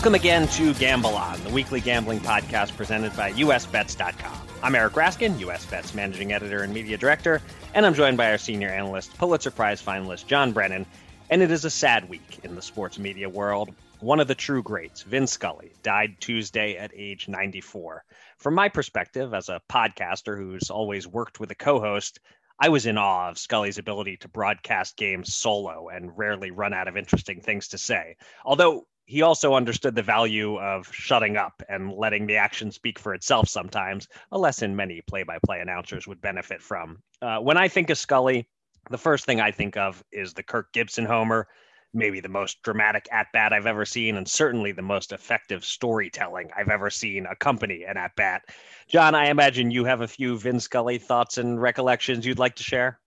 Welcome 0.00 0.14
again 0.14 0.48
to 0.48 0.72
Gamble 0.72 1.14
On, 1.14 1.44
the 1.44 1.50
weekly 1.50 1.78
gambling 1.78 2.20
podcast 2.20 2.74
presented 2.74 3.14
by 3.18 3.32
USBets.com. 3.32 4.48
I'm 4.62 4.74
Eric 4.74 4.94
Raskin, 4.94 5.36
USBets 5.36 5.94
managing 5.94 6.32
editor 6.32 6.62
and 6.62 6.72
media 6.72 6.96
director, 6.96 7.42
and 7.74 7.84
I'm 7.84 7.92
joined 7.92 8.16
by 8.16 8.30
our 8.30 8.38
senior 8.38 8.70
analyst, 8.70 9.14
Pulitzer 9.18 9.50
Prize 9.50 9.82
finalist 9.82 10.26
John 10.26 10.52
Brennan. 10.52 10.86
And 11.28 11.42
it 11.42 11.50
is 11.50 11.66
a 11.66 11.70
sad 11.70 12.08
week 12.08 12.40
in 12.44 12.54
the 12.54 12.62
sports 12.62 12.98
media 12.98 13.28
world. 13.28 13.74
One 13.98 14.20
of 14.20 14.26
the 14.26 14.34
true 14.34 14.62
greats, 14.62 15.02
Vin 15.02 15.26
Scully, 15.26 15.74
died 15.82 16.16
Tuesday 16.18 16.78
at 16.78 16.92
age 16.96 17.28
94. 17.28 18.02
From 18.38 18.54
my 18.54 18.70
perspective, 18.70 19.34
as 19.34 19.50
a 19.50 19.60
podcaster 19.68 20.34
who's 20.34 20.70
always 20.70 21.06
worked 21.06 21.40
with 21.40 21.50
a 21.50 21.54
co 21.54 21.78
host, 21.78 22.20
I 22.58 22.70
was 22.70 22.86
in 22.86 22.96
awe 22.96 23.28
of 23.28 23.36
Scully's 23.36 23.76
ability 23.76 24.16
to 24.18 24.28
broadcast 24.28 24.96
games 24.96 25.34
solo 25.34 25.90
and 25.90 26.16
rarely 26.16 26.52
run 26.52 26.72
out 26.72 26.88
of 26.88 26.96
interesting 26.96 27.42
things 27.42 27.68
to 27.68 27.78
say. 27.78 28.16
Although 28.46 28.86
he 29.10 29.22
also 29.22 29.54
understood 29.54 29.96
the 29.96 30.02
value 30.02 30.56
of 30.60 30.88
shutting 30.92 31.36
up 31.36 31.64
and 31.68 31.92
letting 31.92 32.28
the 32.28 32.36
action 32.36 32.70
speak 32.70 32.96
for 32.96 33.12
itself 33.12 33.48
sometimes, 33.48 34.06
a 34.30 34.38
lesson 34.38 34.76
many 34.76 35.00
play 35.00 35.24
by 35.24 35.36
play 35.44 35.58
announcers 35.58 36.06
would 36.06 36.20
benefit 36.20 36.62
from. 36.62 37.02
Uh, 37.20 37.38
when 37.38 37.56
I 37.56 37.66
think 37.66 37.90
of 37.90 37.98
Scully, 37.98 38.48
the 38.88 38.96
first 38.96 39.24
thing 39.24 39.40
I 39.40 39.50
think 39.50 39.76
of 39.76 40.04
is 40.12 40.32
the 40.32 40.44
Kirk 40.44 40.72
Gibson 40.72 41.04
homer, 41.04 41.48
maybe 41.92 42.20
the 42.20 42.28
most 42.28 42.62
dramatic 42.62 43.08
at 43.10 43.26
bat 43.32 43.52
I've 43.52 43.66
ever 43.66 43.84
seen, 43.84 44.16
and 44.16 44.28
certainly 44.28 44.70
the 44.70 44.80
most 44.80 45.10
effective 45.10 45.64
storytelling 45.64 46.50
I've 46.56 46.68
ever 46.68 46.88
seen 46.88 47.26
accompany 47.26 47.82
an 47.82 47.96
at 47.96 48.14
bat. 48.14 48.42
John, 48.88 49.16
I 49.16 49.28
imagine 49.28 49.72
you 49.72 49.84
have 49.86 50.02
a 50.02 50.08
few 50.08 50.38
Vin 50.38 50.60
Scully 50.60 50.98
thoughts 50.98 51.36
and 51.36 51.60
recollections 51.60 52.24
you'd 52.24 52.38
like 52.38 52.54
to 52.54 52.62
share. 52.62 52.99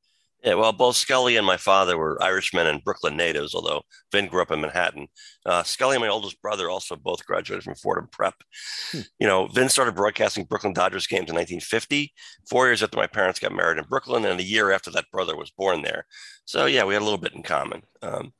Yeah, 0.43 0.55
well, 0.55 0.73
both 0.73 0.97
Scully 0.97 1.37
and 1.37 1.47
my 1.47 1.55
father 1.55 1.97
were 1.97 2.21
Irishmen 2.21 2.67
and 2.67 2.83
Brooklyn 2.83 3.15
natives, 3.15 3.55
although 3.55 3.83
Vin 4.11 4.27
grew 4.27 4.41
up 4.41 4.51
in 4.51 4.59
Manhattan. 4.59 5.07
Uh, 5.45 5.63
Scully 5.63 5.95
and 5.95 6.03
my 6.03 6.09
oldest 6.09 6.41
brother 6.41 6.69
also 6.69 6.97
both 6.97 7.25
graduated 7.25 7.63
from 7.63 7.75
Fordham 7.75 8.09
Prep. 8.11 8.35
Hmm. 8.91 8.99
You 9.19 9.27
know, 9.27 9.47
Vin 9.47 9.69
started 9.69 9.95
broadcasting 9.95 10.43
Brooklyn 10.43 10.73
Dodgers 10.73 11.07
games 11.07 11.29
in 11.29 11.35
1950, 11.35 12.11
four 12.49 12.67
years 12.67 12.83
after 12.83 12.97
my 12.97 13.07
parents 13.07 13.39
got 13.39 13.53
married 13.53 13.77
in 13.77 13.85
Brooklyn, 13.85 14.25
and 14.25 14.37
a 14.37 14.43
year 14.43 14.71
after 14.71 14.91
that 14.91 15.09
brother 15.13 15.37
was 15.37 15.49
born 15.51 15.81
there. 15.81 16.05
So, 16.43 16.65
yeah, 16.65 16.83
we 16.83 16.93
had 16.93 17.01
a 17.01 17.05
little 17.05 17.17
bit 17.17 17.33
in 17.33 17.43
common. 17.43 17.83
Um, 18.01 18.33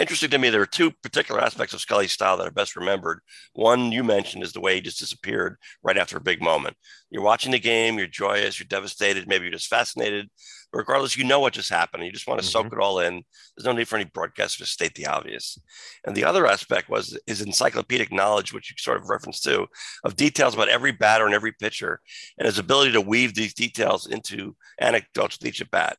interesting 0.00 0.30
to 0.30 0.38
me, 0.38 0.48
there 0.48 0.62
are 0.62 0.66
two 0.66 0.90
particular 1.02 1.40
aspects 1.40 1.74
of 1.74 1.80
Scully's 1.80 2.12
style 2.12 2.36
that 2.38 2.46
are 2.46 2.52
best 2.52 2.74
remembered. 2.74 3.20
One 3.52 3.92
you 3.92 4.02
mentioned 4.02 4.42
is 4.42 4.52
the 4.52 4.60
way 4.60 4.74
he 4.74 4.80
just 4.80 4.98
disappeared 4.98 5.56
right 5.82 5.98
after 5.98 6.16
a 6.16 6.22
big 6.22 6.42
moment. 6.42 6.76
You're 7.10 7.22
watching 7.22 7.52
the 7.52 7.58
game, 7.58 7.98
you're 7.98 8.06
joyous, 8.06 8.58
you're 8.58 8.66
devastated, 8.66 9.28
maybe 9.28 9.44
you're 9.44 9.52
just 9.52 9.68
fascinated. 9.68 10.30
But 10.72 10.78
regardless, 10.78 11.16
you 11.16 11.24
know 11.24 11.40
what 11.40 11.52
just 11.52 11.70
happened. 11.70 12.04
You 12.04 12.12
just 12.12 12.26
want 12.26 12.40
to 12.40 12.46
mm-hmm. 12.46 12.68
soak 12.68 12.72
it 12.72 12.78
all 12.78 13.00
in. 13.00 13.22
There's 13.56 13.66
no 13.66 13.72
need 13.72 13.88
for 13.88 13.96
any 13.96 14.04
broadcaster 14.12 14.64
to 14.64 14.70
state 14.70 14.94
the 14.94 15.06
obvious. 15.06 15.58
And 16.06 16.16
the 16.16 16.24
other 16.24 16.46
aspect 16.46 16.88
was 16.88 17.18
his 17.26 17.42
encyclopedic 17.42 18.12
knowledge, 18.12 18.52
which 18.52 18.70
you 18.70 18.76
sort 18.78 18.98
of 18.98 19.08
referenced 19.08 19.42
to, 19.44 19.66
of 20.04 20.16
details 20.16 20.54
about 20.54 20.68
every 20.68 20.92
batter 20.92 21.26
and 21.26 21.34
every 21.34 21.52
pitcher, 21.52 22.00
and 22.38 22.46
his 22.46 22.58
ability 22.58 22.92
to 22.92 23.00
weave 23.00 23.34
these 23.34 23.54
details 23.54 24.06
into 24.06 24.56
anecdotes 24.78 25.38
with 25.38 25.48
each 25.48 25.60
at 25.60 25.70
bat. 25.70 25.98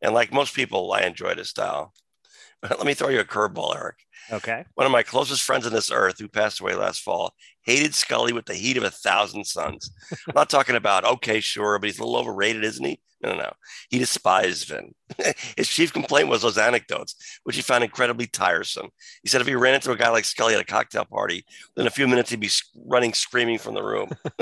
And 0.00 0.14
like 0.14 0.32
most 0.32 0.54
people, 0.54 0.92
I 0.92 1.02
enjoyed 1.02 1.38
his 1.38 1.50
style. 1.50 1.92
Let 2.70 2.86
me 2.86 2.94
throw 2.94 3.08
you 3.08 3.20
a 3.20 3.24
curveball, 3.24 3.76
Eric. 3.76 3.96
Okay. 4.32 4.64
One 4.74 4.86
of 4.86 4.92
my 4.92 5.02
closest 5.02 5.42
friends 5.42 5.66
on 5.66 5.72
this 5.72 5.90
earth 5.90 6.18
who 6.18 6.28
passed 6.28 6.60
away 6.60 6.74
last 6.74 7.02
fall 7.02 7.34
hated 7.62 7.94
Scully 7.94 8.32
with 8.32 8.46
the 8.46 8.54
heat 8.54 8.76
of 8.76 8.84
a 8.84 8.90
thousand 8.90 9.44
suns. 9.44 9.90
I'm 10.10 10.34
not 10.34 10.48
talking 10.48 10.76
about, 10.76 11.04
okay, 11.04 11.40
sure, 11.40 11.78
but 11.78 11.88
he's 11.88 11.98
a 11.98 12.04
little 12.04 12.18
overrated, 12.18 12.64
isn't 12.64 12.84
he? 12.84 13.00
No, 13.22 13.32
no, 13.32 13.42
no. 13.42 13.52
He 13.90 13.98
despised 13.98 14.68
Vin. 14.68 14.94
His 15.56 15.68
chief 15.68 15.92
complaint 15.92 16.28
was 16.28 16.42
those 16.42 16.58
anecdotes, 16.58 17.16
which 17.44 17.56
he 17.56 17.62
found 17.62 17.84
incredibly 17.84 18.26
tiresome. 18.26 18.88
He 19.22 19.28
said 19.28 19.40
if 19.40 19.46
he 19.46 19.54
ran 19.54 19.74
into 19.74 19.92
a 19.92 19.96
guy 19.96 20.10
like 20.10 20.24
Scully 20.24 20.54
at 20.54 20.60
a 20.60 20.64
cocktail 20.64 21.06
party, 21.06 21.44
within 21.74 21.86
a 21.86 21.90
few 21.90 22.06
minutes 22.06 22.30
he'd 22.30 22.40
be 22.40 22.50
running 22.86 23.14
screaming 23.14 23.58
from 23.58 23.74
the 23.74 23.82
room. 23.82 24.10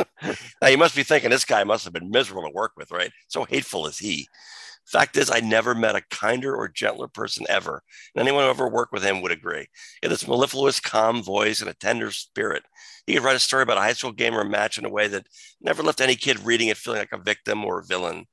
now 0.61 0.69
you 0.69 0.79
must 0.79 0.97
be 0.97 1.05
thinking 1.05 1.31
this 1.31 1.45
guy 1.45 1.63
must 1.63 1.85
have 1.85 1.93
been 1.93 2.11
miserable 2.11 2.43
to 2.43 2.55
work 2.55 2.73
with, 2.77 2.91
right? 2.91 3.13
So 3.29 3.45
hateful 3.45 3.87
is 3.87 3.99
he. 3.99 4.27
Fact 4.87 5.17
is, 5.17 5.31
I 5.31 5.41
never 5.41 5.75
met 5.75 5.97
a 5.97 6.03
kinder 6.11 6.55
or 6.55 6.69
gentler 6.69 7.09
person 7.09 7.47
ever. 7.49 7.83
And 8.15 8.21
anyone 8.21 8.45
who 8.45 8.51
ever 8.51 8.69
worked 8.69 8.93
with 8.93 9.05
him 9.05 9.23
would 9.23 9.33
agree. 9.33 9.61
He 9.61 9.99
had 10.03 10.11
this 10.11 10.27
mellifluous, 10.27 10.81
calm 10.81 11.23
voice 11.23 11.61
and 11.61 11.71
a 11.71 11.75
tender 11.75 12.11
spirit. 12.11 12.65
He 13.07 13.15
could 13.15 13.23
write 13.23 13.37
a 13.37 13.41
story 13.41 13.63
about 13.63 13.79
a 13.79 13.83
high 13.83 13.93
school 13.93 14.13
game 14.13 14.35
or 14.35 14.43
a 14.43 14.49
match 14.49 14.79
in 14.79 14.85
a 14.85 14.91
way 14.91 15.09
that 15.09 15.27
never 15.61 15.83
left 15.83 16.01
any 16.01 16.17
kid 16.17 16.45
reading 16.45 16.69
it 16.69 16.77
feeling 16.77 16.99
like 16.99 17.13
a 17.13 17.19
victim 17.19 17.65
or 17.65 17.81
a 17.81 17.85
villain. 17.85 18.27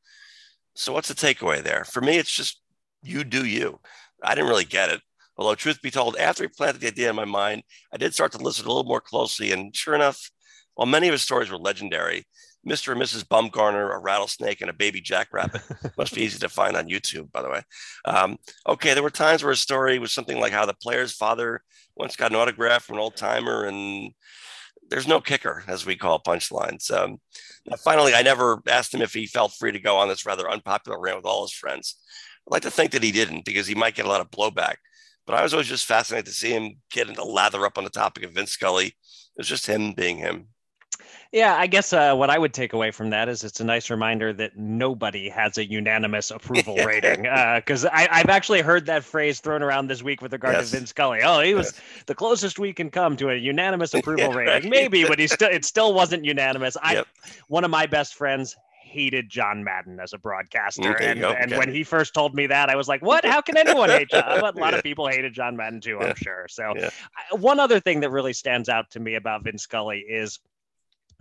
So, 0.75 0.93
what's 0.93 1.07
the 1.07 1.13
takeaway 1.13 1.63
there? 1.63 1.83
For 1.85 2.01
me, 2.01 2.17
it's 2.17 2.31
just 2.31 2.61
you 3.03 3.23
do 3.23 3.45
you. 3.45 3.79
I 4.23 4.35
didn't 4.35 4.49
really 4.49 4.65
get 4.65 4.89
it. 4.89 5.01
Although, 5.37 5.55
truth 5.55 5.81
be 5.81 5.91
told, 5.91 6.17
after 6.17 6.43
he 6.43 6.49
planted 6.49 6.81
the 6.81 6.87
idea 6.87 7.09
in 7.09 7.15
my 7.15 7.25
mind, 7.25 7.63
I 7.93 7.97
did 7.97 8.13
start 8.13 8.31
to 8.33 8.37
listen 8.37 8.65
a 8.65 8.67
little 8.67 8.83
more 8.83 9.01
closely. 9.01 9.51
And 9.51 9.75
sure 9.75 9.95
enough, 9.95 10.29
while 10.75 10.85
many 10.85 11.07
of 11.07 11.13
his 11.13 11.21
stories 11.21 11.49
were 11.49 11.57
legendary, 11.57 12.25
Mr. 12.67 12.91
and 12.91 13.01
Mrs. 13.01 13.23
Bumgarner, 13.23 13.95
a 13.95 13.99
rattlesnake, 13.99 14.61
and 14.61 14.69
a 14.69 14.73
baby 14.73 15.01
jackrabbit. 15.01 15.61
Must 15.97 16.13
be 16.13 16.23
easy 16.23 16.39
to 16.39 16.49
find 16.49 16.75
on 16.75 16.89
YouTube, 16.89 17.31
by 17.31 17.41
the 17.41 17.49
way. 17.49 17.61
Um, 18.05 18.37
okay, 18.67 18.93
there 18.93 19.03
were 19.03 19.09
times 19.09 19.43
where 19.43 19.53
a 19.53 19.57
story 19.57 19.97
was 19.99 20.11
something 20.11 20.39
like 20.39 20.51
how 20.51 20.65
the 20.65 20.73
player's 20.73 21.13
father 21.13 21.61
once 21.95 22.15
got 22.15 22.31
an 22.31 22.37
autograph 22.37 22.83
from 22.83 22.95
an 22.95 23.01
old 23.01 23.15
timer, 23.15 23.65
and 23.65 24.11
there's 24.89 25.07
no 25.07 25.21
kicker, 25.21 25.63
as 25.67 25.85
we 25.85 25.95
call 25.95 26.21
punchlines. 26.21 26.91
Um, 26.91 27.19
finally, 27.83 28.13
I 28.13 28.23
never 28.23 28.61
asked 28.67 28.93
him 28.93 29.01
if 29.01 29.13
he 29.13 29.25
felt 29.25 29.53
free 29.53 29.71
to 29.71 29.79
go 29.79 29.97
on 29.97 30.09
this 30.09 30.25
rather 30.25 30.49
unpopular 30.49 30.99
rant 30.99 31.17
with 31.17 31.25
all 31.25 31.43
his 31.43 31.53
friends. 31.53 31.95
I'd 32.47 32.51
like 32.51 32.63
to 32.63 32.71
think 32.71 32.91
that 32.91 33.03
he 33.03 33.11
didn't 33.11 33.45
because 33.45 33.67
he 33.67 33.75
might 33.75 33.95
get 33.95 34.05
a 34.05 34.09
lot 34.09 34.21
of 34.21 34.31
blowback. 34.31 34.75
But 35.25 35.35
I 35.35 35.43
was 35.43 35.53
always 35.53 35.67
just 35.67 35.85
fascinated 35.85 36.25
to 36.25 36.31
see 36.31 36.51
him 36.51 36.77
get 36.91 37.07
into 37.07 37.23
lather 37.23 37.63
up 37.65 37.77
on 37.77 37.83
the 37.83 37.91
topic 37.91 38.23
of 38.23 38.31
Vince 38.31 38.51
Scully. 38.51 38.87
It 38.87 38.93
was 39.37 39.47
just 39.47 39.67
him 39.67 39.93
being 39.93 40.17
him. 40.17 40.47
Yeah, 41.31 41.55
I 41.55 41.67
guess 41.67 41.93
uh, 41.93 42.15
what 42.15 42.31
I 42.31 42.39
would 42.39 42.55
take 42.55 42.73
away 42.73 42.89
from 42.89 43.11
that 43.11 43.29
is 43.29 43.43
it's 43.43 43.59
a 43.59 43.63
nice 43.63 43.91
reminder 43.91 44.33
that 44.33 44.57
nobody 44.57 45.29
has 45.29 45.59
a 45.59 45.65
unanimous 45.65 46.31
approval 46.31 46.75
rating. 46.85 47.21
Because 47.21 47.85
uh, 47.85 47.89
I've 47.93 48.29
actually 48.29 48.61
heard 48.61 48.87
that 48.87 49.03
phrase 49.03 49.39
thrown 49.39 49.61
around 49.61 49.87
this 49.87 50.01
week 50.01 50.23
with 50.23 50.33
regard 50.33 50.55
yes. 50.55 50.71
to 50.71 50.77
Vince 50.77 50.89
Scully. 50.89 51.19
Oh, 51.23 51.41
he 51.41 51.53
was 51.53 51.67
yes. 51.67 52.03
the 52.07 52.15
closest 52.15 52.57
we 52.57 52.73
can 52.73 52.89
come 52.89 53.15
to 53.17 53.29
a 53.29 53.35
unanimous 53.35 53.93
approval 53.93 54.29
yeah, 54.29 54.35
rating. 54.35 54.53
Right. 54.53 54.69
Maybe, 54.71 55.05
but 55.05 55.19
he 55.19 55.27
still 55.27 55.49
it 55.49 55.65
still 55.65 55.93
wasn't 55.93 56.25
unanimous. 56.25 56.75
Yep. 56.83 57.07
I 57.25 57.31
one 57.47 57.63
of 57.63 57.69
my 57.69 57.85
best 57.85 58.15
friends 58.15 58.55
hated 58.89 59.29
John 59.29 59.63
Madden 59.63 59.99
as 59.99 60.13
a 60.13 60.17
broadcaster. 60.17 60.95
Okay, 60.95 61.11
and, 61.11 61.23
and 61.23 61.51
when 61.51 61.71
he 61.71 61.83
first 61.83 62.15
told 62.15 62.33
me 62.33 62.47
that, 62.47 62.69
I 62.69 62.75
was 62.75 62.87
like, 62.87 63.03
what? 63.03 63.23
How 63.23 63.39
can 63.39 63.55
anyone 63.55 63.89
hate 63.89 64.09
John? 64.09 64.23
But 64.41 64.55
a 64.55 64.59
lot 64.59 64.71
yeah. 64.73 64.77
of 64.77 64.83
people 64.83 65.07
hated 65.07 65.31
John 65.31 65.55
Madden 65.55 65.79
too, 65.79 65.99
I'm 65.99 66.15
sure. 66.15 66.47
So, 66.49 66.73
yeah. 66.75 66.89
one 67.33 67.59
other 67.59 67.79
thing 67.79 67.99
that 67.99 68.09
really 68.09 68.33
stands 68.33 68.67
out 68.67 68.89
to 68.91 68.99
me 68.99 69.13
about 69.13 69.43
Vince 69.43 69.61
Scully 69.61 69.99
is 69.99 70.39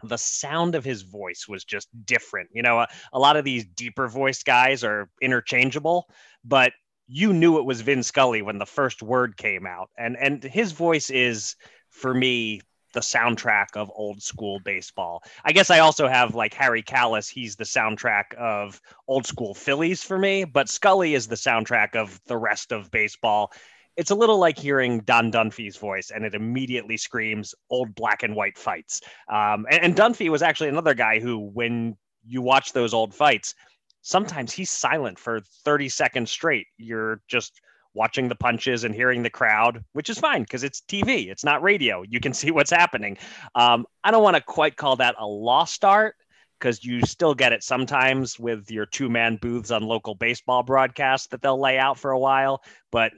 the 0.03 0.17
sound 0.17 0.75
of 0.75 0.85
his 0.85 1.03
voice 1.03 1.47
was 1.49 1.65
just 1.65 1.89
different. 2.05 2.51
You 2.53 2.63
know, 2.63 2.81
a, 2.81 2.89
a 3.13 3.19
lot 3.19 3.37
of 3.37 3.45
these 3.45 3.65
deeper 3.65 4.09
voiced 4.09 4.45
guys 4.45 4.85
are 4.85 5.09
interchangeable, 5.21 6.09
but 6.45 6.73
you 7.09 7.33
knew 7.33 7.59
it 7.59 7.65
was 7.65 7.81
Vin 7.81 8.03
Scully 8.03 8.43
when 8.43 8.59
the 8.59 8.67
first 8.67 9.03
word 9.03 9.37
came 9.37 9.67
out. 9.67 9.91
And 9.97 10.17
and 10.17 10.43
his 10.43 10.73
voice 10.73 11.11
is 11.11 11.57
for 11.91 12.13
me 12.13 12.61
the 12.95 13.01
soundtrack 13.01 13.67
of 13.75 13.91
old 13.95 14.23
school 14.23 14.61
baseball. 14.61 15.23
I 15.45 15.53
guess 15.53 15.71
I 15.71 15.81
also 15.81 16.09
have 16.09 16.35
like 16.35 16.55
Harry 16.55 16.83
Kalas, 16.83 17.29
he's 17.29 17.57
the 17.57 17.65
soundtrack 17.65 18.35
of 18.39 18.81
old 19.07 19.27
school 19.27 19.55
Phillies 19.55 20.03
for 20.03 20.19
me, 20.19 20.45
but 20.45 20.69
Scully 20.69 21.15
is 21.15 21.29
the 21.29 21.37
soundtrack 21.37 21.97
of 21.97 22.21
the 22.27 22.37
rest 22.37 22.73
of 22.73 22.91
baseball 22.91 23.53
it's 23.99 24.13
a 24.13 24.15
little 24.15 24.39
like 24.39 24.57
hearing 24.57 25.01
Don 25.01 25.33
Dunphy's 25.33 25.77
voice, 25.77 26.13
and 26.15 26.25
it 26.25 26.35
immediately 26.35 26.97
screams 26.97 27.53
old 27.69 27.97
black 27.97 28.23
and 28.23 28.37
white 28.37 28.57
fights. 28.57 29.01
Um, 29.29 29.67
and, 29.69 29.83
and 29.83 29.97
Dunphy 29.97 30.31
was 30.31 30.41
actually 30.41 30.69
another 30.69 30.95
guy 30.95 31.19
who, 31.19 31.51
when 31.53 31.97
you 32.25 32.41
watch 32.41 32.73
those 32.73 32.95
old 32.95 33.13
fights, 33.13 33.57
sometimes 34.03 34.53
he's 34.53 34.71
silent 34.71 35.19
for 35.19 35.41
30 35.65 35.89
seconds 35.89 36.31
straight. 36.31 36.69
You're 36.77 37.21
just 37.27 37.61
watching 37.93 38.29
the 38.29 38.37
punches 38.37 38.85
and 38.85 38.95
hearing 38.95 39.25
the 39.25 39.31
crowd, 39.31 39.85
which 39.95 40.09
is 40.09 40.21
fine 40.21 40.43
because 40.43 40.63
it's 40.63 40.81
TV, 40.83 41.29
it's 41.29 41.45
not 41.45 41.61
radio. 41.65 42.05
You 42.09 42.21
can 42.21 42.33
see 42.35 42.53
what's 42.53 42.71
happening. 42.71 43.19
Um, 43.57 43.85
I 44.05 44.13
don't 44.13 44.23
want 44.23 44.37
to 44.37 44.43
quite 44.43 44.77
call 44.77 44.95
that 44.97 45.17
a 45.19 45.27
lost 45.27 45.85
art 45.85 46.15
because 46.61 46.85
you 46.85 47.01
still 47.05 47.35
get 47.35 47.53
it 47.53 47.65
sometimes 47.65 48.39
with 48.39 48.71
your 48.71 48.87
two 48.87 49.09
man 49.09 49.39
booths 49.43 49.73
on 49.73 49.83
local 49.83 50.15
baseball 50.15 50.63
broadcasts 50.63 51.27
that 51.29 51.43
they'll 51.43 51.61
lay 51.61 51.79
out 51.79 51.99
for 51.99 52.13
a 52.13 52.19
while. 52.19 52.63
But 52.93 53.13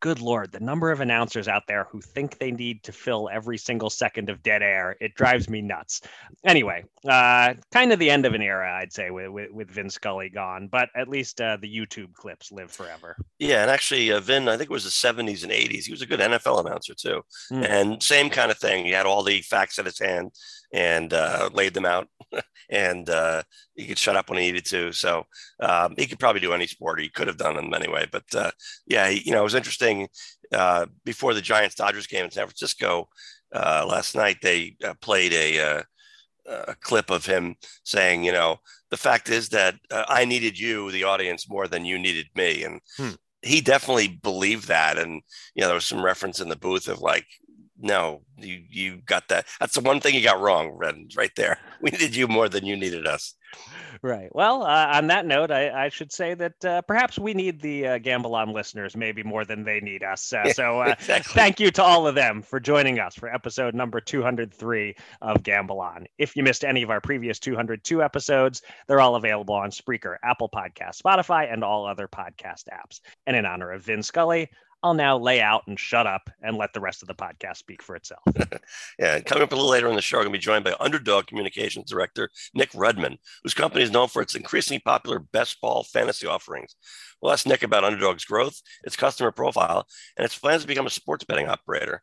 good 0.00 0.20
lord, 0.20 0.50
the 0.50 0.60
number 0.60 0.90
of 0.90 1.00
announcers 1.00 1.46
out 1.46 1.66
there 1.68 1.84
who 1.90 2.00
think 2.00 2.38
they 2.38 2.50
need 2.50 2.82
to 2.82 2.92
fill 2.92 3.28
every 3.32 3.58
single 3.58 3.90
second 3.90 4.28
of 4.30 4.42
dead 4.42 4.62
air, 4.62 4.96
it 5.00 5.14
drives 5.14 5.48
me 5.48 5.60
nuts. 5.60 6.00
Anyway, 6.44 6.84
uh, 7.06 7.54
kind 7.70 7.92
of 7.92 7.98
the 7.98 8.10
end 8.10 8.26
of 8.26 8.34
an 8.34 8.42
era, 8.42 8.78
I'd 8.80 8.92
say, 8.92 9.10
with, 9.10 9.28
with, 9.28 9.50
with 9.50 9.70
Vin 9.70 9.90
Scully 9.90 10.30
gone, 10.30 10.68
but 10.68 10.88
at 10.96 11.08
least 11.08 11.40
uh, 11.40 11.58
the 11.60 11.68
YouTube 11.68 12.14
clips 12.14 12.50
live 12.50 12.70
forever. 12.70 13.16
Yeah, 13.38 13.62
and 13.62 13.70
actually, 13.70 14.10
uh, 14.10 14.20
Vin, 14.20 14.48
I 14.48 14.56
think 14.56 14.70
it 14.70 14.72
was 14.72 14.84
the 14.84 14.90
70s 14.90 15.42
and 15.42 15.52
80s. 15.52 15.84
He 15.84 15.92
was 15.92 16.02
a 16.02 16.06
good 16.06 16.20
NFL 16.20 16.66
announcer 16.66 16.94
too, 16.94 17.22
mm. 17.52 17.64
and 17.64 18.02
same 18.02 18.30
kind 18.30 18.50
of 18.50 18.58
thing. 18.58 18.86
He 18.86 18.92
had 18.92 19.06
all 19.06 19.22
the 19.22 19.42
facts 19.42 19.78
at 19.78 19.86
his 19.86 19.98
hand 19.98 20.32
and 20.72 21.12
uh, 21.12 21.50
laid 21.52 21.74
them 21.74 21.84
out, 21.84 22.08
and 22.70 23.08
uh, 23.08 23.42
he 23.74 23.86
could 23.86 23.98
shut 23.98 24.16
up 24.16 24.28
when 24.28 24.38
he 24.38 24.46
needed 24.46 24.64
to. 24.66 24.92
So 24.92 25.26
um, 25.60 25.94
he 25.96 26.06
could 26.06 26.18
probably 26.18 26.40
do 26.40 26.52
any 26.52 26.66
sport. 26.66 27.00
He 27.00 27.08
could 27.08 27.26
have 27.26 27.36
done 27.36 27.56
them 27.56 27.74
anyway. 27.74 28.06
But 28.10 28.24
uh, 28.34 28.50
yeah, 28.86 29.08
he, 29.08 29.22
you 29.24 29.32
know, 29.32 29.40
it 29.40 29.44
was 29.44 29.54
interesting. 29.54 30.08
Uh, 30.52 30.86
before 31.04 31.34
the 31.34 31.40
Giants 31.40 31.76
Dodgers 31.76 32.06
game 32.06 32.24
in 32.24 32.30
San 32.30 32.46
Francisco 32.46 33.08
uh, 33.54 33.86
last 33.88 34.14
night, 34.14 34.38
they 34.42 34.76
uh, 34.84 34.94
played 35.00 35.32
a, 35.32 35.84
a 36.46 36.74
clip 36.80 37.10
of 37.10 37.24
him 37.24 37.54
saying, 37.84 38.24
you 38.24 38.32
know, 38.32 38.56
the 38.90 38.96
fact 38.96 39.28
is 39.28 39.48
that 39.50 39.76
I 39.90 40.24
needed 40.24 40.58
you, 40.58 40.90
the 40.90 41.04
audience, 41.04 41.48
more 41.48 41.68
than 41.68 41.84
you 41.84 41.98
needed 41.98 42.26
me, 42.34 42.64
and. 42.64 42.80
Hmm 42.96 43.10
he 43.42 43.60
definitely 43.60 44.08
believed 44.22 44.68
that 44.68 44.98
and 44.98 45.22
you 45.54 45.60
know 45.60 45.68
there 45.68 45.74
was 45.74 45.86
some 45.86 46.04
reference 46.04 46.40
in 46.40 46.48
the 46.48 46.56
booth 46.56 46.88
of 46.88 47.00
like 47.00 47.26
no, 47.80 48.22
you 48.36 48.62
you 48.70 48.96
got 49.06 49.28
that. 49.28 49.46
That's 49.58 49.74
the 49.74 49.80
one 49.80 50.00
thing 50.00 50.14
you 50.14 50.22
got 50.22 50.40
wrong, 50.40 50.70
Ren, 50.70 51.08
right 51.16 51.34
there. 51.36 51.58
We 51.82 51.88
needed 51.90 52.14
you 52.14 52.28
more 52.28 52.50
than 52.50 52.66
you 52.66 52.76
needed 52.76 53.06
us. 53.06 53.34
Right. 54.02 54.28
Well, 54.34 54.62
uh, 54.62 54.86
on 54.94 55.06
that 55.06 55.24
note, 55.24 55.50
I, 55.50 55.86
I 55.86 55.88
should 55.88 56.12
say 56.12 56.34
that 56.34 56.64
uh, 56.64 56.82
perhaps 56.82 57.18
we 57.18 57.32
need 57.32 57.60
the 57.60 57.86
uh, 57.86 57.98
Gamble 57.98 58.34
On 58.34 58.52
listeners 58.52 58.96
maybe 58.96 59.22
more 59.22 59.46
than 59.46 59.64
they 59.64 59.80
need 59.80 60.02
us. 60.02 60.30
Uh, 60.32 60.52
so 60.52 60.80
uh, 60.82 60.94
exactly. 60.98 61.32
thank 61.32 61.58
you 61.58 61.70
to 61.70 61.82
all 61.82 62.06
of 62.06 62.14
them 62.14 62.42
for 62.42 62.60
joining 62.60 62.98
us 62.98 63.14
for 63.14 63.32
episode 63.32 63.74
number 63.74 63.98
203 63.98 64.94
of 65.22 65.42
Gamble 65.42 65.80
On. 65.80 66.06
If 66.18 66.36
you 66.36 66.42
missed 66.42 66.64
any 66.64 66.82
of 66.82 66.90
our 66.90 67.00
previous 67.00 67.38
202 67.38 68.02
episodes, 68.02 68.62
they're 68.86 69.00
all 69.00 69.16
available 69.16 69.54
on 69.54 69.70
Spreaker, 69.70 70.16
Apple 70.22 70.48
Podcast, 70.48 71.02
Spotify, 71.02 71.50
and 71.52 71.64
all 71.64 71.86
other 71.86 72.08
podcast 72.08 72.64
apps. 72.72 73.00
And 73.26 73.36
in 73.36 73.46
honor 73.46 73.72
of 73.72 73.82
Vin 73.82 74.02
Scully, 74.02 74.50
I'll 74.82 74.94
now 74.94 75.18
lay 75.18 75.42
out 75.42 75.64
and 75.66 75.78
shut 75.78 76.06
up 76.06 76.30
and 76.42 76.56
let 76.56 76.72
the 76.72 76.80
rest 76.80 77.02
of 77.02 77.08
the 77.08 77.14
podcast 77.14 77.58
speak 77.58 77.82
for 77.82 77.96
itself. 77.96 78.22
yeah, 78.98 79.20
coming 79.20 79.42
up 79.42 79.52
a 79.52 79.54
little 79.54 79.70
later 79.70 79.88
in 79.88 79.94
the 79.94 80.00
show, 80.00 80.16
we're 80.16 80.24
going 80.24 80.32
to 80.32 80.38
be 80.38 80.42
joined 80.42 80.64
by 80.64 80.74
Underdog 80.80 81.26
Communications 81.26 81.90
Director 81.90 82.30
Nick 82.54 82.70
Rudman, 82.72 83.18
whose 83.42 83.52
company 83.52 83.84
is 83.84 83.90
known 83.90 84.08
for 84.08 84.22
its 84.22 84.34
increasingly 84.34 84.80
popular 84.80 85.18
best 85.18 85.60
ball 85.60 85.84
fantasy 85.84 86.26
offerings. 86.26 86.76
We'll 87.20 87.32
ask 87.32 87.46
Nick 87.46 87.62
about 87.62 87.84
Underdog's 87.84 88.24
growth, 88.24 88.62
its 88.82 88.96
customer 88.96 89.30
profile, 89.30 89.86
and 90.16 90.24
its 90.24 90.38
plans 90.38 90.62
to 90.62 90.68
become 90.68 90.86
a 90.86 90.90
sports 90.90 91.24
betting 91.24 91.48
operator. 91.48 92.02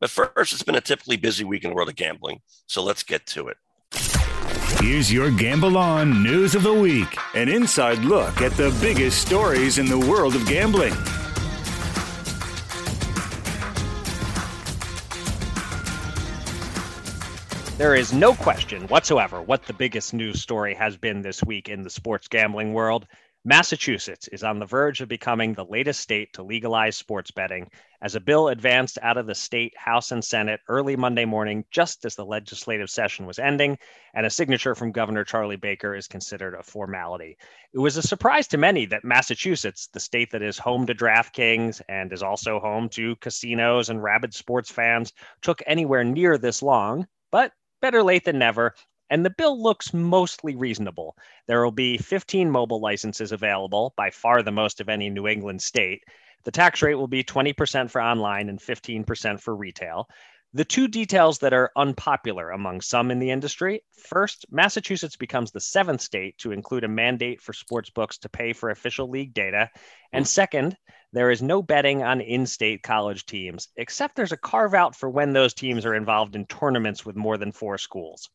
But 0.00 0.10
first, 0.10 0.52
it's 0.52 0.64
been 0.64 0.74
a 0.74 0.80
typically 0.80 1.16
busy 1.16 1.44
week 1.44 1.62
in 1.62 1.70
the 1.70 1.76
world 1.76 1.88
of 1.88 1.96
gambling, 1.96 2.40
so 2.66 2.82
let's 2.82 3.04
get 3.04 3.26
to 3.28 3.48
it. 3.48 3.56
Here's 4.80 5.12
your 5.12 5.30
Gamble 5.30 5.78
On 5.78 6.22
News 6.22 6.54
of 6.54 6.64
the 6.64 6.74
Week, 6.74 7.16
an 7.34 7.48
inside 7.48 8.00
look 8.00 8.42
at 8.42 8.52
the 8.52 8.76
biggest 8.80 9.22
stories 9.22 9.78
in 9.78 9.86
the 9.86 9.98
world 9.98 10.34
of 10.34 10.46
gambling. 10.46 10.94
There 17.78 17.94
is 17.94 18.14
no 18.14 18.32
question 18.32 18.86
whatsoever 18.86 19.42
what 19.42 19.64
the 19.64 19.74
biggest 19.74 20.14
news 20.14 20.40
story 20.40 20.72
has 20.74 20.96
been 20.96 21.20
this 21.20 21.44
week 21.44 21.68
in 21.68 21.82
the 21.82 21.90
sports 21.90 22.26
gambling 22.26 22.72
world. 22.72 23.06
Massachusetts 23.44 24.28
is 24.28 24.42
on 24.42 24.58
the 24.58 24.64
verge 24.64 25.02
of 25.02 25.10
becoming 25.10 25.52
the 25.52 25.66
latest 25.66 26.00
state 26.00 26.32
to 26.32 26.42
legalize 26.42 26.96
sports 26.96 27.30
betting 27.30 27.68
as 28.00 28.14
a 28.14 28.20
bill 28.20 28.48
advanced 28.48 28.98
out 29.02 29.18
of 29.18 29.26
the 29.26 29.34
state 29.34 29.74
House 29.76 30.10
and 30.10 30.24
Senate 30.24 30.60
early 30.68 30.96
Monday 30.96 31.26
morning, 31.26 31.66
just 31.70 32.06
as 32.06 32.16
the 32.16 32.24
legislative 32.24 32.88
session 32.88 33.26
was 33.26 33.38
ending, 33.38 33.76
and 34.14 34.24
a 34.24 34.30
signature 34.30 34.74
from 34.74 34.90
Governor 34.90 35.22
Charlie 35.22 35.56
Baker 35.56 35.94
is 35.94 36.08
considered 36.08 36.54
a 36.54 36.62
formality. 36.62 37.36
It 37.74 37.78
was 37.78 37.98
a 37.98 38.02
surprise 38.02 38.48
to 38.48 38.56
many 38.56 38.86
that 38.86 39.04
Massachusetts, 39.04 39.88
the 39.88 40.00
state 40.00 40.30
that 40.30 40.42
is 40.42 40.56
home 40.56 40.86
to 40.86 40.94
DraftKings 40.94 41.82
and 41.90 42.10
is 42.10 42.22
also 42.22 42.58
home 42.58 42.88
to 42.88 43.16
casinos 43.16 43.90
and 43.90 44.02
rabid 44.02 44.32
sports 44.32 44.70
fans, 44.70 45.12
took 45.42 45.62
anywhere 45.66 46.04
near 46.04 46.38
this 46.38 46.62
long, 46.62 47.06
but 47.30 47.52
better 47.80 48.02
late 48.02 48.24
than 48.24 48.38
never. 48.38 48.74
And 49.10 49.24
the 49.24 49.34
bill 49.38 49.62
looks 49.62 49.94
mostly 49.94 50.56
reasonable. 50.56 51.16
There 51.46 51.62
will 51.62 51.70
be 51.70 51.96
15 51.98 52.50
mobile 52.50 52.80
licenses 52.80 53.32
available, 53.32 53.94
by 53.96 54.10
far 54.10 54.42
the 54.42 54.50
most 54.50 54.80
of 54.80 54.88
any 54.88 55.10
New 55.10 55.28
England 55.28 55.62
state. 55.62 56.02
The 56.44 56.50
tax 56.50 56.82
rate 56.82 56.94
will 56.94 57.08
be 57.08 57.24
20% 57.24 57.90
for 57.90 58.00
online 58.00 58.48
and 58.48 58.58
15% 58.58 59.40
for 59.40 59.54
retail. 59.54 60.08
The 60.56 60.64
two 60.64 60.88
details 60.88 61.40
that 61.40 61.52
are 61.52 61.70
unpopular 61.76 62.48
among 62.48 62.80
some 62.80 63.10
in 63.10 63.18
the 63.18 63.30
industry 63.30 63.82
first, 63.92 64.46
Massachusetts 64.50 65.14
becomes 65.14 65.50
the 65.50 65.60
seventh 65.60 66.00
state 66.00 66.38
to 66.38 66.50
include 66.50 66.82
a 66.82 66.88
mandate 66.88 67.42
for 67.42 67.52
sports 67.52 67.90
books 67.90 68.16
to 68.16 68.30
pay 68.30 68.54
for 68.54 68.70
official 68.70 69.10
league 69.10 69.34
data. 69.34 69.68
And 70.14 70.24
hmm. 70.24 70.28
second, 70.28 70.78
there 71.12 71.30
is 71.30 71.42
no 71.42 71.60
betting 71.60 72.02
on 72.02 72.22
in 72.22 72.46
state 72.46 72.82
college 72.82 73.26
teams, 73.26 73.68
except 73.76 74.16
there's 74.16 74.32
a 74.32 74.38
carve 74.38 74.72
out 74.72 74.96
for 74.96 75.10
when 75.10 75.34
those 75.34 75.52
teams 75.52 75.84
are 75.84 75.94
involved 75.94 76.34
in 76.34 76.46
tournaments 76.46 77.04
with 77.04 77.16
more 77.16 77.36
than 77.36 77.52
four 77.52 77.76
schools. 77.76 78.30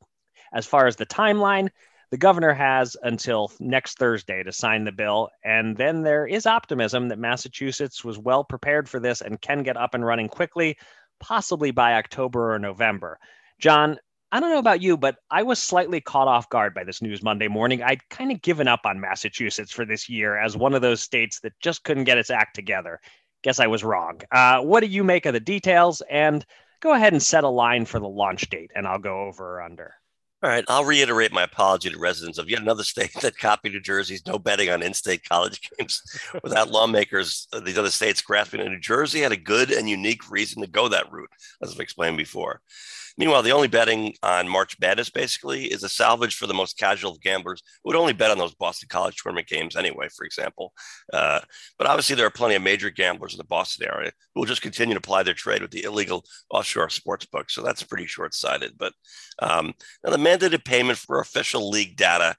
As 0.54 0.68
far 0.68 0.86
as 0.86 0.98
the 0.98 1.08
timeline, 1.08 1.70
the 2.12 2.18
governor 2.18 2.54
has 2.54 2.98
until 3.02 3.52
next 3.60 3.98
Thursday 3.98 4.44
to 4.44 4.52
sign 4.52 4.84
the 4.84 4.92
bill. 4.92 5.30
And 5.44 5.76
then 5.76 6.04
there 6.04 6.28
is 6.28 6.46
optimism 6.46 7.08
that 7.08 7.18
Massachusetts 7.18 8.04
was 8.04 8.20
well 8.20 8.44
prepared 8.44 8.90
for 8.90 9.00
this 9.00 9.22
and 9.22 9.42
can 9.42 9.64
get 9.64 9.78
up 9.78 9.96
and 9.96 10.06
running 10.06 10.28
quickly, 10.28 10.78
possibly 11.22 11.72
by 11.72 11.94
October 11.94 12.54
or 12.54 12.60
November. 12.60 13.18
John, 13.60 13.98
I 14.34 14.40
don't 14.40 14.50
know 14.50 14.60
about 14.60 14.82
you, 14.82 14.98
but 14.98 15.18
I 15.30 15.44
was 15.44 15.60
slightly 15.60 16.02
caught 16.02 16.28
off 16.28 16.50
guard 16.50 16.74
by 16.74 16.84
this 16.84 17.02
news 17.02 17.22
Monday 17.22 17.48
morning. 17.48 17.84
I'd 17.84 18.08
kind 18.10 18.32
of 18.32 18.42
given 18.42 18.68
up 18.68 18.82
on 18.86 19.00
Massachusetts 19.00 19.72
for 19.72 19.86
this 19.86 20.10
year 20.10 20.38
as 20.38 20.58
one 20.58 20.74
of 20.74 20.82
those 20.82 21.02
states 21.02 21.40
that 21.42 21.54
just 21.60 21.84
couldn't 21.84 22.06
get 22.06 22.18
its 22.18 22.30
act 22.30 22.56
together. 22.56 23.00
Guess 23.44 23.60
I 23.60 23.68
was 23.68 23.84
wrong. 23.84 24.22
Uh, 24.32 24.62
what 24.62 24.82
do 24.82 24.88
you 24.88 25.04
make 25.04 25.26
of 25.26 25.34
the 25.34 25.40
details? 25.40 26.02
And 26.10 26.46
go 26.80 26.94
ahead 26.94 27.14
and 27.14 27.22
set 27.22 27.44
a 27.44 27.50
line 27.50 27.86
for 27.86 28.00
the 28.00 28.08
launch 28.08 28.50
date, 28.50 28.72
and 28.76 28.88
I'll 28.88 29.00
go 29.00 29.22
over 29.22 29.58
or 29.58 29.62
under. 29.62 29.94
All 30.44 30.50
right, 30.50 30.66
I'll 30.68 30.86
reiterate 30.86 31.32
my 31.32 31.44
apology 31.44 31.92
to 31.92 32.00
residents 32.00 32.40
of 32.40 32.50
yet 32.50 32.62
another 32.62 32.84
state 32.84 33.14
that 33.22 33.38
copied 33.38 33.74
New 33.74 33.80
Jersey's 33.80 34.26
no 34.26 34.40
betting 34.40 34.72
on 34.72 34.82
in-state 34.82 35.22
college 35.28 35.62
games 35.78 36.02
without 36.44 36.72
lawmakers 36.72 37.48
of 37.54 37.64
these 37.64 37.78
other 37.78 37.92
states 37.92 38.22
grasping. 38.22 38.60
And 38.62 38.72
New 38.72 38.80
Jersey 38.80 39.20
had 39.22 39.32
a 39.32 39.38
good 39.38 39.72
and 39.72 39.88
unique 39.88 40.30
reason 40.32 40.62
to 40.64 40.68
go 40.68 40.88
that 40.88 41.12
route, 41.12 41.30
as 41.62 41.72
I've 41.72 41.80
explained 41.80 42.18
before. 42.18 42.62
Meanwhile, 43.18 43.44
the 43.44 43.52
only 43.52 43.68
betting 43.68 44.16
on 44.24 44.48
March 44.48 44.78
Madness 44.80 45.10
basically 45.10 45.66
is 45.66 45.84
a 45.84 45.90
salvage 45.90 46.36
for 46.36 46.48
the 46.48 46.54
most 46.54 46.78
casual 46.78 47.12
of 47.12 47.22
gamblers 47.22 47.62
who 47.84 47.90
would 47.90 47.98
only 47.98 48.14
bet 48.14 48.32
on 48.32 48.38
those 48.38 48.54
Boston 48.56 48.88
College 48.90 49.16
tournament 49.18 49.48
games 49.48 49.76
anyway, 49.76 50.08
for 50.16 50.26
example. 50.26 50.74
Uh, 51.12 51.42
but 51.78 51.88
obviously, 51.88 52.16
there 52.16 52.26
are 52.26 52.32
plenty 52.32 52.56
of 52.56 52.62
major 52.62 52.90
gamblers 52.90 53.34
in 53.34 53.38
the 53.38 53.44
Boston 53.44 53.88
area 53.88 54.12
who 54.34 54.42
will 54.42 54.48
just 54.48 54.62
continue 54.62 54.96
to 54.96 55.02
ply 55.02 55.24
their 55.24 55.34
trade 55.34 55.62
with 55.62 55.72
the 55.72 55.84
illegal 55.84 56.24
offshore 56.50 56.90
sports 56.90 57.26
books. 57.26 57.54
So 57.54 57.62
that's 57.62 57.84
pretty 57.84 58.06
short 58.06 58.34
sighted. 58.34 58.74
But 58.78 58.94
um, 59.40 59.74
now 60.04 60.12
the 60.12 60.18
mandated 60.18 60.66
payment 60.66 60.98
for 60.98 61.20
official 61.20 61.70
league 61.70 61.96
data. 61.96 62.36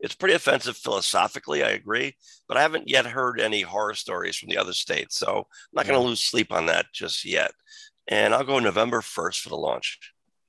It's 0.00 0.14
pretty 0.14 0.34
offensive 0.34 0.76
philosophically, 0.76 1.64
I 1.64 1.70
agree, 1.70 2.14
but 2.46 2.56
I 2.56 2.62
haven't 2.62 2.88
yet 2.88 3.04
heard 3.04 3.40
any 3.40 3.62
horror 3.62 3.94
stories 3.94 4.36
from 4.36 4.48
the 4.48 4.56
other 4.56 4.72
states. 4.72 5.18
So 5.18 5.38
I'm 5.38 5.44
not 5.72 5.86
going 5.86 6.00
to 6.00 6.06
lose 6.06 6.20
sleep 6.20 6.52
on 6.52 6.66
that 6.66 6.86
just 6.94 7.24
yet 7.24 7.50
and 8.08 8.34
I'll 8.34 8.44
go 8.44 8.58
November 8.58 9.00
1st 9.00 9.40
for 9.40 9.48
the 9.50 9.56
launch. 9.56 9.98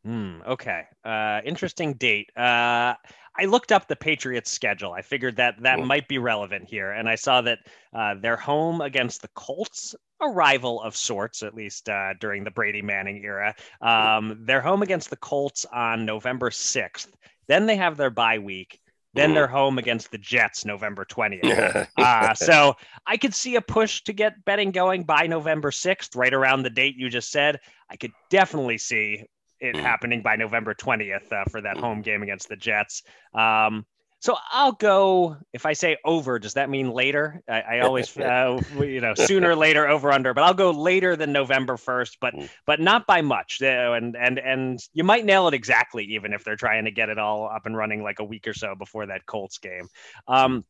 Mm, 0.08 0.48
okay. 0.48 0.84
Uh, 1.04 1.42
interesting 1.46 1.94
date. 1.94 2.30
Uh, 2.36 2.94
I 3.38 3.46
looked 3.46 3.72
up 3.72 3.88
the 3.88 3.96
Patriots 3.96 4.52
schedule. 4.52 4.94
I 4.94 5.02
figured 5.02 5.36
that 5.38 5.62
that 5.62 5.80
mm. 5.80 5.86
might 5.86 6.08
be 6.08 6.18
relevant 6.18 6.70
here. 6.70 6.92
And 6.92 7.08
I 7.08 7.16
saw 7.16 7.42
that 7.42 7.60
uh, 7.94 8.16
they're 8.22 8.38
home 8.38 8.82
against 8.82 9.22
the 9.22 9.30
Colts, 9.36 9.96
a 10.22 10.28
rival 10.30 10.82
of 10.82 10.96
sorts, 10.96 11.44
at 11.44 11.54
least 11.54 11.90
uh, 11.90 12.14
during 12.20 12.44
the 12.44 12.52
Brady 12.52 12.82
Manning 12.82 13.24
era. 13.24 13.54
Um, 13.82 14.40
they're 14.46 14.62
home 14.62 14.82
against 14.82 15.10
the 15.10 15.18
Colts 15.18 15.66
on 15.72 16.06
November 16.06 16.50
6th. 16.50 17.08
Then 17.48 17.66
they 17.66 17.76
have 17.76 17.98
their 17.98 18.10
bye 18.10 18.40
week. 18.40 18.80
Then 19.14 19.34
they're 19.34 19.48
home 19.48 19.80
against 19.80 20.12
the 20.12 20.18
Jets 20.18 20.66
November 20.66 21.04
20th. 21.04 21.88
uh, 21.98 22.34
so 22.36 22.76
I 23.08 23.18
could 23.18 23.34
see 23.34 23.56
a 23.56 23.62
push 23.62 24.02
to 24.04 24.14
get 24.14 24.46
betting 24.46 24.72
going 24.72 25.04
by 25.04 25.26
November 25.26 25.72
6th, 25.72 26.16
right 26.16 26.34
around 26.34 26.64
the 26.64 26.70
date 26.70 26.96
you 26.96 27.10
just 27.10 27.32
said. 27.32 27.60
I 27.90 27.96
could 27.96 28.12
definitely 28.30 28.78
see 28.78 29.26
it 29.60 29.76
mm. 29.76 29.82
happening 29.82 30.22
by 30.22 30.36
November 30.36 30.74
20th 30.74 31.32
uh, 31.32 31.44
for 31.50 31.62
that 31.62 31.78
home 31.78 32.02
game 32.02 32.22
against 32.22 32.50
the 32.50 32.56
Jets. 32.56 33.04
Um, 33.34 33.86
so 34.20 34.36
I'll 34.52 34.74
go. 34.74 35.38
If 35.54 35.66
I 35.66 35.74
say 35.74 35.98
over, 36.04 36.40
does 36.40 36.56
that 36.56 36.70
mean 36.70 36.92
later? 36.92 37.42
I, 37.48 37.62
I 37.62 37.80
always, 37.80 38.16
uh, 38.18 38.62
you 38.78 39.00
know, 39.00 39.14
sooner, 39.16 39.56
later, 39.56 39.88
over, 39.88 40.12
under. 40.12 40.34
But 40.34 40.44
I'll 40.44 40.54
go 40.54 40.72
later 40.72 41.16
than 41.16 41.32
November 41.32 41.78
first, 41.78 42.18
but 42.20 42.34
mm. 42.34 42.50
but 42.66 42.80
not 42.82 43.08
by 43.08 43.22
much. 43.22 43.62
And 43.62 44.16
and 44.16 44.38
and 44.40 44.80
you 44.94 45.04
might 45.04 45.26
nail 45.26 45.48
it 45.48 45.54
exactly, 45.54 46.04
even 46.06 46.34
if 46.34 46.44
they're 46.44 46.58
trying 46.58 46.86
to 46.86 46.92
get 46.92 47.10
it 47.10 47.18
all 47.18 47.50
up 47.50 47.66
and 47.66 47.78
running 47.78 48.04
like 48.04 48.20
a 48.20 48.26
week 48.26 48.48
or 48.48 48.54
so 48.54 48.76
before 48.76 49.06
that 49.06 49.26
Colts 49.26 49.58
game. 49.58 49.88
Um, 50.28 50.66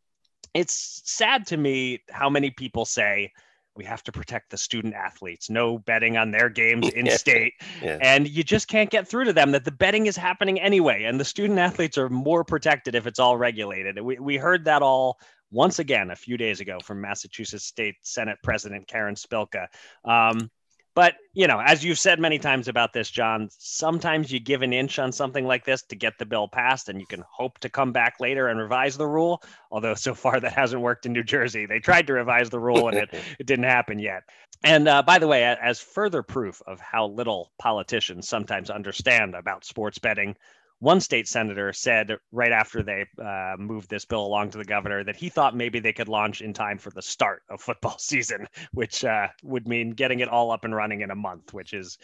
it's 0.53 1.01
sad 1.05 1.47
to 1.47 1.57
me 1.57 2.01
how 2.09 2.29
many 2.29 2.51
people 2.51 2.85
say 2.85 3.31
we 3.79 3.85
have 3.85 4.03
to 4.03 4.11
protect 4.11 4.49
the 4.49 4.57
student 4.57 4.93
athletes. 4.93 5.49
No 5.49 5.77
betting 5.77 6.17
on 6.17 6.31
their 6.31 6.49
games 6.49 6.89
in 6.95 7.09
state. 7.11 7.53
Yeah. 7.81 7.97
And 8.01 8.27
you 8.27 8.43
just 8.43 8.67
can't 8.67 8.89
get 8.89 9.07
through 9.07 9.23
to 9.23 9.33
them 9.33 9.51
that 9.51 9.63
the 9.63 9.71
betting 9.71 10.05
is 10.05 10.17
happening 10.17 10.59
anyway. 10.59 11.05
And 11.05 11.17
the 11.17 11.23
student 11.23 11.57
athletes 11.57 11.97
are 11.97 12.09
more 12.09 12.43
protected 12.43 12.93
if 12.93 13.07
it's 13.07 13.19
all 13.19 13.37
regulated. 13.37 13.97
We, 14.01 14.19
we 14.19 14.35
heard 14.35 14.65
that 14.65 14.81
all 14.81 15.17
once 15.49 15.79
again 15.79 16.11
a 16.11 16.15
few 16.17 16.35
days 16.35 16.59
ago 16.59 16.79
from 16.83 16.99
Massachusetts 16.99 17.63
State 17.63 17.95
Senate 18.01 18.37
President 18.43 18.85
Karen 18.85 19.15
Spilka. 19.15 19.67
Um, 20.03 20.51
but 20.99 21.15
you 21.33 21.47
know, 21.47 21.61
as 21.61 21.81
you've 21.81 21.97
said 21.97 22.19
many 22.19 22.37
times 22.37 22.67
about 22.67 22.91
this, 22.91 23.09
John, 23.09 23.47
sometimes 23.57 24.33
you 24.33 24.41
give 24.41 24.63
an 24.63 24.73
inch 24.73 24.99
on 24.99 25.13
something 25.13 25.45
like 25.45 25.63
this 25.63 25.81
to 25.83 25.95
get 25.95 26.17
the 26.17 26.25
bill 26.25 26.49
passed, 26.49 26.89
and 26.89 26.99
you 26.99 27.07
can 27.07 27.23
hope 27.31 27.57
to 27.59 27.69
come 27.69 27.93
back 27.93 28.19
later 28.19 28.49
and 28.49 28.59
revise 28.59 28.97
the 28.97 29.07
rule. 29.07 29.41
Although 29.71 29.93
so 29.93 30.13
far 30.13 30.41
that 30.41 30.51
hasn't 30.51 30.81
worked 30.81 31.05
in 31.05 31.13
New 31.13 31.23
Jersey. 31.23 31.65
They 31.65 31.79
tried 31.79 32.07
to 32.07 32.13
revise 32.15 32.49
the 32.49 32.59
rule, 32.59 32.89
and 32.89 32.97
it 32.97 33.09
it 33.39 33.47
didn't 33.47 33.63
happen 33.63 33.97
yet. 33.97 34.23
And 34.61 34.89
uh, 34.89 35.01
by 35.01 35.19
the 35.19 35.27
way, 35.27 35.45
as 35.45 35.79
further 35.79 36.21
proof 36.21 36.61
of 36.67 36.81
how 36.81 37.07
little 37.07 37.53
politicians 37.59 38.27
sometimes 38.27 38.69
understand 38.69 39.35
about 39.35 39.63
sports 39.63 39.99
betting, 39.99 40.35
one 40.79 41.01
state 41.01 41.27
senator 41.27 41.73
said 41.73 42.17
right 42.31 42.51
after 42.51 42.81
they 42.81 43.05
uh, 43.21 43.55
moved 43.57 43.89
this 43.89 44.05
bill 44.05 44.25
along 44.25 44.49
to 44.51 44.57
the 44.57 44.65
governor 44.65 45.03
that 45.03 45.15
he 45.15 45.27
thought 45.27 45.55
maybe 45.55 45.79
they 45.79 45.91
could 45.91 46.07
launch 46.07 46.41
in 46.41 46.53
time 46.53 46.77
for 46.77 46.89
the 46.91 47.01
start 47.01 47.43
of 47.49 47.61
football 47.61 47.95
season, 47.99 48.47
which 48.73 49.03
uh, 49.03 49.27
would 49.43 49.67
mean 49.67 49.91
getting 49.91 50.21
it 50.21 50.29
all 50.29 50.51
up 50.51 50.63
and 50.63 50.73
running 50.73 51.01
in 51.01 51.11
a 51.11 51.15
month, 51.15 51.53
which 51.53 51.73
is 51.73 51.97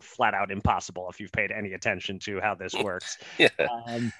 flat 0.00 0.34
out 0.34 0.52
impossible 0.52 1.08
if 1.10 1.18
you've 1.18 1.32
paid 1.32 1.50
any 1.50 1.72
attention 1.72 2.18
to 2.20 2.40
how 2.40 2.54
this 2.54 2.74
works. 2.82 3.18
Yeah. 3.36 3.48
Um, 3.84 4.12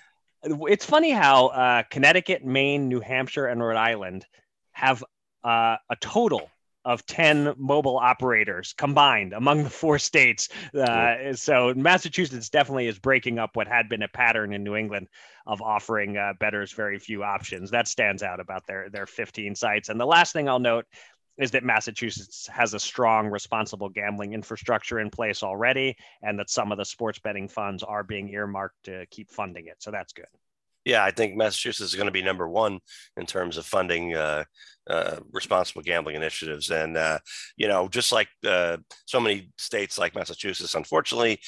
it's 0.43 0.85
funny 0.85 1.11
how 1.11 1.49
uh, 1.49 1.83
Connecticut, 1.91 2.45
Maine, 2.45 2.89
New 2.89 3.01
Hampshire, 3.01 3.47
and 3.47 3.63
Rhode 3.63 3.77
Island 3.77 4.27
have 4.73 5.05
uh, 5.45 5.77
a 5.89 5.97
total 6.01 6.51
of 6.85 7.05
10 7.07 7.55
mobile 7.59 7.99
operators 7.99 8.73
combined 8.73 9.33
among 9.33 9.65
the 9.65 9.71
four 9.71 9.99
states. 9.99 10.49
Uh, 10.75 11.35
so 11.35 11.75
Massachusetts 11.75 12.49
definitely 12.49 12.87
is 12.87 12.99
breaking 12.99 13.39
up 13.39 13.57
what 13.57 13.69
had 13.69 13.89
been 13.89 14.03
a 14.03 14.09
pattern 14.09 14.53
in 14.53 14.65
New 14.65 14.77
England 14.77 15.09
of 15.47 15.61
offering 15.61 16.17
uh, 16.17 16.33
bettors 16.39 16.73
very 16.73 16.99
few 16.99 17.23
options. 17.23 17.71
That 17.71 17.89
stands 17.89 18.23
out 18.23 18.41
about 18.41 18.67
their, 18.67 18.89
their 18.91 19.07
15 19.07 19.55
sites. 19.55 19.89
And 19.89 20.01
the 20.01 20.07
last 20.07 20.33
thing 20.33 20.49
I'll 20.49 20.59
note 20.59 20.87
is 21.39 21.51
that 21.53 21.65
Massachusetts 21.65 22.47
has 22.49 22.75
a 22.75 22.81
strong 22.81 23.29
responsible 23.29 23.89
gambling 23.89 24.35
infrastructure 24.35 25.01
in 25.01 25.09
place 25.09 25.43
already, 25.43 25.97
and 26.23 26.39
that 26.39 26.51
some 26.51 26.71
of 26.71 26.77
the 26.77 26.85
sports 26.85 27.19
betting 27.19 27.49
funds 27.49 27.83
are 27.83 28.05
being 28.05 28.29
earmarked 28.29 28.85
to 28.85 29.07
keep 29.07 29.31
funding 29.31 29.67
it. 29.67 29.77
So 29.79 29.91
that's 29.91 30.13
good. 30.13 30.27
Yeah, 30.85 31.05
I 31.05 31.11
think 31.11 31.37
Massachusetts 31.37 31.91
is 31.91 31.95
going 31.95 32.07
to 32.07 32.13
be 32.13 32.23
number 32.23 32.49
one 32.49 32.81
in 33.17 33.27
terms 33.27 33.57
of 33.59 33.67
funding 33.67 34.15
uh, 34.15 34.45
uh, 34.89 35.17
responsible 35.31 35.83
gambling 35.83 36.17
initiatives. 36.17 36.71
And, 36.71 36.97
uh, 36.97 37.19
you 37.57 37.69
know, 37.69 37.87
just 37.89 38.13
like 38.13 38.29
uh, 38.47 38.79
so 39.05 39.21
many 39.21 39.51
states 39.59 39.99
like 39.99 40.15
Massachusetts, 40.15 40.75
unfortunately, 40.75 41.39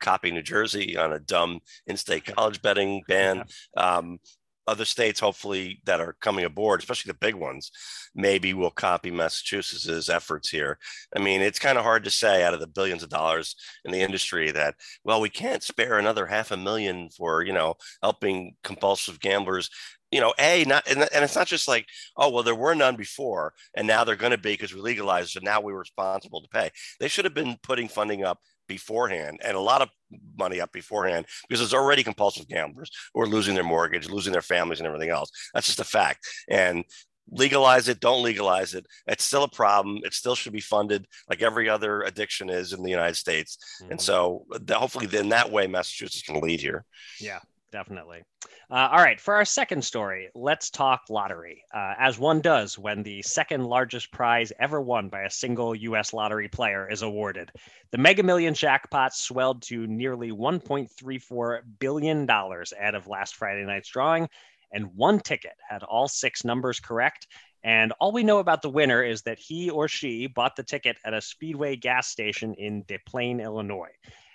copy 0.00 0.30
New 0.30 0.42
Jersey 0.42 0.96
on 0.96 1.12
a 1.12 1.18
dumb 1.18 1.60
in 1.86 1.96
state 1.96 2.26
college 2.26 2.60
betting 2.60 3.02
ban. 3.08 3.44
Um, 3.76 4.18
other 4.66 4.84
states, 4.84 5.20
hopefully, 5.20 5.80
that 5.84 6.00
are 6.00 6.16
coming 6.20 6.44
aboard, 6.44 6.80
especially 6.80 7.10
the 7.10 7.18
big 7.18 7.34
ones, 7.34 7.70
maybe 8.14 8.54
will 8.54 8.70
copy 8.70 9.10
Massachusetts's 9.10 10.08
efforts 10.08 10.50
here. 10.50 10.78
I 11.16 11.18
mean, 11.18 11.40
it's 11.40 11.58
kind 11.58 11.78
of 11.78 11.84
hard 11.84 12.04
to 12.04 12.10
say 12.10 12.44
out 12.44 12.54
of 12.54 12.60
the 12.60 12.66
billions 12.66 13.02
of 13.02 13.08
dollars 13.08 13.56
in 13.84 13.92
the 13.92 14.00
industry 14.00 14.50
that, 14.52 14.76
well, 15.04 15.20
we 15.20 15.30
can't 15.30 15.62
spare 15.62 15.98
another 15.98 16.26
half 16.26 16.50
a 16.50 16.56
million 16.56 17.08
for, 17.10 17.42
you 17.42 17.52
know, 17.52 17.74
helping 18.02 18.54
compulsive 18.62 19.20
gamblers 19.20 19.70
you 20.12 20.20
know, 20.20 20.34
a 20.38 20.64
not 20.64 20.86
and, 20.88 21.00
and 21.00 21.24
it's 21.24 21.34
not 21.34 21.46
just 21.46 21.66
like, 21.66 21.86
oh 22.18 22.28
well, 22.28 22.42
there 22.42 22.54
were 22.54 22.74
none 22.74 22.96
before, 22.96 23.54
and 23.74 23.86
now 23.86 24.04
they're 24.04 24.14
going 24.14 24.30
to 24.32 24.38
be 24.38 24.52
because 24.52 24.74
we 24.74 24.80
legalized, 24.80 25.30
so 25.30 25.40
now 25.42 25.60
we're 25.60 25.76
responsible 25.76 26.42
to 26.42 26.48
pay. 26.48 26.70
They 27.00 27.08
should 27.08 27.24
have 27.24 27.32
been 27.34 27.56
putting 27.62 27.88
funding 27.88 28.22
up 28.22 28.38
beforehand 28.68 29.40
and 29.44 29.56
a 29.56 29.60
lot 29.60 29.82
of 29.82 29.88
money 30.36 30.60
up 30.60 30.72
beforehand 30.72 31.26
because 31.48 31.60
there's 31.60 31.74
already 31.74 32.02
compulsive 32.02 32.48
gamblers 32.48 32.90
who 33.14 33.20
are 33.20 33.26
losing 33.26 33.54
their 33.54 33.64
mortgage, 33.64 34.08
losing 34.08 34.32
their 34.32 34.42
families, 34.42 34.78
and 34.80 34.86
everything 34.86 35.10
else. 35.10 35.30
That's 35.54 35.66
just 35.66 35.80
a 35.80 35.84
fact. 35.84 36.26
And 36.48 36.84
legalize 37.30 37.88
it, 37.88 38.00
don't 38.00 38.22
legalize 38.22 38.74
it. 38.74 38.84
It's 39.06 39.24
still 39.24 39.44
a 39.44 39.48
problem. 39.48 40.00
It 40.02 40.12
still 40.12 40.34
should 40.34 40.52
be 40.52 40.60
funded 40.60 41.06
like 41.30 41.40
every 41.40 41.68
other 41.68 42.02
addiction 42.02 42.50
is 42.50 42.72
in 42.72 42.82
the 42.82 42.90
United 42.90 43.14
States. 43.16 43.58
And 43.80 43.98
Mhm. 43.98 44.02
so, 44.02 44.44
the, 44.50 44.74
hopefully, 44.74 45.08
in 45.16 45.28
that 45.30 45.50
way, 45.50 45.66
Massachusetts 45.66 46.22
can 46.22 46.40
lead 46.40 46.60
here. 46.60 46.84
Yeah, 47.20 47.38
definitely. 47.72 48.22
Uh, 48.70 48.88
all 48.92 49.02
right, 49.02 49.20
for 49.20 49.34
our 49.34 49.44
second 49.44 49.84
story, 49.84 50.28
let's 50.34 50.70
talk 50.70 51.02
lottery. 51.10 51.64
Uh, 51.74 51.94
as 51.98 52.18
one 52.18 52.40
does 52.40 52.78
when 52.78 53.02
the 53.02 53.20
second 53.22 53.64
largest 53.64 54.12
prize 54.12 54.52
ever 54.60 54.80
won 54.80 55.08
by 55.08 55.22
a 55.22 55.30
single 55.30 55.74
U.S. 55.74 56.12
lottery 56.12 56.48
player 56.48 56.88
is 56.88 57.02
awarded. 57.02 57.50
The 57.90 57.98
Mega 57.98 58.22
Million 58.22 58.54
jackpot 58.54 59.14
swelled 59.14 59.62
to 59.62 59.86
nearly 59.86 60.30
$1.34 60.30 61.60
billion 61.80 62.30
out 62.30 62.94
of 62.94 63.08
last 63.08 63.34
Friday 63.34 63.64
night's 63.64 63.88
drawing, 63.88 64.28
and 64.72 64.94
one 64.94 65.18
ticket 65.18 65.56
had 65.68 65.82
all 65.82 66.06
six 66.06 66.44
numbers 66.44 66.78
correct. 66.78 67.26
And 67.64 67.92
all 68.00 68.12
we 68.12 68.24
know 68.24 68.38
about 68.38 68.62
the 68.62 68.70
winner 68.70 69.02
is 69.02 69.22
that 69.22 69.38
he 69.38 69.70
or 69.70 69.86
she 69.88 70.26
bought 70.26 70.56
the 70.56 70.64
ticket 70.64 70.96
at 71.04 71.14
a 71.14 71.20
Speedway 71.20 71.76
gas 71.76 72.08
station 72.08 72.54
in 72.54 72.82
Des 72.88 72.98
Plaines, 73.06 73.40
Illinois. 73.40 73.92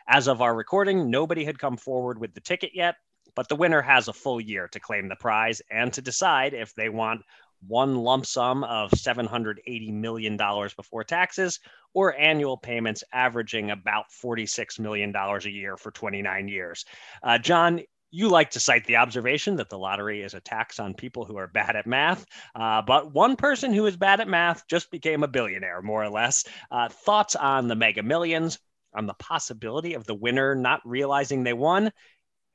As 0.08 0.28
of 0.28 0.42
our 0.42 0.56
recording, 0.56 1.10
nobody 1.12 1.44
had 1.44 1.60
come 1.60 1.76
forward 1.76 2.18
with 2.18 2.34
the 2.34 2.40
ticket 2.40 2.72
yet, 2.74 2.96
but 3.38 3.48
the 3.50 3.56
winner 3.56 3.84
has 3.84 4.08
a 4.08 4.14
full 4.14 4.42
year 4.42 4.68
to 4.68 4.80
claim 4.80 5.08
the 5.08 5.16
prize 5.16 5.62
and 5.70 5.94
to 5.94 6.02
decide 6.02 6.56
if 6.56 6.74
they 6.74 6.90
want 6.90 7.22
one 7.68 7.96
lump 7.96 8.26
sum 8.26 8.64
of 8.64 8.90
$780 8.90 9.94
million 9.94 10.38
before 10.76 11.04
taxes 11.04 11.60
or 11.94 12.18
annual 12.18 12.58
payments 12.58 13.04
averaging 13.14 13.70
about 13.70 14.06
$46 14.24 14.80
million 14.80 15.16
a 15.16 15.50
year 15.50 15.78
for 15.78 15.92
29 15.92 16.48
years. 16.48 16.84
Uh, 17.22 17.38
John, 17.38 17.82
you 18.10 18.28
like 18.28 18.50
to 18.52 18.60
cite 18.60 18.86
the 18.86 18.96
observation 18.96 19.58
that 19.58 19.70
the 19.70 19.78
lottery 19.78 20.24
is 20.24 20.34
a 20.34 20.40
tax 20.40 20.80
on 20.80 20.96
people 20.96 21.24
who 21.24 21.38
are 21.38 21.48
bad 21.48 21.76
at 21.76 21.86
math, 21.86 22.26
uh, 22.56 22.82
but 22.82 23.14
one 23.14 23.36
person 23.36 23.72
who 23.72 23.86
is 23.86 23.98
bad 23.98 24.20
at 24.20 24.28
math 24.28 24.68
just 24.68 24.90
became 24.90 25.22
a 25.22 25.28
billionaire, 25.28 25.84
more 25.84 26.04
or 26.04 26.10
less. 26.10 26.44
Uh, 26.72 26.90
thoughts 26.90 27.36
on 27.36 27.68
the 27.68 27.76
mega 27.76 28.02
millions, 28.02 28.58
on 28.96 29.06
the 29.06 29.14
possibility 29.16 29.94
of 29.94 30.06
the 30.06 30.16
winner 30.16 30.56
not 30.56 30.82
realizing 30.84 31.44
they 31.44 31.54
won? 31.54 31.92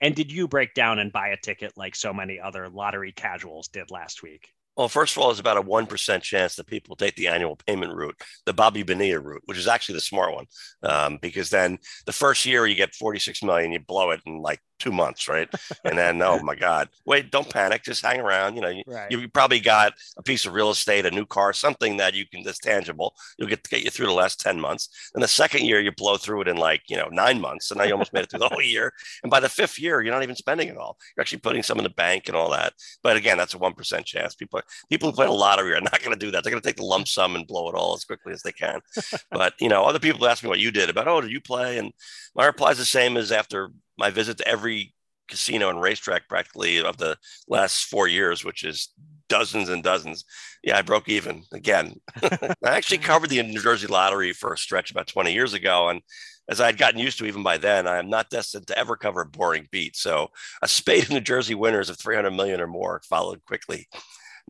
And 0.03 0.17
did 0.17 0.33
you 0.33 0.49
break 0.49 0.75
down 0.75 0.99
and 0.99 1.13
buy 1.13 1.29
a 1.29 1.37
ticket 1.37 1.73
like 1.77 1.95
so 1.95 2.13
many 2.13 2.41
other 2.41 2.69
lottery 2.69 3.13
casuals 3.13 3.69
did 3.69 3.93
last 3.93 4.23
week? 4.23 4.49
Well, 4.77 4.89
first 4.89 5.17
of 5.17 5.23
all, 5.23 5.29
there's 5.29 5.39
about 5.39 5.59
a 5.59 5.63
1% 5.63 6.23
chance 6.23 6.57
that 6.57 6.67
people 6.67 6.97
take 6.97 7.15
the 7.15 7.29
annual 7.29 7.57
payment 7.57 7.95
route, 7.95 8.17
the 8.47 8.55
Bobby 8.55 8.83
Bonilla 8.83 9.21
route, 9.21 9.43
which 9.45 9.59
is 9.59 9.69
actually 9.69 9.97
the 9.97 10.01
smart 10.01 10.35
one. 10.35 10.47
Um, 10.83 11.19
because 11.21 11.51
then 11.51 11.79
the 12.07 12.13
first 12.13 12.47
year 12.47 12.67
you 12.67 12.75
get 12.75 12.95
46 12.95 13.43
million, 13.43 13.73
you 13.73 13.81
blow 13.81 14.11
it 14.11 14.21
in 14.27 14.41
like 14.41 14.61
two 14.83 14.93
months, 14.93 15.29
right? 15.29 15.49
And 15.85 15.97
then, 15.97 16.21
oh 16.23 16.41
my 16.43 16.55
God, 16.57 16.89
wait, 17.07 17.31
don't 17.31 17.49
panic, 17.49 17.85
just 17.85 18.05
hang 18.05 18.21
around. 18.21 18.57
You 18.57 18.63
know, 18.63 18.69
you, 18.69 18.83
Right. 18.87 19.11
you 19.11 19.29
probably 19.29 19.61
got 19.61 19.95
a 20.17 20.23
piece 20.23 20.45
of 20.45 20.55
real 20.55 20.71
estate, 20.71 21.07
a 21.07 21.11
new 21.11 21.25
car, 21.25 21.53
something 21.53 21.97
that 21.99 22.15
you 22.15 22.27
can 22.27 22.43
that's 22.43 22.59
tangible. 22.59 23.15
You'll 23.39 23.49
get 23.49 23.63
to 23.65 23.71
get 23.71 23.85
you 23.85 23.91
through 23.91 24.07
the 24.07 24.13
last 24.13 24.41
10 24.41 24.61
months. 24.61 24.89
And 25.15 25.23
the 25.23 25.29
second 25.29 25.65
year, 25.65 25.81
you 25.81 25.93
blow 25.93 26.17
through 26.17 26.43
it 26.43 26.49
in 26.49 26.57
like, 26.57 26.83
you 26.89 26.97
know, 26.97 27.09
nine 27.13 27.41
months. 27.41 27.71
And 27.71 27.79
now 27.79 27.85
you 27.85 27.93
almost 27.93 28.13
made 28.13 28.25
it 28.25 28.31
through 28.31 28.41
the 28.41 28.49
whole 28.49 28.61
year. 28.63 28.93
And 29.23 29.31
by 29.31 29.39
the 29.41 29.49
fifth 29.49 29.79
year, 29.79 30.03
you're 30.03 30.13
not 30.13 30.25
even 30.25 30.37
spending 30.37 30.69
it 30.69 30.77
all. 30.77 30.99
You're 31.17 31.23
actually 31.23 31.39
putting 31.39 31.63
some 31.63 31.79
in 31.79 31.85
the 31.85 31.91
bank 31.91 32.29
and 32.29 32.37
all 32.37 32.51
that. 32.51 32.73
But 33.03 33.17
again, 33.17 33.39
that's 33.39 33.55
a 33.55 33.59
1% 33.59 34.05
chance. 34.05 34.35
People, 34.35 34.61
people 34.91 35.11
who 35.11 35.15
play 35.17 35.27
the 35.27 35.33
lottery 35.33 35.75
are 35.75 35.81
not 35.81 36.01
going 36.03 36.13
to 36.13 36.19
do 36.27 36.31
that. 36.33 36.43
They're 36.43 36.51
going 36.51 36.63
to 36.63 36.69
take 36.69 36.77
the 36.77 36.85
lump 36.85 37.07
sum 37.07 37.37
and 37.37 37.47
blow 37.47 37.69
it 37.69 37.75
all 37.77 37.95
as 37.95 38.05
quickly 38.05 38.33
as 38.33 38.43
they 38.43 38.53
can. 38.53 38.81
but, 39.31 39.55
you 39.61 39.69
know, 39.69 39.85
other 39.85 40.01
people 40.01 40.27
ask 40.27 40.43
me 40.43 40.49
what 40.49 40.59
you 40.59 40.71
did 40.73 40.91
about, 40.91 41.07
oh, 41.07 41.21
did 41.21 41.31
you 41.31 41.41
play? 41.41 41.79
And 41.79 41.93
my 42.35 42.47
reply 42.47 42.71
is 42.73 42.79
the 42.79 42.85
same 42.85 43.17
as 43.17 43.31
after 43.31 43.71
my 43.99 44.11
visit 44.11 44.39
to 44.39 44.49
every 44.49 44.95
casino 45.29 45.71
and 45.71 45.81
racetrack 45.81 46.29
practically 46.29 46.83
of 46.83 46.99
the 46.99 47.17
last 47.49 47.85
four 47.85 48.09
years, 48.09 48.45
which 48.45 48.65
is 48.65 48.91
dozens 49.29 49.69
and 49.69 49.83
dozens. 49.83 50.25
Yeah, 50.63 50.79
I 50.79 50.83
broke 50.83 51.09
even 51.09 51.45
again. 51.53 51.95
I 52.23 52.55
actually 52.65 52.99
covered 52.99 53.31
the 53.31 53.43
New 53.43 53.61
Jersey 53.61 53.87
lottery 53.87 54.33
for 54.33 54.53
a 54.53 54.59
stretch 54.59 54.91
about 54.91 55.07
20 55.07 55.33
years 55.33 55.55
ago. 55.55 55.89
And 55.89 56.03
as 56.49 56.61
I 56.61 56.67
had 56.67 56.77
gotten 56.77 57.01
used 57.01 57.19
to 57.19 57.25
even 57.25 57.43
by 57.43 57.57
then, 57.57 57.87
I 57.87 57.99
am 57.99 58.11
not 58.11 58.31
destined 58.31 58.67
to 58.67 58.79
ever 58.79 58.97
cover 58.97 59.23
a 59.23 59.27
boring 59.27 59.69
beat. 59.71 59.97
So 59.97 60.29
a 60.61 60.69
spate 60.69 61.05
of 61.05 61.11
New 61.11 61.21
Jersey 61.21 61.55
winners 61.55 61.89
of 61.89 61.99
300 61.99 62.31
million 62.31 62.61
or 62.61 62.67
more 62.67 63.01
followed 63.09 63.43
quickly. 63.45 63.89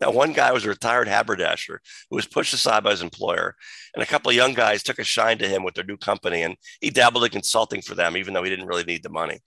Now, 0.00 0.10
one 0.10 0.32
guy 0.32 0.52
was 0.52 0.64
a 0.64 0.68
retired 0.68 1.08
haberdasher 1.08 1.80
who 2.10 2.16
was 2.16 2.26
pushed 2.26 2.54
aside 2.54 2.82
by 2.82 2.90
his 2.90 3.02
employer, 3.02 3.54
and 3.94 4.02
a 4.02 4.06
couple 4.06 4.30
of 4.30 4.36
young 4.36 4.54
guys 4.54 4.82
took 4.82 4.98
a 4.98 5.04
shine 5.04 5.38
to 5.38 5.48
him 5.48 5.62
with 5.62 5.74
their 5.74 5.84
new 5.84 5.96
company, 5.96 6.42
and 6.42 6.56
he 6.80 6.90
dabbled 6.90 7.24
in 7.24 7.30
consulting 7.30 7.82
for 7.82 7.94
them, 7.94 8.16
even 8.16 8.34
though 8.34 8.42
he 8.42 8.50
didn't 8.50 8.66
really 8.66 8.84
need 8.84 9.02
the 9.02 9.10
money. 9.10 9.40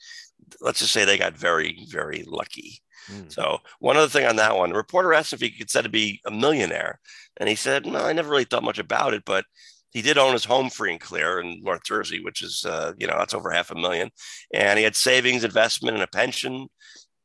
Let's 0.62 0.80
just 0.80 0.92
say 0.92 1.04
they 1.04 1.18
got 1.18 1.38
very, 1.38 1.86
very 1.90 2.24
lucky. 2.28 2.82
Mm. 3.12 3.32
So 3.32 3.60
one 3.80 3.98
other 3.98 4.08
thing 4.08 4.26
on 4.26 4.36
that 4.38 4.56
one, 4.56 4.70
the 4.70 4.76
reporter 4.76 5.14
asked 5.14 5.34
if 5.34 5.42
he 5.42 5.52
could 5.52 5.70
said 5.70 5.84
to 5.84 5.90
be 5.90 6.22
a 6.26 6.32
millionaire, 6.32 7.00
and 7.38 7.50
he 7.50 7.56
said, 7.56 7.86
"No, 7.86 8.00
I 8.00 8.14
never 8.14 8.30
really 8.30 8.46
thought 8.46 8.64
much 8.64 8.80
about 8.80 9.14
it, 9.14 9.24
but 9.26 9.46
he 9.92 10.02
did 10.02 10.18
own 10.18 10.34
his 10.34 10.46
home 10.46 10.70
free 10.70 10.92
and 10.92 11.00
clear 11.00 11.40
in 11.40 11.62
North 11.64 11.84
Jersey, 11.84 12.20
which 12.24 12.42
is 12.42 12.66
uh, 12.66 12.94
you 12.98 13.08
know 13.08 13.16
that's 13.18 13.34
over 13.34 13.52
half 13.52 13.72
a 13.72 13.76
million, 13.76 14.10
and 14.54 14.78
he 14.78 14.84
had 14.84 14.96
savings, 14.96 15.44
investment, 15.44 15.96
and 15.96 16.04
a 16.04 16.08
pension. 16.08 16.68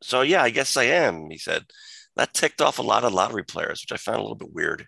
So 0.02 0.22
yeah, 0.22 0.42
I 0.42 0.50
guess 0.50 0.76
I 0.76 0.84
am." 0.84 1.30
He 1.30 1.38
said 1.38 1.64
that 2.20 2.34
ticked 2.34 2.60
off 2.60 2.78
a 2.78 2.82
lot 2.82 3.04
of 3.04 3.12
lottery 3.12 3.44
players, 3.44 3.82
which 3.82 3.92
I 3.92 3.96
found 3.96 4.18
a 4.18 4.22
little 4.22 4.36
bit 4.36 4.52
weird. 4.52 4.86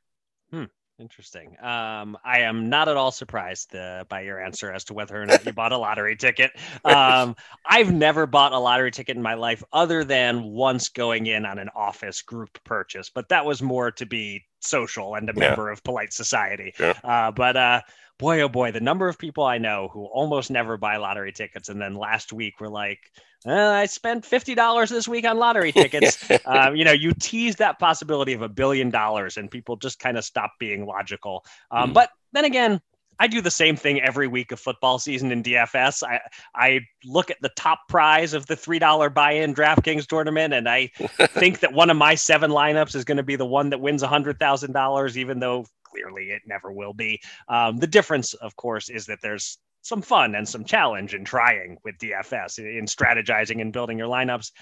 Interesting. 0.98 1.56
Um, 1.60 2.16
I 2.24 2.40
am 2.40 2.68
not 2.68 2.88
at 2.88 2.96
all 2.96 3.10
surprised 3.10 3.74
uh, 3.74 4.04
by 4.08 4.20
your 4.20 4.40
answer 4.40 4.70
as 4.70 4.84
to 4.84 4.94
whether 4.94 5.20
or 5.20 5.26
not 5.26 5.44
you 5.44 5.52
bought 5.52 5.72
a 5.72 5.78
lottery 5.78 6.14
ticket. 6.16 6.52
Um, 6.84 7.34
I've 7.64 7.92
never 7.92 8.26
bought 8.26 8.52
a 8.52 8.58
lottery 8.58 8.92
ticket 8.92 9.16
in 9.16 9.22
my 9.22 9.34
life, 9.34 9.64
other 9.72 10.04
than 10.04 10.44
once 10.44 10.90
going 10.90 11.26
in 11.26 11.44
on 11.44 11.58
an 11.58 11.70
office 11.74 12.22
group 12.22 12.56
purchase, 12.64 13.10
but 13.12 13.28
that 13.30 13.44
was 13.44 13.62
more 13.62 13.90
to 13.92 14.06
be 14.06 14.44
social 14.60 15.16
and 15.16 15.28
a 15.28 15.32
Yeah. 15.34 15.40
member 15.48 15.70
of 15.70 15.82
polite 15.82 16.12
society. 16.12 16.72
Sure. 16.74 16.94
Uh, 17.02 17.32
but 17.32 17.56
uh, 17.56 17.80
boy, 18.18 18.42
oh 18.42 18.48
boy, 18.48 18.70
the 18.70 18.80
number 18.80 19.08
of 19.08 19.18
people 19.18 19.44
I 19.44 19.58
know 19.58 19.88
who 19.92 20.04
almost 20.04 20.50
never 20.52 20.76
buy 20.76 20.98
lottery 20.98 21.32
tickets, 21.32 21.68
and 21.68 21.80
then 21.80 21.94
last 21.96 22.32
week 22.32 22.60
were 22.60 22.68
like, 22.70 23.00
"Uh, 23.46 23.52
I 23.52 23.86
spent 23.86 24.24
fifty 24.24 24.54
dollars 24.54 24.90
this 24.90 25.06
week 25.08 25.24
on 25.26 25.38
lottery 25.38 25.72
tickets. 25.82 26.30
um, 26.46 26.76
you 26.76 26.84
know, 26.84 26.92
you 26.92 27.12
tease 27.12 27.56
that 27.56 27.78
possibility 27.78 28.32
of 28.32 28.42
a 28.42 28.48
billion 28.48 28.90
dollars, 28.90 29.36
and 29.36 29.50
people 29.50 29.76
just 29.76 29.98
kind 29.98 30.16
of 30.16 30.24
stop 30.24 30.52
being 30.58 30.86
logical. 30.86 31.44
Um, 31.70 31.90
Mm. 31.90 31.94
But 31.94 32.10
then 32.32 32.44
again, 32.44 32.80
I 33.18 33.26
do 33.26 33.40
the 33.40 33.50
same 33.50 33.76
thing 33.76 34.00
every 34.00 34.26
week 34.26 34.50
of 34.52 34.58
football 34.58 34.98
season 34.98 35.30
in 35.30 35.42
DFS. 35.42 36.02
I 36.02 36.20
I 36.54 36.80
look 37.04 37.30
at 37.30 37.36
the 37.40 37.50
top 37.50 37.80
prize 37.88 38.32
of 38.34 38.46
the 38.46 38.56
three 38.56 38.78
dollar 38.78 39.10
buy-in 39.10 39.54
DraftKings 39.54 40.06
tournament, 40.06 40.54
and 40.54 40.68
I 40.68 40.86
think 41.28 41.60
that 41.60 41.72
one 41.72 41.90
of 41.90 41.96
my 41.96 42.14
seven 42.14 42.50
lineups 42.50 42.94
is 42.94 43.04
going 43.04 43.18
to 43.18 43.22
be 43.22 43.36
the 43.36 43.46
one 43.46 43.70
that 43.70 43.80
wins 43.80 44.02
a 44.02 44.08
hundred 44.08 44.38
thousand 44.38 44.72
dollars, 44.72 45.18
even 45.18 45.38
though 45.40 45.66
clearly 45.84 46.30
it 46.30 46.42
never 46.46 46.72
will 46.72 46.94
be. 46.94 47.20
Um, 47.48 47.76
the 47.76 47.86
difference, 47.86 48.32
of 48.34 48.56
course, 48.56 48.88
is 48.88 49.06
that 49.06 49.18
there's 49.22 49.58
some 49.82 50.00
fun 50.00 50.34
and 50.34 50.48
some 50.48 50.64
challenge 50.64 51.14
in 51.14 51.24
trying 51.24 51.76
with 51.84 51.98
DFS 51.98 52.58
in 52.58 52.86
strategizing 52.86 53.60
and 53.60 53.72
building 53.72 53.98
your 53.98 54.08
lineups. 54.08 54.52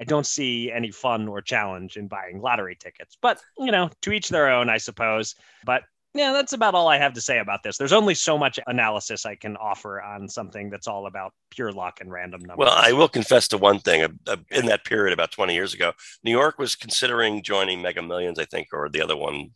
I 0.00 0.04
don't 0.04 0.26
see 0.26 0.72
any 0.72 0.90
fun 0.90 1.28
or 1.28 1.42
challenge 1.42 1.96
in 1.98 2.08
buying 2.08 2.40
lottery 2.40 2.74
tickets, 2.74 3.16
but 3.20 3.40
you 3.58 3.70
know, 3.70 3.90
to 4.02 4.12
each 4.12 4.30
their 4.30 4.50
own, 4.50 4.70
I 4.70 4.78
suppose. 4.78 5.34
But 5.64 5.82
yeah, 6.14 6.32
that's 6.32 6.54
about 6.54 6.74
all 6.74 6.88
I 6.88 6.98
have 6.98 7.12
to 7.12 7.20
say 7.20 7.38
about 7.38 7.62
this. 7.62 7.76
There's 7.76 7.92
only 7.92 8.14
so 8.14 8.36
much 8.36 8.58
analysis 8.66 9.24
I 9.26 9.36
can 9.36 9.56
offer 9.58 10.02
on 10.02 10.28
something 10.28 10.68
that's 10.70 10.88
all 10.88 11.06
about 11.06 11.34
pure 11.50 11.70
luck 11.70 12.00
and 12.00 12.10
random 12.10 12.40
numbers. 12.40 12.66
Well, 12.66 12.74
I 12.74 12.92
will 12.92 13.08
confess 13.08 13.46
to 13.48 13.58
one 13.58 13.78
thing. 13.78 14.18
In 14.50 14.66
that 14.66 14.84
period, 14.84 15.12
about 15.12 15.30
20 15.30 15.54
years 15.54 15.72
ago, 15.72 15.92
New 16.24 16.32
York 16.32 16.58
was 16.58 16.74
considering 16.74 17.42
joining 17.44 17.80
Mega 17.80 18.02
Millions, 18.02 18.40
I 18.40 18.44
think, 18.46 18.68
or 18.72 18.88
the 18.88 19.02
other 19.02 19.16
one, 19.16 19.50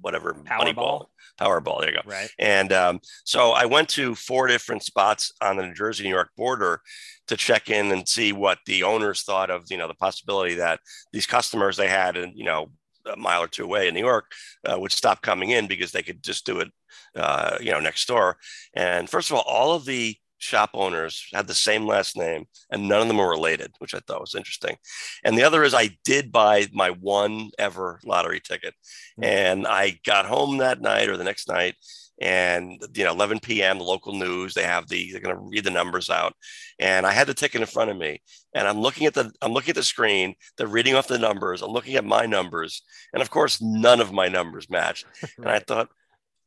whatever, 0.00 0.34
Powerball? 0.34 1.06
Powerball. 1.40 1.80
There 1.80 1.90
you 1.90 1.96
go. 1.96 2.10
right. 2.10 2.30
And 2.38 2.72
um, 2.72 3.00
so 3.24 3.52
I 3.52 3.66
went 3.66 3.88
to 3.90 4.14
four 4.14 4.46
different 4.46 4.82
spots 4.82 5.32
on 5.40 5.56
the 5.56 5.66
New 5.66 5.74
Jersey 5.74 6.04
New 6.04 6.10
York 6.10 6.30
border 6.36 6.80
to 7.28 7.36
check 7.36 7.70
in 7.70 7.92
and 7.92 8.08
see 8.08 8.32
what 8.32 8.58
the 8.66 8.82
owners 8.82 9.22
thought 9.22 9.50
of, 9.50 9.64
you 9.70 9.76
know, 9.76 9.86
the 9.86 9.94
possibility 9.94 10.54
that 10.54 10.80
these 11.12 11.26
customers 11.26 11.76
they 11.76 11.88
had, 11.88 12.16
and 12.16 12.36
you 12.36 12.44
know, 12.44 12.70
a 13.06 13.16
mile 13.16 13.42
or 13.42 13.48
two 13.48 13.64
away 13.64 13.88
in 13.88 13.94
New 13.94 14.00
York, 14.00 14.32
uh, 14.64 14.78
would 14.78 14.92
stop 14.92 15.22
coming 15.22 15.50
in 15.50 15.66
because 15.66 15.92
they 15.92 16.02
could 16.02 16.22
just 16.22 16.44
do 16.44 16.60
it, 16.60 16.68
uh, 17.14 17.56
you 17.60 17.70
know, 17.70 17.80
next 17.80 18.06
door. 18.08 18.36
And 18.74 19.08
first 19.08 19.30
of 19.30 19.36
all, 19.36 19.44
all 19.46 19.74
of 19.74 19.84
the 19.84 20.16
shop 20.38 20.70
owners 20.74 21.26
had 21.32 21.46
the 21.46 21.54
same 21.54 21.86
last 21.86 22.16
name 22.16 22.46
and 22.70 22.88
none 22.88 23.02
of 23.02 23.08
them 23.08 23.18
were 23.18 23.28
related, 23.28 23.72
which 23.78 23.94
I 23.94 24.00
thought 24.00 24.20
was 24.20 24.34
interesting. 24.34 24.76
And 25.24 25.36
the 25.36 25.42
other 25.42 25.64
is 25.64 25.74
I 25.74 25.90
did 26.04 26.32
buy 26.32 26.66
my 26.72 26.90
one 26.90 27.50
ever 27.58 28.00
lottery 28.04 28.40
ticket. 28.40 28.74
Hmm. 29.16 29.24
And 29.24 29.66
I 29.66 29.98
got 30.04 30.26
home 30.26 30.58
that 30.58 30.80
night 30.80 31.08
or 31.08 31.16
the 31.16 31.24
next 31.24 31.48
night 31.48 31.74
and 32.20 32.82
you 32.94 33.04
know 33.04 33.12
11 33.12 33.40
p.m. 33.40 33.78
the 33.78 33.84
local 33.84 34.12
news 34.12 34.54
they 34.54 34.64
have 34.64 34.88
the 34.88 35.12
they're 35.12 35.20
going 35.20 35.34
to 35.34 35.40
read 35.40 35.64
the 35.64 35.70
numbers 35.70 36.10
out 36.10 36.34
and 36.78 37.06
I 37.06 37.12
had 37.12 37.26
the 37.26 37.34
ticket 37.34 37.60
in 37.60 37.66
front 37.66 37.90
of 37.90 37.96
me 37.96 38.20
and 38.54 38.66
I'm 38.66 38.80
looking 38.80 39.06
at 39.06 39.14
the 39.14 39.30
I'm 39.40 39.52
looking 39.52 39.70
at 39.70 39.76
the 39.76 39.82
screen 39.82 40.34
they're 40.56 40.66
reading 40.66 40.94
off 40.94 41.06
the 41.06 41.18
numbers 41.18 41.62
I'm 41.62 41.70
looking 41.70 41.94
at 41.94 42.04
my 42.04 42.26
numbers 42.26 42.82
and 43.12 43.22
of 43.22 43.30
course 43.30 43.62
none 43.62 44.00
of 44.00 44.12
my 44.12 44.28
numbers 44.28 44.68
matched 44.68 45.06
and 45.38 45.48
I 45.48 45.60
thought 45.60 45.90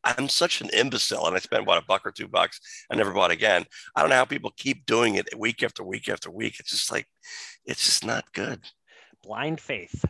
I'm 0.03 0.29
such 0.29 0.61
an 0.61 0.69
imbecile 0.69 1.27
and 1.27 1.35
I 1.35 1.39
spent 1.39 1.65
what 1.65 1.77
a 1.77 1.85
buck 1.85 2.05
or 2.05 2.11
two 2.11 2.27
bucks 2.27 2.59
I 2.91 2.95
never 2.95 3.11
bought 3.13 3.31
again 3.31 3.65
I 3.95 4.01
don't 4.01 4.09
know 4.09 4.15
how 4.15 4.25
people 4.25 4.51
keep 4.57 4.85
doing 4.85 5.15
it 5.15 5.27
week 5.37 5.61
after 5.63 5.83
week 5.83 6.09
after 6.09 6.29
week 6.31 6.59
it's 6.59 6.71
just 6.71 6.91
like 6.91 7.07
it's 7.65 7.85
just 7.85 8.05
not 8.05 8.31
good 8.33 8.59
Blind 9.23 9.59
faith. 9.61 10.03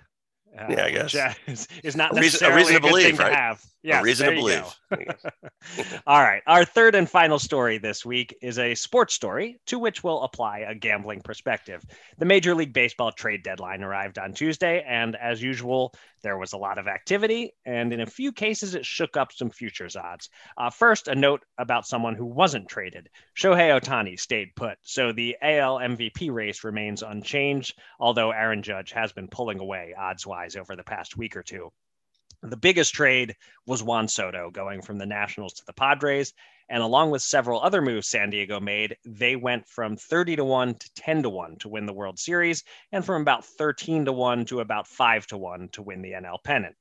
Uh, 0.57 0.65
Yeah, 0.69 0.85
I 0.85 0.91
guess. 0.91 1.15
uh, 1.15 1.33
is, 1.47 1.67
is 1.83 1.95
not 1.97 2.17
A 2.17 2.21
reason- 2.21 2.49
a 2.51 2.55
reason 2.55 2.75
to 2.75 2.79
believe, 2.81 3.17
to 3.17 3.23
right? 3.23 3.33
have. 3.33 3.61
Yes, 3.83 4.01
a 4.01 4.03
reason 4.03 4.29
to 4.29 4.35
believe. 4.35 4.63
All 6.07 6.21
right. 6.21 6.41
Our 6.47 6.65
third 6.65 6.93
and 6.95 7.09
final 7.09 7.39
story 7.39 7.77
this 7.77 8.05
week 8.05 8.35
is 8.41 8.59
a 8.59 8.75
sports 8.75 9.13
story 9.13 9.59
to 9.67 9.79
which 9.79 10.03
we'll 10.03 10.21
apply 10.23 10.59
a 10.59 10.75
gambling 10.75 11.21
perspective. 11.21 11.83
The 12.17 12.25
Major 12.25 12.53
League 12.55 12.73
Baseball 12.73 13.11
trade 13.11 13.43
deadline 13.43 13.83
arrived 13.83 14.17
on 14.19 14.33
Tuesday, 14.33 14.83
and 14.87 15.15
as 15.15 15.41
usual, 15.41 15.93
there 16.23 16.37
was 16.37 16.53
a 16.53 16.57
lot 16.57 16.77
of 16.77 16.87
activity, 16.87 17.53
and 17.65 17.93
in 17.93 18.01
a 18.01 18.05
few 18.05 18.31
cases, 18.31 18.75
it 18.75 18.85
shook 18.85 19.17
up 19.17 19.31
some 19.31 19.49
futures 19.49 19.95
odds. 19.95 20.29
Uh, 20.57 20.69
first, 20.69 21.07
a 21.07 21.15
note 21.15 21.43
about 21.57 21.87
someone 21.87 22.15
who 22.15 22.25
wasn't 22.25 22.69
traded. 22.69 23.09
Shohei 23.35 23.79
Ohtani 23.79 24.19
stayed 24.19 24.55
put, 24.55 24.77
so 24.81 25.11
the 25.11 25.37
AL 25.41 25.79
MVP 25.79 26.31
race 26.31 26.63
remains 26.63 27.03
unchanged, 27.03 27.79
although 27.99 28.31
Aaron 28.31 28.63
Judge 28.63 28.91
has 28.91 29.11
been 29.11 29.27
pulling 29.27 29.59
away 29.59 29.93
odds 29.97 30.25
wise 30.25 30.55
over 30.55 30.75
the 30.75 30.83
past 30.83 31.17
week 31.17 31.35
or 31.35 31.43
two. 31.43 31.71
The 32.43 32.57
biggest 32.57 32.93
trade 32.95 33.35
was 33.67 33.83
Juan 33.83 34.07
Soto 34.07 34.49
going 34.49 34.81
from 34.81 34.97
the 34.97 35.05
Nationals 35.05 35.53
to 35.53 35.65
the 35.65 35.73
Padres. 35.73 36.33
And 36.69 36.81
along 36.81 37.11
with 37.11 37.21
several 37.21 37.61
other 37.61 37.81
moves 37.81 38.07
San 38.07 38.29
Diego 38.29 38.59
made, 38.59 38.97
they 39.05 39.35
went 39.35 39.67
from 39.67 39.95
30 39.95 40.37
to 40.37 40.45
1 40.45 40.75
to 40.75 40.93
10 40.95 41.23
to 41.23 41.29
1 41.29 41.57
to 41.57 41.69
win 41.69 41.85
the 41.85 41.93
World 41.93 42.17
Series, 42.17 42.63
and 42.91 43.05
from 43.05 43.21
about 43.21 43.45
13 43.45 44.05
to 44.05 44.11
1 44.11 44.45
to 44.45 44.61
about 44.61 44.87
5 44.87 45.27
to 45.27 45.37
1 45.37 45.69
to 45.73 45.81
win 45.81 46.01
the 46.01 46.13
NL 46.13 46.43
pennant. 46.43 46.75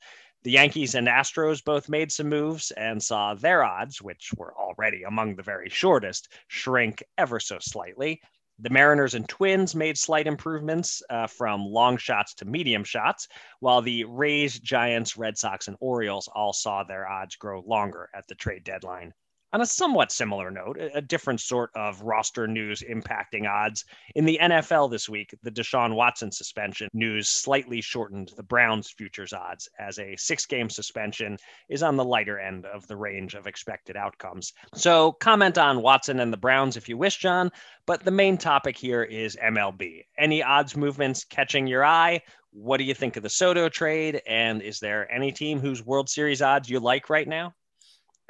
The 0.45 0.53
Yankees 0.53 0.95
and 0.95 1.09
Astros 1.09 1.63
both 1.63 1.91
made 1.91 2.11
some 2.11 2.31
moves 2.31 2.71
and 2.71 3.03
saw 3.03 3.35
their 3.35 3.63
odds, 3.63 4.01
which 4.01 4.33
were 4.37 4.57
already 4.57 5.03
among 5.03 5.37
the 5.37 5.43
very 5.43 5.69
shortest, 5.69 6.33
shrink 6.49 7.03
ever 7.19 7.39
so 7.39 7.59
slightly. 7.61 8.23
The 8.63 8.69
Mariners 8.69 9.15
and 9.15 9.27
Twins 9.27 9.75
made 9.75 9.97
slight 9.97 10.27
improvements 10.27 11.03
uh, 11.09 11.27
from 11.27 11.65
long 11.65 11.97
shots 11.97 12.35
to 12.35 12.45
medium 12.45 12.85
shots, 12.85 13.27
while 13.61 13.81
the 13.81 14.05
Rays, 14.05 14.61
Giants, 14.61 15.17
Red 15.17 15.39
Sox, 15.39 15.67
and 15.69 15.79
Orioles 15.81 16.29
all 16.35 16.53
saw 16.53 16.85
their 16.85 17.09
odds 17.09 17.37
grow 17.37 17.63
longer 17.67 18.11
at 18.15 18.27
the 18.27 18.35
trade 18.35 18.65
deadline. 18.65 19.15
On 19.53 19.61
a 19.61 19.67
somewhat 19.67 20.13
similar 20.13 20.49
note, 20.49 20.79
a 20.95 21.01
different 21.01 21.41
sort 21.41 21.71
of 21.75 22.01
roster 22.03 22.47
news 22.47 22.85
impacting 22.89 23.51
odds. 23.51 23.85
In 24.15 24.25
the 24.25 24.39
NFL 24.41 24.93
this 24.93 25.09
week, 25.09 25.35
the 25.43 25.51
Deshaun 25.51 25.97
Watson 25.97 26.31
suspension 26.31 26.89
news 26.93 27.29
slightly 27.29 27.81
shortened 27.81 28.31
the 28.37 28.45
Browns' 28.45 28.93
futures 28.93 29.33
odds, 29.33 29.69
as 29.81 29.99
a 29.99 30.15
six 30.15 30.47
game 30.47 30.71
suspension 30.71 31.37
is 31.69 31.83
on 31.83 31.97
the 31.97 32.05
lighter 32.05 32.39
end 32.39 32.65
of 32.65 32.87
the 32.87 32.97
range 32.97 33.35
of 33.35 33.49
expected 33.49 33.97
outcomes. 33.97 34.53
So, 34.77 35.11
comment 35.11 35.59
on 35.59 35.83
Watson 35.83 36.21
and 36.21 36.33
the 36.33 36.37
Browns 36.37 36.77
if 36.77 36.89
you 36.89 36.97
wish, 36.97 37.17
John, 37.17 37.51
but 37.87 38.05
the 38.05 38.13
main 38.13 38.39
topic 38.39 38.79
here 38.79 39.03
is 39.03 39.37
MLB. 39.43 40.05
Any 40.17 40.45
odds 40.45 40.77
movements 40.77 41.25
catching 41.25 41.67
your 41.67 41.85
eye? 41.85 42.21
What 42.53 42.77
do 42.77 42.85
you 42.85 42.95
think 42.95 43.17
of 43.17 43.25
the 43.25 43.29
Soto 43.29 43.69
trade? 43.69 44.23
And 44.29 44.63
is 44.63 44.79
there 44.79 45.11
any 45.11 45.33
team 45.33 45.59
whose 45.59 45.85
World 45.85 46.09
Series 46.09 46.41
odds 46.41 46.71
you 46.71 46.79
like 46.79 47.11
right 47.11 47.27
now? 47.27 47.53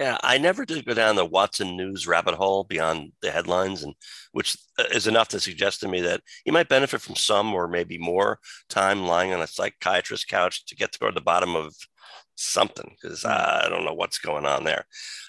Yeah, 0.00 0.16
I 0.22 0.38
never 0.38 0.64
did 0.64 0.86
go 0.86 0.94
down 0.94 1.16
the 1.16 1.26
Watson 1.26 1.76
news 1.76 2.06
rabbit 2.06 2.34
hole 2.34 2.64
beyond 2.64 3.12
the 3.20 3.30
headlines, 3.30 3.82
and 3.82 3.94
which 4.32 4.56
uh, 4.78 4.84
is 4.94 5.06
enough 5.06 5.28
to 5.28 5.40
suggest 5.40 5.80
to 5.80 5.88
me 5.88 6.00
that 6.00 6.22
he 6.46 6.50
might 6.50 6.70
benefit 6.70 7.02
from 7.02 7.16
some 7.16 7.52
or 7.54 7.68
maybe 7.68 7.98
more 7.98 8.38
time 8.70 9.06
lying 9.06 9.34
on 9.34 9.42
a 9.42 9.46
psychiatrist's 9.46 10.24
couch 10.24 10.64
to 10.66 10.74
get 10.76 10.92
toward 10.92 11.14
the 11.16 11.20
bottom 11.20 11.54
of 11.54 11.74
something 12.36 12.96
because 13.00 13.26
I 13.26 13.68
don't 13.68 13.84
know 13.84 13.92
what's 13.94 14.18
going 14.18 14.46
on 14.46 14.64
there. 14.64 14.86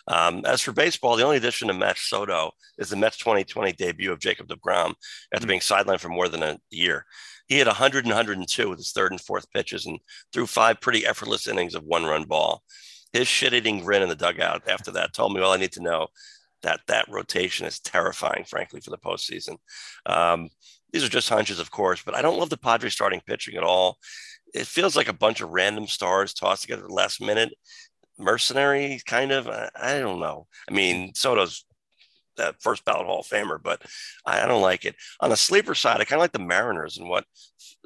Um, 0.08 0.44
as 0.46 0.62
for 0.62 0.72
baseball, 0.72 1.18
the 1.18 1.26
only 1.26 1.38
addition 1.38 1.68
to 1.68 1.74
Matt 1.74 1.98
Soto 1.98 2.52
is 2.78 2.90
the 2.90 2.96
Mets 2.96 3.18
2020 3.18 3.74
debut 3.74 4.14
of 4.14 4.20
Jacob 4.20 4.48
DeGrom 4.48 4.94
after 5.34 5.46
Mm. 5.46 5.50
being 5.50 5.60
sidelined 5.60 6.00
for 6.00 6.10
more 6.10 6.30
than 6.30 6.44
a 6.44 6.58
year. 6.70 7.06
He 7.48 7.58
had 7.60 7.68
100 7.68 8.06
and 8.06 8.14
102 8.14 8.70
with 8.70 8.80
his 8.80 8.94
third 8.94 9.12
and 9.12 9.22
fourth 9.22 9.52
pitches 9.52 9.86
and 9.86 10.00
threw 10.32 10.48
five 10.48 10.80
pretty 10.80 11.06
effortless 11.06 11.48
innings 11.48 11.76
of 11.76 11.84
one 11.84 12.06
run 12.06 12.24
ball. 12.24 12.64
His 13.14 13.28
shit 13.28 13.54
eating 13.54 13.84
grin 13.84 14.02
in 14.02 14.10
the 14.10 14.16
dugout 14.16 14.68
after 14.68 14.92
that 14.92 15.14
told 15.14 15.34
me 15.34 15.42
all 15.42 15.52
I 15.52 15.58
need 15.58 15.74
to 15.74 15.84
know 15.84 16.08
that 16.64 16.82
that 16.88 17.10
rotation 17.10 17.66
is 17.66 17.80
terrifying, 17.80 18.46
frankly, 18.46 18.82
for 18.82 18.92
the 18.92 18.98
postseason. 18.98 19.58
Um, 20.06 20.50
these 20.94 21.04
are 21.04 21.10
just 21.10 21.30
hunches, 21.30 21.60
of 21.60 21.72
course, 21.72 22.02
but 22.04 22.16
I 22.16 22.22
don't 22.22 22.38
love 22.38 22.50
the 22.50 22.58
Padres 22.58 22.94
starting 22.94 23.22
pitching 23.26 23.56
at 23.56 23.64
all. 23.64 23.98
It 24.54 24.68
feels 24.68 24.96
like 24.96 25.08
a 25.08 25.14
bunch 25.14 25.42
of 25.42 25.50
random 25.50 25.88
stars 25.88 26.34
tossed 26.34 26.64
together 26.64 26.84
at 26.84 26.90
the 26.90 26.94
last 26.94 27.22
minute. 27.22 27.54
Mercenary, 28.20 29.02
kind 29.06 29.32
of. 29.32 29.48
I, 29.48 29.70
I 29.76 30.00
don't 30.00 30.20
know. 30.20 30.48
I 30.70 30.74
mean, 30.74 31.14
Soto's 31.16 31.66
that 32.38 32.62
first 32.62 32.86
ballot 32.86 33.08
Hall 33.08 33.22
of 33.22 33.28
Famer, 33.28 33.62
but 33.62 33.82
I, 34.26 34.44
I 34.44 34.48
don't 34.48 34.62
like 34.62 34.86
it. 34.86 34.96
On 35.22 35.30
the 35.30 35.38
sleeper 35.38 35.76
side, 35.76 36.02
I 36.02 36.06
kind 36.06 36.20
of 36.20 36.24
like 36.24 36.32
the 36.34 36.40
Mariners 36.40 36.98
and 36.98 37.10
what 37.10 37.26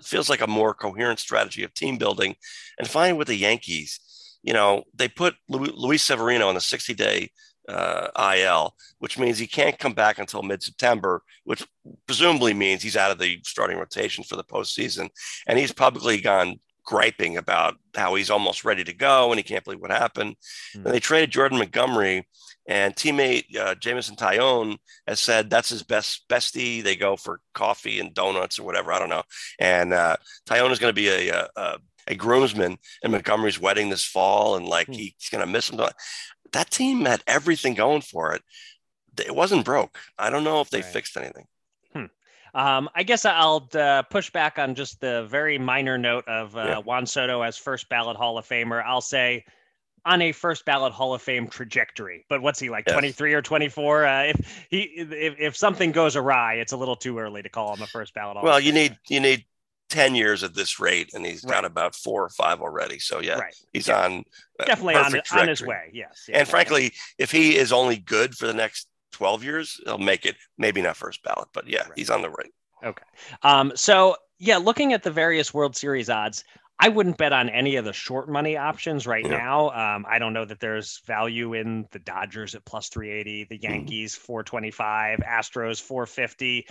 feels 0.04 0.30
like 0.30 0.42
a 0.42 0.48
more 0.48 0.74
coherent 0.74 1.20
strategy 1.20 1.64
of 1.64 1.74
team 1.74 1.98
building. 1.98 2.36
And 2.78 2.88
finally, 2.88 3.18
with 3.18 3.28
the 3.28 3.36
Yankees, 3.36 4.00
you 4.46 4.54
know, 4.54 4.84
they 4.94 5.08
put 5.08 5.36
Luis 5.50 6.04
Severino 6.04 6.48
on 6.48 6.56
the 6.56 6.62
60 6.62 6.94
day 6.94 7.32
uh, 7.68 8.10
IL, 8.38 8.76
which 9.00 9.18
means 9.18 9.40
he 9.40 9.48
can't 9.48 9.80
come 9.80 9.94
back 9.94 10.20
until 10.20 10.44
mid 10.44 10.62
September, 10.62 11.24
which 11.46 11.66
presumably 12.06 12.54
means 12.54 12.84
he's 12.84 12.96
out 12.96 13.10
of 13.10 13.18
the 13.18 13.40
starting 13.44 13.78
rotation 13.78 14.24
for 14.24 14.36
the 14.36 14.44
postseason. 14.44 15.10
And 15.48 15.58
he's 15.58 15.72
publicly 15.72 16.22
gone 16.22 16.60
griping 16.86 17.38
about 17.38 17.76
how 17.96 18.14
he's 18.14 18.30
almost 18.30 18.64
ready 18.64 18.84
to 18.84 18.94
go 18.94 19.32
and 19.32 19.40
he 19.40 19.44
can't 19.44 19.64
believe 19.64 19.82
what 19.82 19.90
happened. 19.90 20.36
Mm-hmm. 20.76 20.86
And 20.86 20.96
they 20.96 21.00
traded 21.00 21.32
Jordan 21.32 21.58
Montgomery, 21.58 22.28
and 22.68 22.96
teammate 22.96 23.56
uh, 23.56 23.76
Jameson 23.76 24.16
Taillon 24.16 24.78
has 25.08 25.20
said 25.20 25.50
that's 25.50 25.70
his 25.70 25.84
best 25.84 26.28
bestie. 26.28 26.84
They 26.84 26.96
go 26.96 27.16
for 27.16 27.40
coffee 27.54 28.00
and 28.00 28.14
donuts 28.14 28.58
or 28.58 28.64
whatever. 28.64 28.92
I 28.92 29.00
don't 29.00 29.10
know. 29.10 29.24
And 29.60 29.94
uh, 29.94 30.18
Taillon 30.48 30.72
is 30.72 30.80
going 30.80 30.90
to 30.90 30.94
be 30.94 31.08
a, 31.10 31.32
a, 31.32 31.50
a 31.56 31.78
groomsman 32.14 32.78
in 33.02 33.12
Montgomery's 33.12 33.60
wedding 33.60 33.90
this 33.90 34.06
fall, 34.06 34.56
and 34.56 34.68
like 34.68 34.88
mm-hmm. 34.88 35.00
he's 35.00 35.30
going 35.32 35.44
to 35.44 35.52
miss 35.52 35.72
him. 35.72 35.80
That 36.52 36.70
team 36.70 37.06
had 37.06 37.24
everything 37.26 37.74
going 37.74 38.02
for 38.02 38.34
it. 38.34 38.44
It 39.18 39.34
wasn't 39.34 39.66
broke. 39.66 39.98
I 40.20 40.30
don't 40.30 40.44
know 40.44 40.62
if 40.62 40.70
they 40.70 40.82
right. 40.82 40.86
fixed 40.86 41.18
anything. 41.18 41.48
Um, 42.56 42.90
I 42.96 43.04
guess 43.04 43.26
I'll 43.26 43.68
uh, 43.74 44.04
push 44.04 44.30
back 44.30 44.58
on 44.58 44.76
just 44.76 45.02
the 45.02 45.26
very 45.30 45.58
minor 45.60 45.98
note 45.98 46.26
of 46.26 46.56
uh, 46.56 46.64
yeah. 46.64 46.78
Juan 46.78 47.06
Soto 47.06 47.42
as 47.42 47.58
first 47.58 47.90
ballot 47.90 48.16
Hall 48.16 48.38
of 48.38 48.48
Famer. 48.48 48.82
I'll 48.82 49.02
say 49.02 49.44
on 50.06 50.22
a 50.22 50.32
first 50.32 50.64
ballot 50.64 50.94
Hall 50.94 51.14
of 51.14 51.22
Fame 51.22 51.50
trajectory. 51.50 52.26
But 52.30 52.42
what's 52.42 52.58
he 52.58 52.70
like, 52.70 52.86
yes. 52.88 52.94
23 52.94 53.34
or 53.34 53.42
24? 53.42 54.06
Uh, 54.06 54.24
if 54.24 54.68
he 54.70 54.80
if, 54.84 55.36
if 55.38 55.58
something 55.58 55.92
goes 55.92 56.16
awry, 56.16 56.56
it's 56.56 56.72
a 56.72 56.78
little 56.78 56.96
too 56.96 57.20
early 57.20 57.42
to 57.42 57.50
call 57.50 57.76
him 57.76 57.82
a 57.82 57.88
first 57.88 58.14
ballot. 58.14 58.38
Hall 58.38 58.46
well, 58.46 58.60
you 58.60 58.72
need 58.72 58.98
you 59.10 59.20
need 59.20 59.44
10 59.90 60.16
years 60.16 60.44
at 60.44 60.56
this 60.56 60.80
rate, 60.80 61.14
and 61.14 61.26
he's 61.26 61.44
right. 61.44 61.54
got 61.54 61.66
about 61.66 61.96
four 61.96 62.24
or 62.24 62.30
five 62.30 62.62
already. 62.62 63.00
So 63.00 63.22
yeah, 63.22 63.40
right. 63.40 63.56
he's 63.74 63.88
yeah. 63.88 64.04
on 64.04 64.24
definitely 64.66 64.96
on, 64.96 65.22
on, 65.40 65.48
his 65.48 65.62
way. 65.62 65.92
Yes, 65.94 66.30
and 66.32 66.48
frankly, 66.48 66.94
if 67.18 67.32
he 67.32 67.56
is 67.56 67.72
only 67.72 67.98
good 67.98 68.36
for 68.36 68.48
the 68.48 68.54
next 68.54 68.88
12 69.14 69.44
years, 69.44 69.80
he'll 69.86 69.98
make 69.98 70.26
it. 70.26 70.36
Maybe 70.58 70.82
not 70.82 70.98
first 70.98 71.24
ballot, 71.24 71.50
but 71.54 71.68
yeah, 71.68 71.84
right. 71.84 71.92
he's 71.96 72.10
on 72.10 72.22
the 72.22 72.30
right. 72.30 72.52
Okay. 72.84 73.04
Um, 73.44 73.72
so 73.76 74.16
yeah, 74.40 74.58
looking 74.58 74.94
at 74.94 75.04
the 75.04 75.12
various 75.12 75.54
World 75.54 75.76
Series 75.76 76.10
odds, 76.10 76.44
I 76.80 76.90
wouldn't 76.90 77.18
bet 77.18 77.32
on 77.32 77.50
any 77.50 77.78
of 77.78 77.86
the 77.86 77.94
short 77.94 78.30
money 78.30 78.58
options 78.58 79.08
right 79.08 79.26
yeah. 79.26 79.38
now. 79.38 79.70
Um, 79.70 80.06
I 80.10 80.20
don't 80.20 80.34
know 80.34 80.46
that 80.46 80.60
there's 80.60 81.02
value 81.06 81.54
in 81.54 81.88
the 81.92 82.00
Dodgers 82.00 82.54
at 82.54 82.66
plus 82.66 82.90
380, 82.90 83.46
the 83.46 83.56
mm-hmm. 83.56 83.64
Yankees 83.64 84.16
mm-hmm. 84.16 84.26
425, 84.26 85.20
Astros 85.20 85.82
450 85.82 86.68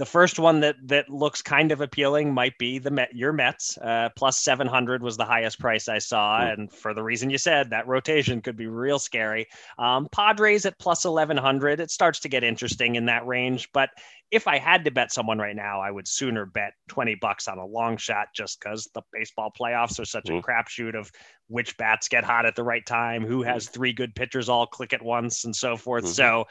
the 0.00 0.06
first 0.06 0.38
one 0.38 0.60
that 0.60 0.76
that 0.84 1.10
looks 1.10 1.42
kind 1.42 1.72
of 1.72 1.82
appealing 1.82 2.32
might 2.32 2.56
be 2.56 2.78
the 2.78 2.90
Met, 2.90 3.14
your 3.14 3.34
Mets. 3.34 3.76
Uh, 3.76 4.08
plus 4.16 4.38
700 4.38 5.02
was 5.02 5.18
the 5.18 5.26
highest 5.26 5.60
price 5.60 5.90
I 5.90 5.98
saw, 5.98 6.40
mm. 6.40 6.54
and 6.54 6.72
for 6.72 6.94
the 6.94 7.02
reason 7.02 7.28
you 7.28 7.36
said, 7.36 7.68
that 7.68 7.86
rotation 7.86 8.40
could 8.40 8.56
be 8.56 8.66
real 8.66 8.98
scary. 8.98 9.46
Um, 9.78 10.08
Padres 10.10 10.64
at 10.64 10.78
plus 10.78 11.04
1100, 11.04 11.80
it 11.80 11.90
starts 11.90 12.20
to 12.20 12.30
get 12.30 12.42
interesting 12.42 12.94
in 12.94 13.04
that 13.06 13.26
range. 13.26 13.68
But 13.74 13.90
if 14.30 14.48
I 14.48 14.56
had 14.56 14.86
to 14.86 14.90
bet 14.90 15.12
someone 15.12 15.38
right 15.38 15.54
now, 15.54 15.82
I 15.82 15.90
would 15.90 16.08
sooner 16.08 16.46
bet 16.46 16.72
20 16.88 17.16
bucks 17.16 17.46
on 17.46 17.58
a 17.58 17.66
long 17.66 17.98
shot, 17.98 18.28
just 18.34 18.58
because 18.58 18.88
the 18.94 19.02
baseball 19.12 19.52
playoffs 19.52 20.00
are 20.00 20.06
such 20.06 20.24
mm. 20.24 20.38
a 20.38 20.42
crapshoot 20.42 20.98
of 20.98 21.12
which 21.48 21.76
bats 21.76 22.08
get 22.08 22.24
hot 22.24 22.46
at 22.46 22.56
the 22.56 22.64
right 22.64 22.86
time, 22.86 23.22
who 23.22 23.42
has 23.42 23.68
mm. 23.68 23.72
three 23.74 23.92
good 23.92 24.14
pitchers 24.14 24.48
all 24.48 24.66
click 24.66 24.94
at 24.94 25.02
once, 25.02 25.44
and 25.44 25.54
so 25.54 25.76
forth. 25.76 26.04
Mm-hmm. 26.04 26.12
So 26.12 26.46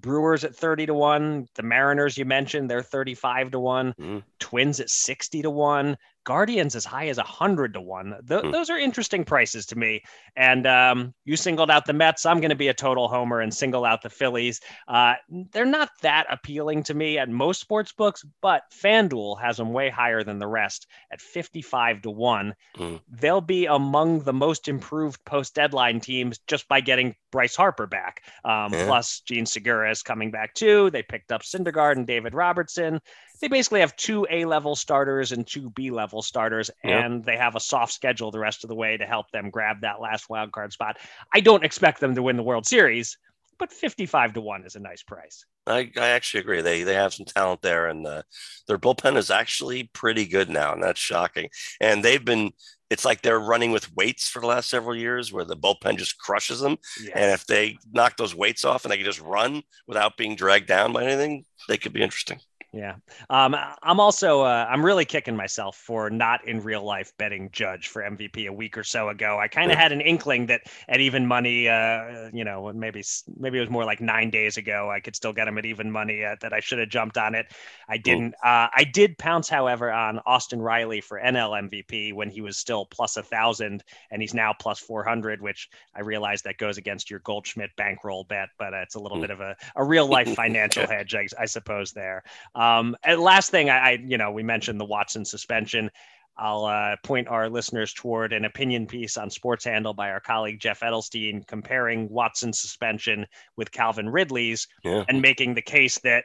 Brewers 0.00 0.44
at 0.44 0.54
30 0.54 0.86
to 0.86 0.94
1. 0.94 1.48
The 1.54 1.62
Mariners, 1.62 2.16
you 2.16 2.24
mentioned, 2.24 2.70
they're 2.70 2.82
35 2.82 3.52
to 3.52 3.60
1. 3.60 3.94
Mm. 4.00 4.22
Twins 4.38 4.80
at 4.80 4.90
60 4.90 5.42
to 5.42 5.50
1. 5.50 5.96
Guardians 6.24 6.76
as 6.76 6.84
high 6.84 7.08
as 7.08 7.16
100 7.16 7.74
to 7.74 7.80
1. 7.80 8.14
Th- 8.28 8.42
hmm. 8.42 8.50
Those 8.50 8.70
are 8.70 8.78
interesting 8.78 9.24
prices 9.24 9.66
to 9.66 9.78
me. 9.78 10.02
And 10.36 10.66
um, 10.66 11.14
you 11.24 11.36
singled 11.36 11.70
out 11.70 11.86
the 11.86 11.92
Mets. 11.92 12.26
I'm 12.26 12.40
going 12.40 12.50
to 12.50 12.56
be 12.56 12.68
a 12.68 12.74
total 12.74 13.08
homer 13.08 13.40
and 13.40 13.52
single 13.52 13.84
out 13.84 14.02
the 14.02 14.10
Phillies. 14.10 14.60
Uh, 14.86 15.14
they're 15.52 15.64
not 15.64 15.90
that 16.02 16.26
appealing 16.30 16.82
to 16.84 16.94
me 16.94 17.18
at 17.18 17.28
most 17.28 17.60
sports 17.60 17.92
books, 17.92 18.24
but 18.42 18.62
FanDuel 18.72 19.40
has 19.40 19.56
them 19.56 19.72
way 19.72 19.88
higher 19.88 20.22
than 20.22 20.38
the 20.38 20.46
rest 20.46 20.86
at 21.10 21.20
55 21.20 22.02
to 22.02 22.10
1. 22.10 22.54
Hmm. 22.76 22.96
They'll 23.08 23.40
be 23.40 23.66
among 23.66 24.20
the 24.20 24.32
most 24.32 24.68
improved 24.68 25.24
post 25.24 25.54
deadline 25.54 26.00
teams 26.00 26.38
just 26.46 26.68
by 26.68 26.80
getting 26.80 27.14
Bryce 27.30 27.56
Harper 27.56 27.86
back. 27.86 28.22
Um, 28.44 28.72
yeah. 28.72 28.86
Plus, 28.86 29.20
Jean 29.20 29.46
Segura 29.46 29.90
is 29.90 30.02
coming 30.02 30.30
back 30.30 30.54
too. 30.54 30.90
They 30.90 31.02
picked 31.02 31.32
up 31.32 31.42
Syndergaard 31.42 31.96
and 31.96 32.06
David 32.06 32.34
Robertson 32.34 33.00
they 33.40 33.48
basically 33.48 33.80
have 33.80 33.96
two 33.96 34.26
A 34.30 34.44
level 34.44 34.76
starters 34.76 35.32
and 35.32 35.46
two 35.46 35.70
B 35.70 35.90
level 35.90 36.22
starters, 36.22 36.70
and 36.84 37.24
they 37.24 37.36
have 37.36 37.56
a 37.56 37.60
soft 37.60 37.92
schedule 37.92 38.30
the 38.30 38.38
rest 38.38 38.64
of 38.64 38.68
the 38.68 38.76
way 38.76 38.96
to 38.96 39.06
help 39.06 39.30
them 39.30 39.50
grab 39.50 39.82
that 39.82 40.00
last 40.00 40.28
wild 40.28 40.52
card 40.52 40.72
spot. 40.72 40.98
I 41.32 41.40
don't 41.40 41.64
expect 41.64 42.00
them 42.00 42.14
to 42.14 42.22
win 42.22 42.36
the 42.36 42.42
World 42.42 42.66
Series, 42.66 43.16
but 43.58 43.72
55 43.72 44.34
to 44.34 44.40
1 44.40 44.64
is 44.64 44.76
a 44.76 44.80
nice 44.80 45.02
price. 45.02 45.44
I, 45.66 45.90
I 45.96 46.08
actually 46.08 46.40
agree. 46.40 46.62
They 46.62 46.82
they 46.82 46.94
have 46.94 47.14
some 47.14 47.26
talent 47.26 47.62
there, 47.62 47.88
and 47.88 48.06
uh, 48.06 48.22
their 48.66 48.78
bullpen 48.78 49.16
is 49.16 49.30
actually 49.30 49.90
pretty 49.92 50.26
good 50.26 50.48
now, 50.48 50.72
and 50.72 50.82
that's 50.82 51.00
shocking. 51.00 51.48
And 51.80 52.02
they've 52.02 52.24
been 52.24 52.52
it's 52.90 53.04
like 53.04 53.20
they're 53.20 53.38
running 53.38 53.70
with 53.70 53.94
weights 53.94 54.28
for 54.28 54.40
the 54.40 54.46
last 54.46 54.70
several 54.70 54.96
years 54.96 55.32
where 55.32 55.44
the 55.44 55.56
bullpen 55.56 55.98
just 55.98 56.18
crushes 56.18 56.60
them. 56.60 56.78
Yes. 57.02 57.12
And 57.14 57.32
if 57.32 57.46
they 57.46 57.76
knock 57.92 58.16
those 58.16 58.34
weights 58.34 58.64
off 58.64 58.84
and 58.84 58.90
they 58.90 58.96
can 58.96 59.04
just 59.04 59.20
run 59.20 59.62
without 59.86 60.16
being 60.16 60.36
dragged 60.36 60.68
down 60.68 60.92
by 60.92 61.04
anything, 61.04 61.44
they 61.68 61.76
could 61.76 61.92
be 61.92 62.02
interesting. 62.02 62.40
Yeah. 62.72 62.96
Um, 63.30 63.56
I'm 63.82 63.98
also, 63.98 64.42
uh, 64.42 64.66
I'm 64.68 64.84
really 64.84 65.06
kicking 65.06 65.34
myself 65.34 65.76
for 65.76 66.10
not 66.10 66.46
in 66.46 66.62
real 66.62 66.82
life 66.82 67.12
betting 67.16 67.48
Judge 67.50 67.88
for 67.88 68.02
MVP 68.02 68.46
a 68.46 68.52
week 68.52 68.76
or 68.76 68.84
so 68.84 69.08
ago. 69.08 69.38
I 69.38 69.48
kind 69.48 69.72
of 69.72 69.78
had 69.78 69.90
an 69.90 70.02
inkling 70.02 70.46
that 70.46 70.62
at 70.86 71.00
even 71.00 71.26
money, 71.26 71.66
uh, 71.66 72.28
you 72.30 72.44
know, 72.44 72.70
maybe, 72.74 73.02
maybe 73.38 73.56
it 73.56 73.62
was 73.62 73.70
more 73.70 73.86
like 73.86 74.02
nine 74.02 74.28
days 74.28 74.58
ago, 74.58 74.90
I 74.90 75.00
could 75.00 75.16
still 75.16 75.32
get 75.32 75.48
him 75.48 75.56
at 75.56 75.64
even 75.64 75.90
money 75.90 76.24
uh, 76.24 76.36
that 76.42 76.52
I 76.52 76.60
should 76.60 76.78
have 76.78 76.90
jumped 76.90 77.16
on 77.16 77.34
it. 77.34 77.46
I 77.88 77.96
didn't. 77.96 78.34
Uh, 78.44 78.68
I 78.74 78.84
did 78.92 79.16
pounce, 79.16 79.48
however, 79.48 79.90
on 79.90 80.20
Austin 80.26 80.60
Riley 80.60 81.00
for 81.00 81.18
NL 81.18 81.70
MVP 81.70 82.12
when 82.12 82.28
he 82.28 82.42
was 82.42 82.58
still 82.58 82.84
plus 82.84 83.16
a 83.16 83.22
thousand 83.22 83.82
and 84.10 84.20
he's 84.20 84.34
now 84.34 84.52
plus 84.52 84.78
400, 84.78 85.40
which 85.40 85.70
I 85.94 86.00
realize 86.00 86.42
that 86.42 86.58
goes 86.58 86.76
against 86.76 87.10
your 87.10 87.20
Goldschmidt 87.20 87.74
bankroll 87.76 88.24
bet, 88.24 88.50
but 88.58 88.74
uh, 88.74 88.78
it's 88.78 88.94
a 88.94 89.00
little 89.00 89.18
mm. 89.18 89.22
bit 89.22 89.30
of 89.30 89.40
a, 89.40 89.56
a 89.76 89.84
real 89.84 90.06
life 90.06 90.34
financial 90.34 90.86
hedge, 90.86 91.14
I, 91.14 91.26
I 91.38 91.46
suppose 91.46 91.92
there. 91.92 92.22
Um, 92.58 92.96
and 93.04 93.20
last 93.20 93.50
thing, 93.50 93.70
I, 93.70 93.78
I, 93.78 93.98
you 94.04 94.18
know, 94.18 94.32
we 94.32 94.42
mentioned 94.42 94.80
the 94.80 94.84
Watson 94.84 95.24
suspension. 95.24 95.90
I'll 96.36 96.64
uh, 96.64 96.96
point 97.04 97.28
our 97.28 97.48
listeners 97.48 97.92
toward 97.92 98.32
an 98.32 98.44
opinion 98.44 98.86
piece 98.86 99.16
on 99.16 99.30
Sports 99.30 99.64
Handle 99.64 99.94
by 99.94 100.10
our 100.10 100.20
colleague 100.20 100.60
Jeff 100.60 100.80
Edelstein 100.80 101.46
comparing 101.46 102.08
Watson's 102.08 102.60
suspension 102.60 103.26
with 103.56 103.70
Calvin 103.70 104.08
Ridley's 104.08 104.66
yeah. 104.84 105.04
and 105.08 105.22
making 105.22 105.54
the 105.54 105.62
case 105.62 105.98
that 106.00 106.24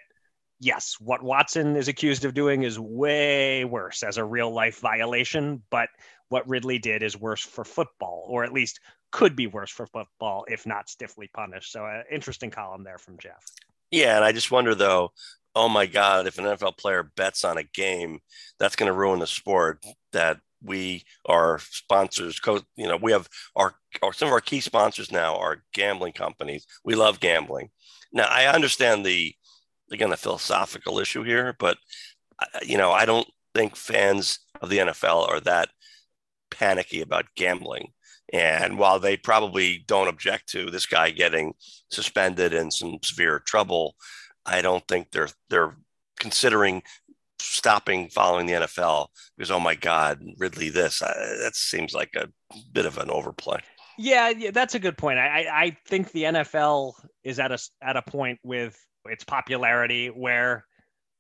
yes, 0.60 0.96
what 1.00 1.24
Watson 1.24 1.76
is 1.76 1.88
accused 1.88 2.26
of 2.26 2.34
doing 2.34 2.64
is 2.64 2.80
way 2.80 3.66
worse 3.66 4.02
as 4.02 4.18
a 4.18 4.24
real 4.24 4.52
life 4.52 4.80
violation, 4.80 5.62
but 5.70 5.90
what 6.30 6.48
Ridley 6.48 6.80
did 6.80 7.04
is 7.04 7.20
worse 7.20 7.42
for 7.42 7.64
football, 7.64 8.26
or 8.28 8.44
at 8.44 8.54
least 8.54 8.80
could 9.12 9.36
be 9.36 9.48
worse 9.48 9.70
for 9.70 9.86
football 9.86 10.46
if 10.48 10.66
not 10.66 10.90
stiffly 10.90 11.30
punished. 11.34 11.72
So, 11.72 11.86
uh, 11.86 12.02
interesting 12.12 12.50
column 12.50 12.84
there 12.84 12.98
from 12.98 13.18
Jeff. 13.20 13.44
Yeah, 13.92 14.16
and 14.16 14.26
I 14.26 14.32
just 14.32 14.52
wonder 14.52 14.74
though, 14.74 15.12
oh 15.56 15.70
my 15.70 15.86
God, 15.86 16.28
if 16.28 16.38
an 16.38 16.46
NFL 16.46 16.78
player 16.78 17.04
bets 17.16 17.44
on 17.44 17.58
a 17.58 17.64
game, 17.64 18.20
that's 18.60 18.76
going 18.76 18.88
to 18.88 18.98
ruin 18.98 19.20
the 19.20 19.28
sport 19.28 19.84
that 20.12 20.40
we 20.64 21.04
are 21.26 21.60
sponsors. 21.60 22.40
Co- 22.40 22.62
you 22.76 22.88
know, 22.88 22.98
we 22.98 23.12
have 23.12 23.28
our, 23.56 23.76
our, 24.02 24.14
some 24.14 24.28
of 24.28 24.34
our 24.34 24.42
key 24.42 24.62
sponsors 24.62 25.12
now 25.12 25.36
are 25.36 25.64
gambling 25.74 26.14
companies. 26.14 26.66
We 26.84 26.96
love 26.96 27.20
gambling. 27.20 27.70
Now, 28.12 28.28
I 28.30 28.46
understand 28.46 29.06
the, 29.06 29.36
again, 29.92 30.10
the 30.10 30.18
philosophical 30.18 31.00
issue 31.00 31.24
here, 31.24 31.56
but, 31.60 31.78
uh, 32.40 32.60
you 32.64 32.78
know, 32.78 32.92
I 32.92 33.06
don't 33.06 33.28
think 33.54 33.76
fans 33.76 34.40
of 34.62 34.70
the 34.70 34.80
NFL 34.80 35.28
are 35.28 35.40
that 35.42 35.70
panicky 36.50 37.02
about 37.02 37.26
gambling. 37.36 37.92
And 38.32 38.80
while 38.80 39.00
they 39.00 39.18
probably 39.18 39.84
don't 39.86 40.08
object 40.08 40.50
to 40.50 40.72
this 40.72 40.86
guy 40.86 41.12
getting 41.12 41.54
suspended 41.92 42.54
and 42.54 42.74
some 42.74 42.98
severe 43.04 43.40
trouble, 43.40 43.96
I 44.46 44.62
don't 44.62 44.88
think 44.88 45.12
they're 45.12 45.30
they're 45.50 45.76
considering 46.20 46.84
stopping 47.40 48.10
following 48.10 48.46
the 48.46 48.54
NFL 48.54 49.08
because 49.38 49.52
oh 49.52 49.60
my 49.60 49.76
God, 49.76 50.22
Ridley, 50.38 50.70
this 50.70 51.02
uh, 51.02 51.38
that 51.44 51.56
seems 51.56 51.94
like 51.94 52.12
a 52.16 52.30
bit 52.72 52.86
of 52.86 52.98
an 52.98 53.10
overplay. 53.10 53.60
Yeah, 53.98 54.30
yeah, 54.30 54.52
that's 54.52 54.76
a 54.76 54.80
good 54.80 54.98
point. 54.98 55.20
I 55.20 55.48
I 55.52 55.78
think 55.88 56.12
the 56.12 56.24
NFL 56.24 56.94
is 57.24 57.40
at 57.40 57.52
a 57.52 57.60
at 57.82 57.98
a 57.98 58.02
point 58.02 58.40
with 58.44 58.78
its 59.06 59.24
popularity 59.24 60.08
where 60.08 60.66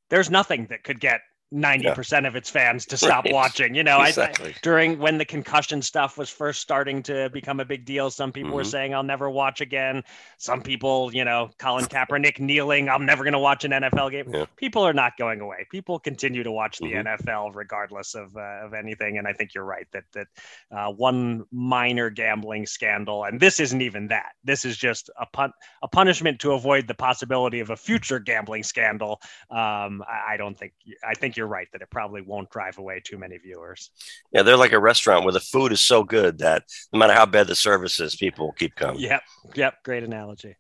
there's 0.09 0.29
nothing 0.29 0.67
that 0.67 0.83
could 0.83 0.99
get 0.99 1.21
90% 1.53 2.21
yeah. 2.21 2.27
of 2.27 2.35
its 2.35 2.49
fans 2.49 2.85
to 2.87 2.97
stop 3.03 3.25
right. 3.25 3.33
watching. 3.33 3.75
You 3.75 3.83
know, 3.83 4.01
exactly. 4.01 4.51
I, 4.51 4.55
during 4.61 4.97
when 4.99 5.17
the 5.17 5.25
concussion 5.25 5.81
stuff 5.81 6.17
was 6.17 6.29
first 6.29 6.61
starting 6.61 7.03
to 7.03 7.29
become 7.29 7.59
a 7.59 7.65
big 7.65 7.85
deal, 7.85 8.09
some 8.09 8.31
people 8.31 8.49
mm-hmm. 8.49 8.57
were 8.57 8.63
saying, 8.63 8.93
I'll 8.93 9.03
never 9.03 9.29
watch 9.29 9.61
again. 9.61 10.03
Some 10.37 10.61
people, 10.61 11.13
you 11.13 11.23
know, 11.23 11.51
Colin 11.59 11.85
Kaepernick 11.85 12.39
kneeling, 12.39 12.89
I'm 12.89 13.05
never 13.05 13.23
going 13.23 13.33
to 13.33 13.39
watch 13.39 13.63
an 13.65 13.71
NFL 13.71 14.11
game. 14.11 14.33
Yeah. 14.33 14.45
People 14.55 14.83
are 14.83 14.93
not 14.93 15.17
going 15.17 15.41
away. 15.41 15.67
People 15.69 15.99
continue 15.99 16.43
to 16.43 16.51
watch 16.51 16.79
the 16.79 16.91
mm-hmm. 16.91 17.27
NFL 17.27 17.55
regardless 17.55 18.15
of, 18.15 18.35
uh, 18.35 18.65
of 18.65 18.73
anything. 18.73 19.17
And 19.17 19.27
I 19.27 19.33
think 19.33 19.53
you're 19.53 19.63
right 19.63 19.87
that, 19.91 20.05
that 20.13 20.27
uh, 20.71 20.91
one 20.91 21.45
minor 21.51 22.09
gambling 22.09 22.65
scandal, 22.65 23.25
and 23.25 23.39
this 23.39 23.59
isn't 23.59 23.81
even 23.81 24.07
that, 24.07 24.31
this 24.43 24.65
is 24.65 24.77
just 24.77 25.09
a, 25.19 25.25
pun- 25.25 25.53
a 25.81 25.87
punishment 25.87 26.39
to 26.39 26.53
avoid 26.53 26.87
the 26.87 26.93
possibility 26.93 27.59
of 27.59 27.69
a 27.69 27.75
future 27.75 28.19
gambling 28.19 28.63
scandal. 28.63 29.21
Um, 29.51 30.03
I, 30.07 30.33
I 30.33 30.37
don't 30.37 30.57
think, 30.57 30.73
I 31.07 31.13
think 31.13 31.37
you're 31.37 31.42
you're 31.43 31.49
right 31.49 31.67
that 31.73 31.81
it 31.81 31.89
probably 31.89 32.21
won't 32.21 32.49
drive 32.49 32.77
away 32.77 33.01
too 33.03 33.17
many 33.17 33.37
viewers. 33.37 33.91
Yeah, 34.31 34.43
they're 34.43 34.55
like 34.55 34.71
a 34.71 34.79
restaurant 34.79 35.25
where 35.25 35.33
the 35.33 35.41
food 35.41 35.73
is 35.73 35.81
so 35.81 36.01
good 36.01 36.37
that 36.37 36.63
no 36.93 36.99
matter 36.99 37.11
how 37.11 37.25
bad 37.25 37.47
the 37.47 37.55
service 37.55 37.99
is, 37.99 38.15
people 38.15 38.45
will 38.45 38.53
keep 38.53 38.75
coming. 38.75 39.01
Yep, 39.01 39.21
yep, 39.55 39.83
great 39.83 40.03
analogy. 40.03 40.55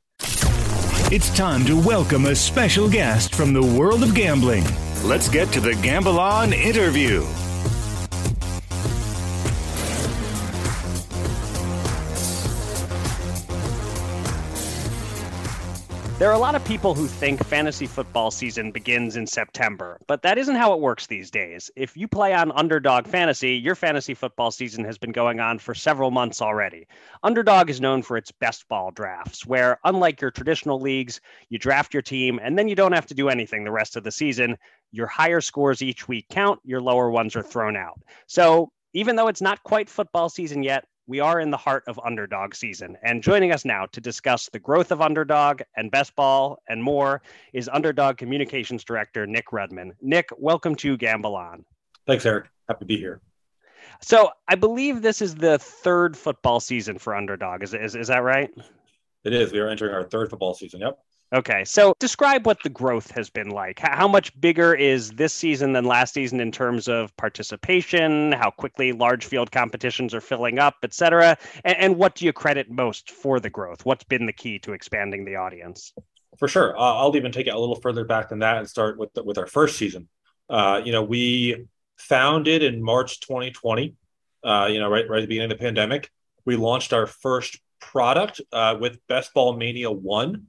It's 1.09 1.29
time 1.37 1.63
to 1.67 1.79
welcome 1.79 2.25
a 2.25 2.35
special 2.35 2.89
guest 2.89 3.33
from 3.33 3.53
the 3.53 3.61
world 3.61 4.03
of 4.03 4.13
gambling. 4.13 4.65
Let's 5.05 5.29
get 5.29 5.53
to 5.53 5.61
the 5.61 5.75
Gamble 5.75 6.19
On 6.19 6.51
interview. 6.51 7.25
There 16.23 16.31
are 16.31 16.35
a 16.35 16.39
lot 16.39 16.55
of 16.55 16.63
people 16.63 16.93
who 16.93 17.05
think 17.05 17.43
fantasy 17.43 17.85
football 17.85 18.31
season 18.31 18.71
begins 18.71 19.17
in 19.17 19.27
September, 19.27 19.99
but 20.07 20.21
that 20.21 20.37
isn't 20.37 20.55
how 20.55 20.71
it 20.71 20.79
works 20.79 21.05
these 21.05 21.29
days. 21.29 21.69
If 21.75 21.97
you 21.97 22.07
play 22.07 22.33
on 22.33 22.53
Underdog 22.53 23.07
Fantasy, 23.07 23.55
your 23.55 23.75
fantasy 23.75 24.13
football 24.13 24.49
season 24.49 24.85
has 24.85 24.97
been 24.97 25.11
going 25.11 25.41
on 25.41 25.59
for 25.59 25.75
several 25.75 26.11
months 26.11 26.41
already. 26.41 26.87
Underdog 27.23 27.69
is 27.69 27.81
known 27.81 28.03
for 28.03 28.15
its 28.15 28.31
best 28.31 28.65
ball 28.69 28.89
drafts, 28.91 29.45
where, 29.45 29.81
unlike 29.83 30.21
your 30.21 30.31
traditional 30.31 30.79
leagues, 30.79 31.19
you 31.49 31.59
draft 31.59 31.93
your 31.93 32.01
team 32.01 32.39
and 32.41 32.57
then 32.57 32.69
you 32.69 32.75
don't 32.75 32.93
have 32.93 33.07
to 33.07 33.13
do 33.13 33.27
anything 33.27 33.65
the 33.65 33.71
rest 33.71 33.97
of 33.97 34.05
the 34.05 34.11
season. 34.11 34.57
Your 34.93 35.07
higher 35.07 35.41
scores 35.41 35.81
each 35.81 36.07
week 36.07 36.27
count, 36.29 36.61
your 36.63 36.79
lower 36.79 37.11
ones 37.11 37.35
are 37.35 37.43
thrown 37.43 37.75
out. 37.75 37.99
So, 38.27 38.71
even 38.93 39.17
though 39.17 39.27
it's 39.27 39.41
not 39.41 39.61
quite 39.63 39.89
football 39.89 40.29
season 40.29 40.63
yet, 40.63 40.85
we 41.07 41.19
are 41.19 41.39
in 41.39 41.51
the 41.51 41.57
heart 41.57 41.83
of 41.87 41.99
underdog 42.03 42.55
season. 42.55 42.97
And 43.03 43.21
joining 43.21 43.51
us 43.51 43.65
now 43.65 43.85
to 43.87 43.99
discuss 43.99 44.49
the 44.49 44.59
growth 44.59 44.91
of 44.91 45.01
underdog 45.01 45.61
and 45.75 45.91
best 45.91 46.15
ball 46.15 46.59
and 46.69 46.81
more 46.81 47.21
is 47.51 47.69
underdog 47.71 48.17
communications 48.17 48.83
director 48.83 49.27
Nick 49.27 49.47
Rudman. 49.47 49.91
Nick, 50.01 50.29
welcome 50.37 50.75
to 50.75 50.95
Gamble 50.97 51.35
On. 51.35 51.65
Thanks, 52.07 52.25
Eric. 52.25 52.45
Happy 52.67 52.79
to 52.79 52.85
be 52.85 52.97
here. 52.97 53.21
So 54.01 54.29
I 54.47 54.55
believe 54.55 55.01
this 55.01 55.21
is 55.21 55.35
the 55.35 55.59
third 55.59 56.15
football 56.15 56.59
season 56.59 56.97
for 56.97 57.15
underdog. 57.15 57.63
Is, 57.63 57.73
is, 57.73 57.95
is 57.95 58.07
that 58.07 58.23
right? 58.23 58.49
It 59.25 59.33
is. 59.33 59.51
We 59.51 59.59
are 59.59 59.67
entering 59.67 59.93
our 59.93 60.03
third 60.03 60.29
football 60.29 60.53
season. 60.53 60.81
Yep. 60.81 60.99
Okay, 61.33 61.65
so 61.65 61.95
describe 61.97 62.45
what 62.45 62.61
the 62.61 62.69
growth 62.69 63.09
has 63.09 63.27
been 63.27 63.49
like. 63.49 63.79
How 63.79 64.07
much 64.07 64.39
bigger 64.39 64.75
is 64.75 65.09
this 65.13 65.33
season 65.33 65.73
than 65.73 65.83
last 65.83 66.13
season 66.13 66.39
in 66.39 66.51
terms 66.51 66.87
of 66.87 67.15
participation? 67.17 68.33
How 68.33 68.51
quickly 68.51 68.91
large 68.91 69.25
field 69.25 69.51
competitions 69.51 70.13
are 70.13 70.21
filling 70.21 70.59
up, 70.59 70.75
et 70.83 70.93
cetera? 70.93 71.35
And, 71.65 71.77
and 71.77 71.97
what 71.97 72.13
do 72.13 72.25
you 72.25 72.33
credit 72.33 72.69
most 72.69 73.09
for 73.09 73.39
the 73.39 73.49
growth? 73.49 73.83
What's 73.83 74.03
been 74.03 74.27
the 74.27 74.33
key 74.33 74.59
to 74.59 74.73
expanding 74.73 75.25
the 75.25 75.35
audience? 75.35 75.91
For 76.37 76.47
sure, 76.47 76.77
uh, 76.77 76.93
I'll 76.97 77.15
even 77.15 77.31
take 77.31 77.47
it 77.47 77.55
a 77.55 77.59
little 77.59 77.77
further 77.77 78.05
back 78.05 78.29
than 78.29 78.39
that 78.39 78.57
and 78.57 78.69
start 78.69 78.99
with 78.99 79.11
the, 79.15 79.23
with 79.23 79.39
our 79.39 79.47
first 79.47 79.75
season. 79.75 80.07
Uh, 80.51 80.81
you 80.85 80.91
know, 80.91 81.01
we 81.01 81.65
founded 81.97 82.61
in 82.61 82.83
March 82.83 83.21
2020. 83.21 83.95
Uh, 84.43 84.67
you 84.69 84.79
know, 84.79 84.89
right 84.89 85.09
right 85.09 85.17
at 85.17 85.21
the 85.21 85.27
beginning 85.27 85.51
of 85.51 85.57
the 85.57 85.63
pandemic, 85.63 86.11
we 86.45 86.57
launched 86.57 86.93
our 86.93 87.07
first 87.07 87.59
product 87.79 88.39
uh, 88.51 88.77
with 88.79 88.99
Best 89.07 89.33
Ball 89.33 89.57
Mania 89.57 89.89
One 89.89 90.47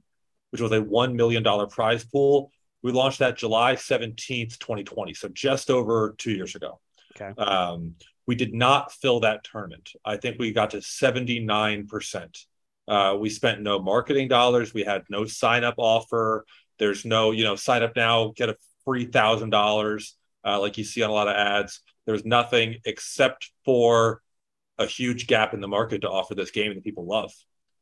which 0.55 0.61
was 0.61 0.71
a 0.71 0.81
$1 0.81 1.15
million 1.15 1.43
prize 1.67 2.05
pool. 2.05 2.49
We 2.81 2.93
launched 2.93 3.19
that 3.19 3.35
July 3.35 3.75
17th, 3.75 4.57
2020. 4.57 5.13
So 5.13 5.27
just 5.27 5.69
over 5.69 6.15
two 6.17 6.31
years 6.31 6.55
ago. 6.55 6.79
Okay. 7.19 7.33
Um, 7.41 7.95
we 8.25 8.35
did 8.35 8.53
not 8.53 8.93
fill 8.93 9.19
that 9.19 9.43
tournament. 9.43 9.91
I 10.05 10.15
think 10.15 10.39
we 10.39 10.53
got 10.53 10.69
to 10.69 10.77
79%. 10.77 12.45
Uh, 12.87 13.17
we 13.19 13.29
spent 13.29 13.61
no 13.61 13.79
marketing 13.79 14.29
dollars. 14.29 14.73
We 14.73 14.85
had 14.85 15.03
no 15.09 15.25
sign 15.25 15.65
up 15.65 15.75
offer. 15.77 16.45
There's 16.79 17.03
no, 17.03 17.31
you 17.31 17.43
know, 17.43 17.57
sign 17.57 17.83
up 17.83 17.97
now, 17.97 18.31
get 18.33 18.47
a 18.47 18.55
free 18.85 19.05
thousand 19.05 19.53
uh, 19.53 19.57
dollars, 19.57 20.15
like 20.45 20.77
you 20.77 20.85
see 20.85 21.03
on 21.03 21.09
a 21.09 21.13
lot 21.13 21.27
of 21.27 21.35
ads. 21.35 21.81
There's 22.05 22.23
nothing 22.23 22.77
except 22.85 23.51
for 23.65 24.21
a 24.77 24.85
huge 24.85 25.27
gap 25.27 25.53
in 25.53 25.59
the 25.59 25.67
market 25.67 26.01
to 26.01 26.09
offer 26.09 26.33
this 26.33 26.51
game 26.51 26.73
that 26.75 26.83
people 26.83 27.05
love. 27.05 27.33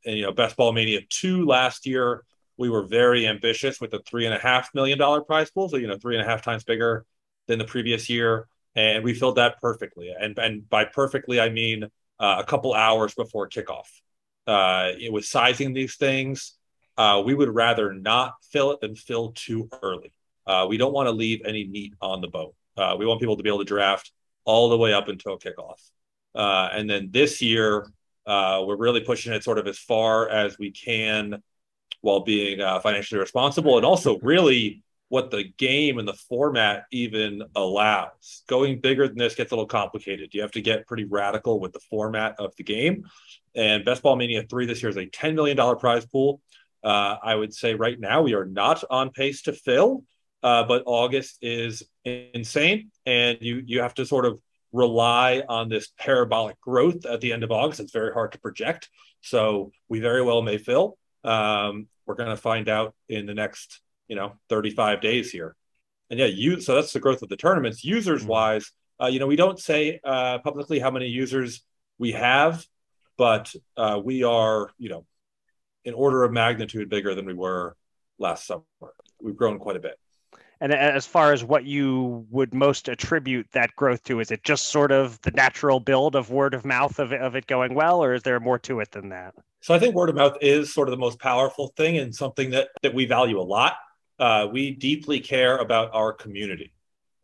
And 0.08 0.18
you 0.18 0.24
know, 0.24 0.32
Best 0.32 0.58
Ball 0.58 0.72
Mania 0.72 1.02
two 1.10 1.46
last 1.46 1.86
year 1.86 2.24
we 2.58 2.70
were 2.70 2.84
very 2.84 3.28
ambitious 3.28 3.82
with 3.82 3.92
the 3.92 4.00
three 4.00 4.26
and 4.26 4.34
a 4.34 4.38
half 4.38 4.74
million 4.74 4.98
dollar 4.98 5.22
prize 5.22 5.50
pool. 5.50 5.70
So, 5.70 5.78
you 5.78 5.88
know, 5.88 5.98
three 5.98 6.16
and 6.16 6.26
a 6.26 6.30
half 6.30 6.42
times 6.42 6.64
bigger 6.64 7.06
than 7.48 7.60
the 7.60 7.66
previous 7.66 8.10
year. 8.10 8.48
And 8.76 9.04
we 9.04 9.14
filled 9.14 9.38
that 9.38 9.60
perfectly. 9.62 10.14
And, 10.18 10.38
and 10.38 10.68
by 10.68 10.86
perfectly, 10.86 11.40
I 11.40 11.50
mean 11.50 11.86
uh, 12.20 12.36
a 12.40 12.44
couple 12.44 12.74
hours 12.74 13.14
before 13.14 13.50
kickoff. 13.50 13.88
Uh, 14.46 14.92
it 15.00 15.12
was 15.12 15.30
sizing 15.30 15.74
these 15.74 15.96
things. 15.96 16.54
Uh, 16.98 17.24
we 17.26 17.34
would 17.34 17.50
rather 17.50 17.94
not 17.94 18.34
fill 18.52 18.72
it 18.72 18.82
than 18.82 18.96
fill 18.96 19.32
too 19.32 19.70
early. 19.82 20.14
Uh, 20.46 20.66
we 20.70 20.78
don't 20.78 20.94
want 20.94 21.08
to 21.08 21.12
leave 21.12 21.42
any 21.46 21.68
meat 21.68 21.94
on 22.02 22.22
the 22.22 22.28
bone. 22.28 22.52
Uh, 22.76 22.96
we 22.98 23.06
want 23.06 23.20
people 23.20 23.38
to 23.38 23.44
be 23.44 23.50
able 23.50 23.60
to 23.60 23.66
draft 23.66 24.12
all 24.46 24.70
the 24.70 24.78
way 24.78 24.94
up 24.94 25.08
until 25.08 25.40
kickoff. 25.40 25.80
Uh, 26.36 26.70
and 26.72 26.90
then 26.90 27.10
this 27.12 27.42
year, 27.42 27.88
we're 28.28 28.76
really 28.76 29.02
pushing 29.02 29.34
it 29.34 29.44
sort 29.44 29.58
of 29.58 29.68
as 29.68 29.80
far 29.80 30.30
as 30.30 30.58
we 30.60 30.72
can 30.72 31.42
while 32.04 32.20
being 32.20 32.60
uh, 32.60 32.82
financially 32.82 33.20
responsible 33.20 33.78
and 33.78 33.86
also 33.86 34.20
really 34.20 34.84
what 35.08 35.32
the 35.32 35.46
game 35.58 36.00
and 36.00 36.08
the 36.08 36.14
format 36.14 36.84
even 36.92 37.44
allows. 37.56 38.44
Going 38.50 38.82
bigger 38.82 39.08
than 39.08 39.18
this 39.18 39.36
gets 39.36 39.54
a 39.54 39.56
little 39.56 39.68
complicated. 39.68 40.34
You 40.34 40.42
have 40.42 40.52
to 40.52 40.62
get 40.62 40.86
pretty 40.86 41.06
radical 41.06 41.62
with 41.62 41.72
the 41.72 41.80
format 41.80 42.36
of 42.40 42.54
the 42.58 42.64
game. 42.64 43.06
And 43.56 43.86
Best 43.86 44.04
Ball 44.04 44.18
Mania 44.18 44.44
3 44.44 44.66
this 44.66 44.84
year 44.84 44.90
is 44.90 44.98
a 44.98 45.06
$10 45.06 45.34
million 45.34 45.78
prize 45.78 46.06
pool. 46.06 46.42
Uh, 46.84 47.16
I 47.24 47.36
would 47.36 47.54
say 47.54 47.74
right 47.74 47.98
now 47.98 48.22
we 48.22 48.34
are 48.34 48.44
not 48.44 48.84
on 48.90 49.12
pace 49.12 49.44
to 49.44 49.54
fill, 49.54 50.04
uh, 50.42 50.66
but 50.66 50.84
August 50.86 51.38
is 51.42 51.84
insane. 52.04 52.92
And 53.06 53.38
you, 53.40 53.64
you 53.66 53.80
have 53.80 53.94
to 53.94 54.06
sort 54.06 54.26
of 54.26 54.42
rely 54.74 55.42
on 55.48 55.70
this 55.70 55.88
parabolic 55.98 56.60
growth 56.60 57.06
at 57.06 57.22
the 57.22 57.32
end 57.32 57.46
of 57.46 57.52
August. 57.52 57.80
It's 57.80 57.94
very 57.94 58.12
hard 58.12 58.34
to 58.34 58.40
project. 58.40 58.90
So 59.22 59.72
we 59.88 60.02
very 60.02 60.22
well 60.22 60.42
may 60.42 60.58
fill. 60.58 60.98
Um, 61.24 61.88
we're 62.06 62.16
going 62.16 62.30
to 62.30 62.38
find 62.38 62.70
out 62.70 62.94
in 63.08 63.26
the 63.26 63.34
next, 63.34 63.82
you 64.08 64.16
know, 64.16 64.34
35 64.50 65.02
days 65.02 65.32
here. 65.32 65.56
And 66.10 66.20
yeah, 66.20 66.28
you 66.28 66.60
so 66.60 66.76
that's 66.76 66.94
the 66.94 67.00
growth 67.00 67.22
of 67.22 67.30
the 67.30 67.38
tournaments. 67.38 67.84
Users 67.84 68.22
mm-hmm. 68.22 68.30
wise, 68.30 68.72
uh, 69.02 69.08
you 69.08 69.20
know, 69.20 69.28
we 69.28 69.36
don't 69.36 69.60
say 69.60 70.00
uh, 70.04 70.40
publicly 70.40 70.80
how 70.80 70.92
many 70.92 71.08
users 71.08 71.64
we 71.98 72.12
have, 72.12 72.66
but 73.18 73.54
uh, 73.78 74.00
we 74.04 74.24
are, 74.24 74.70
you 74.78 74.90
know, 74.90 75.06
in 75.86 75.94
order 75.94 76.24
of 76.24 76.32
magnitude 76.32 76.90
bigger 76.90 77.16
than 77.16 77.26
we 77.26 77.34
were 77.34 77.76
last 78.18 78.46
summer. 78.46 78.64
We've 79.22 79.36
grown 79.36 79.60
quite 79.60 79.76
a 79.76 79.80
bit. 79.80 79.98
And 80.62 80.74
as 80.74 81.06
far 81.06 81.34
as 81.34 81.44
what 81.44 81.66
you 81.66 82.26
would 82.30 82.54
most 82.54 82.88
attribute 82.88 83.48
that 83.52 83.76
growth 83.76 84.04
to, 84.06 84.20
is 84.20 84.32
it 84.32 84.44
just 84.44 84.70
sort 84.70 84.92
of 84.92 85.20
the 85.22 85.32
natural 85.32 85.80
build 85.80 86.16
of 86.16 86.30
word 86.30 86.54
of 86.54 86.64
mouth 86.64 87.00
of, 87.00 87.12
of 87.12 87.36
it 87.36 87.48
going 87.48 87.74
well, 87.74 88.04
or 88.04 88.14
is 88.14 88.24
there 88.24 88.40
more 88.40 88.60
to 88.60 88.80
it 88.80 88.92
than 88.92 89.10
that? 89.10 89.34
So 89.62 89.74
I 89.74 89.80
think 89.80 89.96
word 89.96 90.10
of 90.10 90.16
mouth 90.16 90.38
is 90.42 90.74
sort 90.74 90.88
of 90.88 90.92
the 90.92 90.98
most 90.98 91.20
powerful 91.20 91.74
thing 91.76 91.98
and 91.98 92.14
something 92.14 92.52
that, 92.52 92.70
that 92.82 92.94
we 92.94 93.06
value 93.06 93.40
a 93.40 93.44
lot. 93.44 93.76
Uh, 94.20 94.48
we 94.52 94.72
deeply 94.72 95.20
care 95.20 95.58
about 95.58 95.90
our 95.94 96.14
community, 96.14 96.72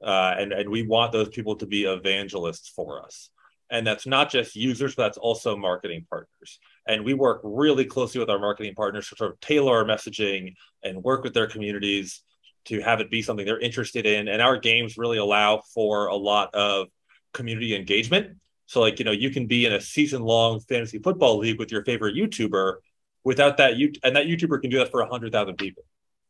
uh, 0.04 0.36
and, 0.38 0.52
and 0.52 0.70
we 0.70 0.84
want 0.86 1.12
those 1.12 1.30
people 1.30 1.56
to 1.58 1.66
be 1.66 1.84
evangelists 1.84 2.70
for 2.70 3.04
us. 3.04 3.30
And 3.70 3.86
that's 3.86 4.08
not 4.08 4.32
just 4.32 4.56
users, 4.56 4.96
but 4.96 5.04
that's 5.04 5.18
also 5.18 5.56
marketing 5.56 6.08
partners. 6.10 6.60
And 6.88 7.06
we 7.06 7.14
work 7.14 7.42
really 7.44 7.86
closely 7.86 8.20
with 8.20 8.30
our 8.30 8.40
marketing 8.40 8.74
partners 8.74 9.08
to 9.10 9.16
sort 9.16 9.32
of 9.32 9.40
tailor 9.40 9.78
our 9.78 9.86
messaging 9.86 10.56
and 10.84 11.04
work 11.04 11.24
with 11.24 11.36
their 11.36 11.48
communities 11.48 12.24
to 12.70 12.80
have 12.82 13.02
it 13.02 13.12
be 13.12 13.22
something 13.22 13.46
they're 13.46 13.60
interested 13.60 14.06
in. 14.06 14.28
And 14.28 14.42
our 14.42 14.58
games 14.58 14.98
really 14.98 15.18
allow 15.18 15.62
for 15.74 16.08
a 16.08 16.16
lot 16.16 16.54
of 16.54 16.88
community 17.34 17.76
engagement. 17.76 18.38
So, 18.68 18.80
like, 18.80 19.00
you 19.00 19.06
know, 19.06 19.12
you 19.12 19.32
can 19.32 19.48
be 19.48 19.66
in 19.66 19.74
a 19.74 19.82
season 19.82 20.22
long 20.22 20.60
fantasy 20.62 21.00
football 21.00 21.40
league 21.40 21.58
with 21.58 21.72
your 21.72 21.84
favorite 21.84 22.16
YouTuber 22.16 22.76
without 23.24 23.58
that. 23.58 23.78
You 23.78 23.92
and 24.04 24.16
that 24.16 24.28
YouTuber 24.28 24.62
can 24.62 24.70
do 24.70 24.78
that 24.78 24.92
for 24.92 25.02
100,000 25.02 25.56
people 25.58 25.84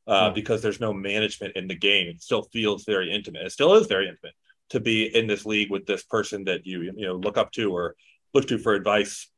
uh, 0.08 0.32
mm 0.32 0.36
because 0.36 0.62
there's 0.62 0.80
no 0.80 0.93
management 0.93 1.56
in 1.56 1.67
the 1.67 1.75
game. 1.75 2.08
It 2.08 2.21
still 2.21 2.43
feels 2.43 2.86
very 2.86 3.13
intimate. 3.13 3.45
It 3.45 3.52
still 3.52 3.75
is 3.75 3.88
very 3.88 4.08
intimate 4.08 4.34
to 4.69 4.80
be 4.80 5.13
in 5.13 5.28
this 5.28 5.45
league 5.45 5.69
with 5.69 5.86
this 5.86 6.04
person 6.04 6.45
that 6.45 6.65
you, 6.65 6.82
you 6.95 7.06
know, 7.06 7.15
look 7.15 7.38
up 7.38 7.52
to 7.54 7.75
or 7.75 7.95
look 8.34 8.47
to 8.47 8.58
for 8.58 8.73
advice 8.73 9.30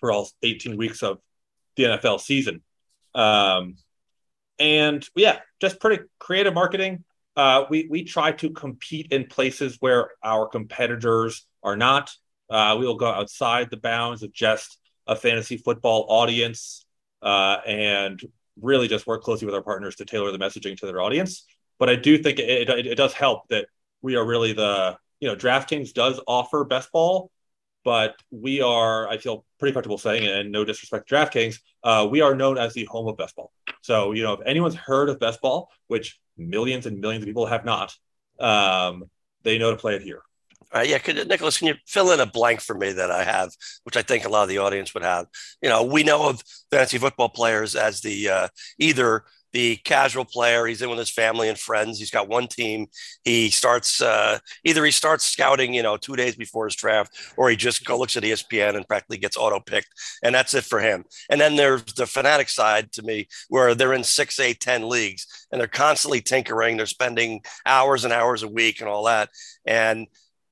for 0.00 0.10
all 0.10 0.28
18 0.42 0.76
weeks 0.76 1.02
of 1.02 1.18
the 1.76 1.84
NFL 1.84 2.20
season. 2.20 2.62
Um, 3.14 3.76
and 4.58 5.06
yeah, 5.14 5.38
just 5.60 5.80
pretty 5.80 6.04
creative 6.18 6.54
marketing. 6.54 7.04
Uh, 7.36 7.64
we 7.68 7.88
we 7.90 8.04
try 8.04 8.32
to 8.32 8.50
compete 8.50 9.08
in 9.10 9.26
places 9.26 9.76
where 9.80 10.10
our 10.22 10.46
competitors 10.46 11.46
are 11.62 11.76
not. 11.76 12.10
Uh, 12.48 12.76
we 12.78 12.86
will 12.86 12.96
go 12.96 13.08
outside 13.08 13.70
the 13.70 13.76
bounds 13.76 14.22
of 14.22 14.32
just 14.32 14.78
a 15.06 15.16
fantasy 15.16 15.56
football 15.56 16.06
audience 16.08 16.86
uh, 17.22 17.58
and 17.66 18.20
really 18.60 18.86
just 18.86 19.06
work 19.06 19.22
closely 19.22 19.46
with 19.46 19.54
our 19.54 19.62
partners 19.62 19.96
to 19.96 20.04
tailor 20.04 20.30
the 20.30 20.38
messaging 20.38 20.76
to 20.78 20.86
their 20.86 21.00
audience. 21.00 21.44
But 21.78 21.90
I 21.90 21.96
do 21.96 22.18
think 22.18 22.38
it, 22.38 22.68
it, 22.68 22.86
it 22.86 22.94
does 22.94 23.12
help 23.12 23.48
that 23.48 23.66
we 24.02 24.16
are 24.16 24.24
really 24.24 24.52
the 24.52 24.96
you 25.20 25.28
know 25.28 25.34
DraftKings 25.34 25.92
does 25.92 26.20
offer 26.26 26.64
best 26.64 26.92
ball, 26.92 27.30
but 27.84 28.14
we 28.30 28.60
are 28.60 29.08
I 29.08 29.18
feel 29.18 29.44
pretty 29.58 29.72
comfortable 29.72 29.98
saying, 29.98 30.28
and 30.28 30.52
no 30.52 30.64
disrespect 30.64 31.08
to 31.08 31.14
DraftKings, 31.14 31.58
uh, 31.82 32.06
we 32.08 32.20
are 32.20 32.34
known 32.34 32.58
as 32.58 32.74
the 32.74 32.84
home 32.84 33.08
of 33.08 33.16
best 33.16 33.34
ball. 33.34 33.50
So, 33.84 34.12
you 34.12 34.22
know, 34.22 34.32
if 34.32 34.40
anyone's 34.46 34.74
heard 34.74 35.10
of 35.10 35.20
best 35.20 35.42
ball, 35.42 35.68
which 35.88 36.18
millions 36.38 36.86
and 36.86 37.00
millions 37.00 37.22
of 37.22 37.26
people 37.26 37.44
have 37.44 37.66
not, 37.66 37.94
um, 38.40 39.10
they 39.42 39.58
know 39.58 39.72
to 39.72 39.76
play 39.76 39.94
it 39.94 40.00
here. 40.00 40.22
Uh, 40.74 40.80
yeah, 40.80 40.96
could, 40.96 41.28
Nicholas, 41.28 41.58
can 41.58 41.68
you 41.68 41.74
fill 41.86 42.10
in 42.10 42.18
a 42.18 42.24
blank 42.24 42.62
for 42.62 42.74
me 42.74 42.92
that 42.92 43.10
I 43.10 43.24
have, 43.24 43.50
which 43.82 43.98
I 43.98 44.00
think 44.00 44.24
a 44.24 44.30
lot 44.30 44.44
of 44.44 44.48
the 44.48 44.56
audience 44.56 44.94
would 44.94 45.02
have? 45.02 45.26
You 45.60 45.68
know, 45.68 45.82
we 45.82 46.02
know 46.02 46.30
of 46.30 46.42
fantasy 46.70 46.96
football 46.96 47.28
players 47.28 47.76
as 47.76 48.00
the 48.00 48.30
uh, 48.30 48.48
either 48.78 49.24
the 49.54 49.76
casual 49.76 50.24
player. 50.24 50.66
He's 50.66 50.82
in 50.82 50.90
with 50.90 50.98
his 50.98 51.10
family 51.10 51.48
and 51.48 51.58
friends. 51.58 51.98
He's 51.98 52.10
got 52.10 52.28
one 52.28 52.48
team. 52.48 52.88
He 53.22 53.50
starts 53.50 54.02
uh, 54.02 54.40
either 54.64 54.84
he 54.84 54.90
starts 54.90 55.24
scouting, 55.24 55.72
you 55.72 55.82
know, 55.82 55.96
two 55.96 56.16
days 56.16 56.34
before 56.34 56.66
his 56.66 56.74
draft, 56.74 57.16
or 57.36 57.48
he 57.48 57.56
just 57.56 57.88
looks 57.88 58.16
at 58.16 58.24
ESPN 58.24 58.76
and 58.76 58.86
practically 58.86 59.16
gets 59.16 59.36
auto 59.36 59.60
picked, 59.60 59.88
and 60.24 60.34
that's 60.34 60.54
it 60.54 60.64
for 60.64 60.80
him. 60.80 61.04
And 61.30 61.40
then 61.40 61.54
there's 61.54 61.84
the 61.84 62.06
fanatic 62.06 62.48
side 62.48 62.90
to 62.92 63.02
me, 63.02 63.28
where 63.48 63.74
they're 63.76 63.94
in 63.94 64.04
six, 64.04 64.40
eight, 64.40 64.58
ten 64.58 64.88
leagues, 64.88 65.46
and 65.52 65.60
they're 65.60 65.68
constantly 65.68 66.20
tinkering. 66.20 66.76
They're 66.76 66.86
spending 66.86 67.42
hours 67.64 68.04
and 68.04 68.12
hours 68.12 68.42
a 68.42 68.48
week 68.48 68.80
and 68.80 68.90
all 68.90 69.04
that, 69.04 69.30
and 69.64 70.08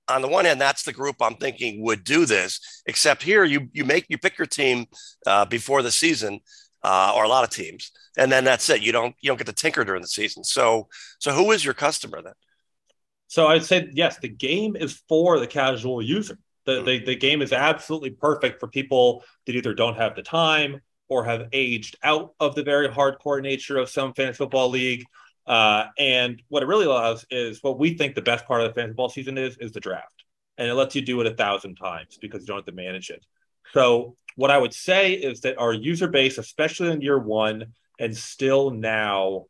on 0.09 0.21
the 0.21 0.29
one 0.29 0.45
hand, 0.45 0.61
that's 0.61 0.83
the 0.83 0.93
group 0.93 1.17
I'm 1.21 1.37
thinking 1.37 1.83
would 1.83 2.05
do 2.05 2.27
this. 2.27 2.83
Except 2.87 3.23
here, 3.23 3.45
you 3.45 3.69
you 3.73 3.85
make 3.85 4.07
you 4.09 4.19
pick 4.19 4.39
your 4.39 4.47
team 4.47 4.87
uh, 5.27 5.45
before 5.45 5.83
the 5.83 5.93
season, 5.93 6.41
uh, 6.83 7.13
or 7.15 7.25
a 7.25 7.29
lot 7.29 7.45
of 7.45 7.51
teams, 7.51 7.93
and 8.17 8.31
then 8.31 8.45
that's 8.45 8.69
it. 8.71 8.83
You 8.83 8.93
don't 8.93 9.15
you 9.21 9.29
don't 9.29 9.39
get 9.39 9.47
to 9.47 9.53
tinker 9.53 9.85
during 9.85 10.03
the 10.03 10.09
season. 10.09 10.45
So 10.45 10.89
so 11.19 11.33
who 11.33 11.53
is 11.53 11.65
your 11.65 11.75
customer 11.75 12.23
then? 12.23 12.35
So 13.29 13.47
I'd 13.47 13.65
say 13.65 13.89
yes, 13.93 14.19
the 14.19 14.29
game 14.29 14.77
is 14.77 15.03
for 15.09 15.39
the 15.39 15.47
casual 15.47 16.03
user. 16.03 16.39
The, 16.65 16.73
mm-hmm. 16.73 16.85
the, 16.87 17.05
the 17.05 17.17
game 17.17 17.43
is 17.43 17.53
absolutely 17.53 18.11
perfect 18.11 18.61
for 18.61 18.69
people 18.69 19.25
that 19.47 19.57
either 19.57 19.75
don't 19.75 19.97
have 19.97 20.15
the 20.15 20.23
time 20.23 20.81
or 21.09 21.25
have 21.25 21.49
aged 21.53 21.97
out 22.03 22.35
of 22.41 22.55
the 22.55 22.63
very 22.63 22.89
hardcore 22.89 23.43
nature 23.43 23.79
of 23.79 23.89
some 23.89 24.15
fantasy 24.15 24.39
football 24.39 24.69
league. 24.69 25.05
Uh, 25.47 25.87
and 25.99 26.43
what 26.49 26.63
it 26.63 26.67
really 26.67 26.87
allows 26.87 27.27
is 27.31 27.63
what 27.63 27.79
we 27.79 27.95
think 27.95 28.15
the 28.15 28.23
best 28.23 28.47
part 28.47 28.61
of 28.61 28.69
the 28.69 28.75
fantasy 28.75 28.93
football 28.93 29.09
season 29.09 29.37
is 29.37 29.57
is 29.59 29.73
the 29.73 29.81
draft, 29.81 30.25
and 30.57 30.69
it 30.69 30.75
lets 30.75 30.95
you 30.95 31.03
do 31.03 31.21
it 31.21 31.27
a 31.27 31.35
thousand 31.35 31.75
times 31.75 32.19
because 32.21 32.43
you 32.43 32.47
don't 32.47 32.59
have 32.59 32.67
to 32.67 32.73
manage 32.73 33.11
it. 33.11 33.25
So 33.73 34.17
what 34.37 34.51
I 34.51 34.59
would 34.59 34.75
say 34.75 35.13
is 35.13 35.41
that 35.43 35.59
our 35.59 35.73
user 35.73 36.09
base, 36.09 36.39
especially 36.39 36.91
in 36.91 37.01
year 37.01 37.19
one 37.19 37.73
and 37.99 38.17
still 38.17 38.71
now, 38.71 39.47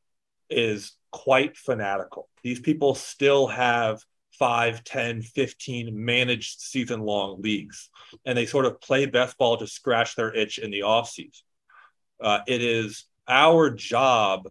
is 0.50 0.92
quite 1.10 1.56
fanatical. 1.56 2.28
These 2.42 2.60
people 2.60 2.94
still 2.94 3.46
have 3.46 4.02
5, 4.38 4.82
10, 4.82 5.22
15 5.22 6.04
managed 6.04 6.60
season 6.60 7.00
long 7.00 7.40
leagues, 7.42 7.90
and 8.24 8.36
they 8.36 8.46
sort 8.46 8.64
of 8.64 8.80
play 8.80 9.06
best 9.06 9.38
ball 9.38 9.56
to 9.58 9.66
scratch 9.66 10.16
their 10.16 10.34
itch 10.34 10.58
in 10.58 10.70
the 10.70 10.80
offseason. 10.80 11.42
Uh, 12.20 12.40
it 12.46 12.62
is 12.62 13.04
our 13.28 13.70
job 13.70 14.48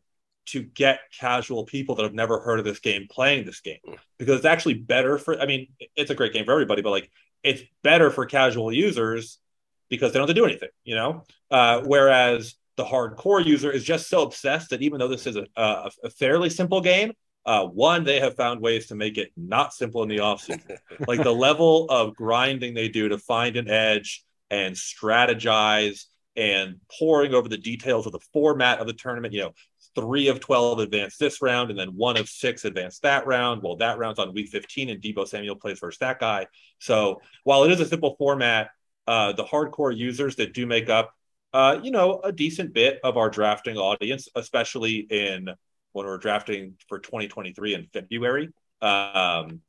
to 0.47 0.63
get 0.63 0.99
casual 1.17 1.65
people 1.65 1.95
that 1.95 2.03
have 2.03 2.13
never 2.13 2.39
heard 2.39 2.59
of 2.59 2.65
this 2.65 2.79
game 2.79 3.07
playing 3.09 3.45
this 3.45 3.61
game 3.61 3.79
because 4.17 4.37
it's 4.37 4.45
actually 4.45 4.73
better 4.73 5.17
for, 5.17 5.39
I 5.39 5.45
mean, 5.45 5.67
it's 5.95 6.11
a 6.11 6.15
great 6.15 6.33
game 6.33 6.45
for 6.45 6.51
everybody, 6.51 6.81
but 6.81 6.89
like 6.89 7.09
it's 7.43 7.61
better 7.83 8.09
for 8.09 8.25
casual 8.25 8.71
users 8.71 9.39
because 9.91 10.11
they 10.11 10.17
don't 10.17 10.27
have 10.27 10.35
to 10.35 10.41
do 10.41 10.45
anything, 10.45 10.69
you 10.83 10.95
know? 10.95 11.23
Uh, 11.51 11.81
whereas 11.85 12.55
the 12.77 12.85
hardcore 12.85 13.45
user 13.45 13.69
is 13.69 13.83
just 13.83 14.09
so 14.09 14.23
obsessed 14.23 14.71
that 14.71 14.81
even 14.81 14.97
though 14.97 15.09
this 15.09 15.27
is 15.27 15.35
a, 15.35 15.45
a, 15.57 15.91
a 16.05 16.09
fairly 16.09 16.49
simple 16.49 16.81
game, 16.81 17.11
uh, 17.45 17.65
one, 17.65 18.03
they 18.05 18.19
have 18.19 18.35
found 18.35 18.61
ways 18.61 18.87
to 18.87 18.95
make 18.95 19.17
it 19.17 19.31
not 19.35 19.73
simple 19.73 20.01
in 20.01 20.09
the 20.09 20.17
offseason. 20.17 20.77
like 21.07 21.21
the 21.21 21.33
level 21.33 21.87
of 21.89 22.15
grinding 22.15 22.73
they 22.73 22.87
do 22.87 23.09
to 23.09 23.17
find 23.17 23.57
an 23.57 23.69
edge 23.69 24.23
and 24.49 24.75
strategize 24.75 26.05
and 26.37 26.77
pouring 26.97 27.33
over 27.33 27.49
the 27.49 27.57
details 27.57 28.05
of 28.05 28.13
the 28.13 28.19
format 28.31 28.79
of 28.79 28.87
the 28.87 28.93
tournament. 28.93 29.33
You 29.33 29.41
know, 29.41 29.53
three 29.95 30.29
of 30.29 30.39
12 30.39 30.79
advanced 30.79 31.19
this 31.19 31.41
round, 31.41 31.69
and 31.69 31.77
then 31.77 31.89
one 31.89 32.15
of 32.15 32.29
six 32.29 32.63
advanced 32.63 33.01
that 33.01 33.27
round. 33.27 33.61
Well, 33.61 33.75
that 33.77 33.97
round's 33.97 34.19
on 34.19 34.33
week 34.33 34.47
15, 34.47 34.89
and 34.89 35.01
Deebo 35.01 35.27
Samuel 35.27 35.55
plays 35.55 35.79
versus 35.79 35.99
that 35.99 36.19
guy. 36.19 36.47
So 36.79 37.21
while 37.43 37.65
it 37.65 37.71
is 37.71 37.81
a 37.81 37.85
simple 37.85 38.15
format, 38.17 38.69
uh, 39.11 39.33
the 39.33 39.43
hardcore 39.43 39.95
users 39.95 40.37
that 40.37 40.53
do 40.53 40.65
make 40.65 40.89
up, 40.89 41.13
uh, 41.51 41.77
you 41.83 41.91
know, 41.91 42.21
a 42.23 42.31
decent 42.31 42.73
bit 42.73 42.97
of 43.03 43.17
our 43.17 43.29
drafting 43.29 43.75
audience, 43.75 44.29
especially 44.35 44.99
in 44.99 45.49
when 45.91 46.05
we're 46.05 46.17
drafting 46.17 46.75
for 46.87 46.97
2023 46.97 47.73
in 47.73 47.87
February. 47.91 48.53
Um, 48.81 49.59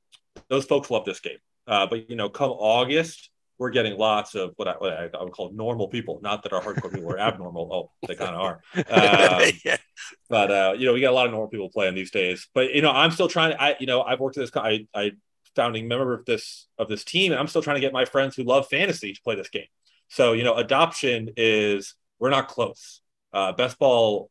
those 0.48 0.64
folks 0.64 0.92
love 0.92 1.04
this 1.04 1.18
game. 1.18 1.38
Uh, 1.66 1.88
but 1.88 2.08
you 2.08 2.14
know, 2.14 2.28
come 2.28 2.52
August, 2.52 3.30
we're 3.58 3.70
getting 3.70 3.98
lots 3.98 4.36
of 4.36 4.52
what 4.54 4.68
I, 4.68 4.74
what 4.78 4.92
I, 4.92 5.22
would 5.24 5.32
call 5.32 5.50
normal 5.52 5.88
people. 5.88 6.20
Not 6.22 6.44
that 6.44 6.52
our 6.52 6.62
hardcore 6.62 6.94
people 6.94 7.10
are 7.10 7.18
abnormal. 7.18 7.68
Oh, 7.72 8.06
they 8.06 8.14
kind 8.14 8.36
of 8.36 8.40
are. 8.40 8.60
Um, 8.76 9.52
yeah. 9.64 9.76
But 10.28 10.50
uh, 10.52 10.74
you 10.78 10.86
know, 10.86 10.92
we 10.92 11.00
got 11.00 11.10
a 11.10 11.16
lot 11.16 11.26
of 11.26 11.32
normal 11.32 11.48
people 11.48 11.68
playing 11.68 11.96
these 11.96 12.12
days. 12.12 12.48
But 12.54 12.74
you 12.74 12.82
know, 12.82 12.92
I'm 12.92 13.10
still 13.10 13.28
trying. 13.28 13.52
To, 13.52 13.60
I 13.60 13.76
you 13.80 13.86
know, 13.86 14.02
I've 14.02 14.20
worked 14.20 14.36
at 14.36 14.42
this. 14.42 14.50
I 14.54 14.86
I 14.94 15.12
founding 15.54 15.88
member 15.88 16.14
of 16.14 16.24
this 16.24 16.66
of 16.78 16.88
this 16.88 17.04
team, 17.04 17.32
and 17.32 17.40
I'm 17.40 17.46
still 17.46 17.62
trying 17.62 17.76
to 17.76 17.80
get 17.80 17.92
my 17.92 18.04
friends 18.04 18.36
who 18.36 18.44
love 18.44 18.66
fantasy 18.68 19.12
to 19.12 19.22
play 19.22 19.34
this 19.34 19.48
game. 19.48 19.66
So 20.08 20.32
you 20.32 20.44
know, 20.44 20.54
adoption 20.54 21.30
is 21.36 21.94
we're 22.18 22.30
not 22.30 22.48
close. 22.48 23.00
Uh, 23.32 23.52
best 23.52 23.78
ball, 23.78 24.30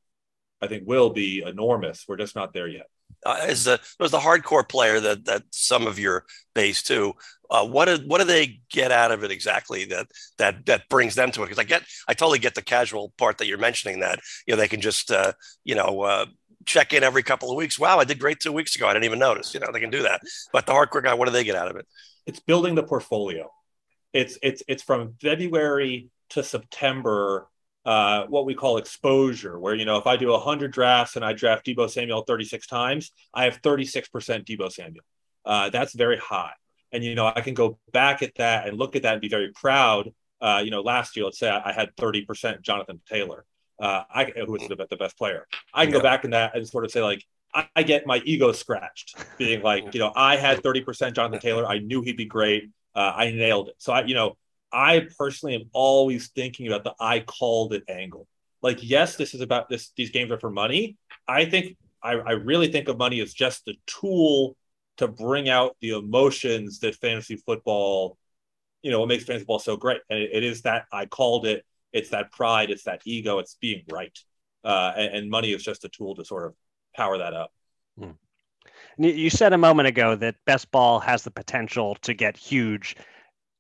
I 0.62 0.68
think, 0.68 0.84
will 0.88 1.10
be 1.10 1.44
enormous. 1.46 2.06
We're 2.08 2.18
just 2.18 2.36
not 2.36 2.54
there 2.54 2.68
yet. 2.68 2.88
Uh, 3.26 3.38
as 3.42 3.66
the 3.66 3.80
as 4.00 4.12
the 4.12 4.20
hardcore 4.20 4.68
player 4.68 5.00
that 5.00 5.26
that 5.26 5.44
some 5.52 5.88
of 5.88 6.00
your 6.00 6.26
base 6.56 6.82
too. 6.82 7.14
Uh, 7.50 7.66
what 7.66 7.86
do 7.86 7.98
what 8.08 8.20
do 8.20 8.26
they 8.26 8.62
get 8.72 8.92
out 8.92 9.12
of 9.12 9.24
it 9.24 9.32
exactly 9.32 9.86
that 9.86 10.08
that 10.38 10.66
that 10.66 10.90
brings 10.90 11.16
them 11.16 11.32
to 11.32 11.42
it? 11.42 11.46
Because 11.46 11.60
I 11.60 11.64
get 11.64 11.84
I 12.08 12.14
totally 12.14 12.40
get 12.40 12.56
the 12.56 12.62
casual 12.62 13.14
part 13.18 13.38
that 13.38 13.48
you're 13.48 13.58
mentioning 13.58 14.00
that 14.00 14.20
you 14.48 14.54
know 14.54 14.58
they 14.58 14.68
can 14.68 14.82
just 14.82 15.12
uh, 15.12 15.34
you 15.64 15.76
know 15.76 16.02
uh, 16.02 16.26
check 16.66 16.94
in 16.94 17.04
every 17.04 17.24
couple 17.24 17.50
of 17.50 17.58
weeks. 17.58 17.80
Wow, 17.80 18.00
I 18.00 18.04
did 18.04 18.20
great 18.20 18.40
two 18.40 18.52
weeks 18.52 18.76
ago. 18.76 18.88
I 18.88 18.94
didn't 18.94 19.06
even 19.06 19.20
notice. 19.20 19.54
You 19.54 19.60
know, 19.60 19.68
they 19.72 19.80
can 19.80 19.90
do 19.90 20.04
that. 20.04 20.22
But 20.52 20.66
the 20.66 20.74
hardcore 20.74 21.04
guy, 21.04 21.14
what 21.14 21.26
do 21.26 21.32
they 21.32 21.44
get 21.44 21.56
out 21.56 21.70
of 21.70 21.78
it? 21.78 21.88
It's 22.26 22.40
building 22.40 22.76
the 22.76 22.84
portfolio. 22.84 23.52
It's 24.14 24.38
it's 24.42 24.62
it's 24.68 24.84
from 24.84 25.16
February 25.22 26.10
to 26.32 26.44
September. 26.44 27.48
Uh, 27.84 28.28
what 28.28 28.46
we 28.46 28.54
call 28.54 28.78
exposure, 28.78 29.58
where 29.58 29.74
you 29.74 29.86
know 29.86 29.98
if 29.98 30.06
I 30.06 30.16
do 30.16 30.28
100 30.28 30.72
drafts 30.72 31.16
and 31.16 31.26
I 31.26 31.34
draft 31.34 31.66
Deebo 31.66 31.90
Samuel 31.90 32.22
36 32.22 32.68
times, 32.68 33.12
I 33.34 33.46
have 33.46 33.60
36% 33.64 34.06
Deebo 34.46 34.72
Samuel. 34.72 35.04
Uh, 35.44 35.72
that's 35.72 35.96
very 35.96 36.18
high, 36.18 36.52
and 36.92 37.04
you 37.04 37.16
know 37.16 37.32
I 37.36 37.42
can 37.42 37.56
go 37.56 37.80
back 37.92 38.22
at 38.22 38.36
that 38.36 38.68
and 38.68 38.78
look 38.78 38.96
at 38.96 39.02
that 39.02 39.14
and 39.14 39.22
be 39.22 39.30
very 39.30 39.52
proud. 39.52 40.12
Uh, 40.40 40.62
you 40.64 40.70
know, 40.70 40.82
last 40.82 41.16
year, 41.16 41.26
let's 41.26 41.40
say 41.40 41.50
I 41.50 41.72
had 41.72 41.96
30% 41.96 42.62
Jonathan 42.62 43.00
Taylor 43.08 43.46
uh, 43.82 44.04
I 44.14 44.26
who 44.46 44.52
was 44.52 44.68
the, 44.68 44.88
the 44.90 44.96
best 44.96 45.18
player. 45.18 45.48
I 45.74 45.86
can 45.86 45.94
yeah. 45.94 46.00
go 46.00 46.04
back 46.04 46.24
in 46.24 46.32
that 46.32 46.56
and 46.56 46.68
sort 46.68 46.86
of 46.86 46.92
say 46.92 47.02
like 47.02 47.26
I, 47.54 47.68
I, 47.76 47.84
get 47.84 48.06
my 48.06 48.22
ego 48.24 48.52
scratched, 48.52 49.16
being 49.38 49.62
like 49.64 49.94
you 49.94 50.00
know 50.00 50.14
I 50.16 50.38
had 50.38 50.62
thirty 50.62 50.82
percent 50.82 51.16
Jonathan 51.16 51.40
Taylor. 51.40 51.66
I 51.66 51.80
knew 51.80 52.02
he'd 52.02 52.16
be 52.16 52.26
great. 52.26 52.70
Uh, 52.96 53.12
I 53.16 53.32
nailed 53.32 53.70
it. 53.70 53.76
So 53.80 53.92
I 53.92 54.04
you 54.04 54.14
know 54.14 54.38
I 54.72 55.08
personally 55.18 55.56
am 55.56 55.64
always 55.74 56.30
thinking 56.30 56.68
about 56.68 56.84
the 56.84 56.94
I 57.00 57.22
called 57.22 57.74
it 57.74 57.84
angle. 57.90 58.28
Like 58.62 58.80
yes, 58.82 59.16
this 59.16 59.34
is 59.34 59.42
about 59.42 59.68
this. 59.68 59.92
These 59.98 60.12
games 60.12 60.32
are 60.32 60.40
for 60.40 60.52
money. 60.52 60.98
I 61.28 61.46
think 61.46 61.76
I, 62.04 62.14
I 62.14 62.32
really 62.32 62.72
think 62.72 62.88
of 62.88 62.98
money 62.98 63.20
as 63.20 63.34
just 63.34 63.66
the 63.66 63.76
tool 63.88 64.56
to 64.98 65.08
bring 65.08 65.50
out 65.50 65.76
the 65.82 65.92
emotions 65.92 66.80
that 66.80 66.96
fantasy 66.96 67.36
football, 67.36 68.18
you 68.84 68.92
know, 68.92 69.00
what 69.00 69.08
makes 69.08 69.24
fantasy 69.24 69.42
football 69.42 69.60
so 69.60 69.76
great. 69.76 70.02
And 70.10 70.20
it, 70.20 70.30
it 70.34 70.44
is 70.44 70.62
that 70.64 70.86
I 70.92 71.08
called 71.08 71.48
it 71.48 71.66
it's 71.94 72.10
that 72.10 72.32
pride, 72.32 72.70
it's 72.70 72.84
that 72.84 73.02
ego, 73.06 73.40
it's 73.40 73.56
being 73.56 73.84
right. 73.92 74.18
Uh, 74.64 74.94
and, 74.96 75.16
and, 75.16 75.30
money 75.30 75.52
is 75.52 75.64
just 75.64 75.86
a 75.86 75.90
tool 75.90 76.16
to 76.16 76.24
sort 76.24 76.46
of 76.46 76.54
power 76.96 77.18
that 77.18 77.34
up. 77.34 77.52
Hmm. 77.98 78.12
You 78.98 79.32
said 79.32 79.54
a 79.54 79.58
moment 79.58 79.88
ago 79.88 80.16
that 80.16 80.36
best 80.46 80.70
ball 80.70 81.00
has 81.00 81.24
the 81.24 81.32
potential 81.32 81.96
to 82.04 82.14
get 82.14 82.38
huge. 82.38 82.96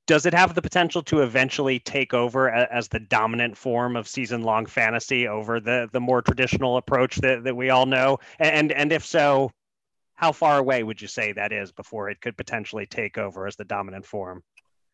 Does 0.06 0.28
it 0.28 0.34
have 0.34 0.54
the 0.54 0.62
potential 0.62 1.02
to 1.04 1.22
eventually 1.22 1.80
take 1.80 2.14
over 2.14 2.50
as 2.50 2.88
the 2.88 3.00
dominant 3.00 3.58
form 3.58 3.96
of 3.96 4.08
season 4.08 4.44
long 4.44 4.68
fantasy 4.68 5.28
over 5.28 5.60
the, 5.60 5.90
the 5.92 6.00
more 6.00 6.22
traditional 6.22 6.78
approach 6.78 7.16
that, 7.18 7.44
that 7.46 7.56
we 7.56 7.72
all 7.72 7.86
know? 7.86 8.20
And, 8.38 8.72
and 8.72 8.92
if 8.92 9.06
so, 9.06 9.52
how 10.14 10.32
far 10.32 10.60
away 10.60 10.84
would 10.84 11.02
you 11.02 11.08
say 11.08 11.32
that 11.32 11.52
is 11.52 11.72
before 11.72 12.10
it 12.10 12.22
could 12.22 12.38
potentially 12.38 12.86
take 12.86 13.18
over 13.18 13.48
as 13.48 13.56
the 13.56 13.66
dominant 13.66 14.06
form? 14.06 14.44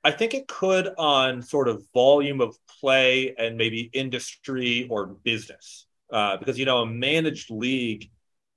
I 0.07 0.11
think 0.11 0.33
it 0.33 0.47
could 0.47 0.87
on 0.97 1.41
sort 1.41 1.67
of 1.67 1.83
volume 1.93 2.39
of 2.39 2.55
play 2.79 3.35
and 3.37 3.57
maybe 3.57 3.89
industry 3.91 4.87
or 4.89 5.07
business. 5.07 5.85
Uh, 6.09 6.37
because, 6.37 6.57
you 6.57 6.63
know, 6.63 6.77
a 6.77 6.85
managed 6.85 7.51
league, 7.51 8.09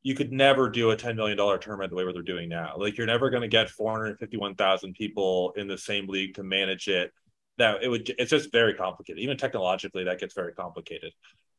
you 0.04 0.14
could 0.14 0.30
never 0.30 0.70
do 0.70 0.92
a 0.92 0.96
$10 0.96 1.16
million 1.16 1.36
tournament 1.36 1.90
the 1.90 1.96
way 1.96 2.04
they're 2.12 2.22
doing 2.22 2.48
now. 2.48 2.74
Like, 2.76 2.96
you're 2.96 3.08
never 3.08 3.30
going 3.30 3.42
to 3.42 3.48
get 3.48 3.68
451,000 3.68 4.94
people 4.94 5.52
in 5.56 5.66
the 5.66 5.76
same 5.76 6.06
league 6.06 6.34
to 6.34 6.44
manage 6.44 6.86
it. 6.86 7.10
That 7.58 7.82
it 7.82 7.88
would, 7.88 8.08
it's 8.16 8.30
just 8.30 8.52
very 8.52 8.74
complicated. 8.74 9.20
Even 9.20 9.36
technologically, 9.36 10.04
that 10.04 10.20
gets 10.20 10.34
very 10.34 10.52
complicated. 10.52 11.12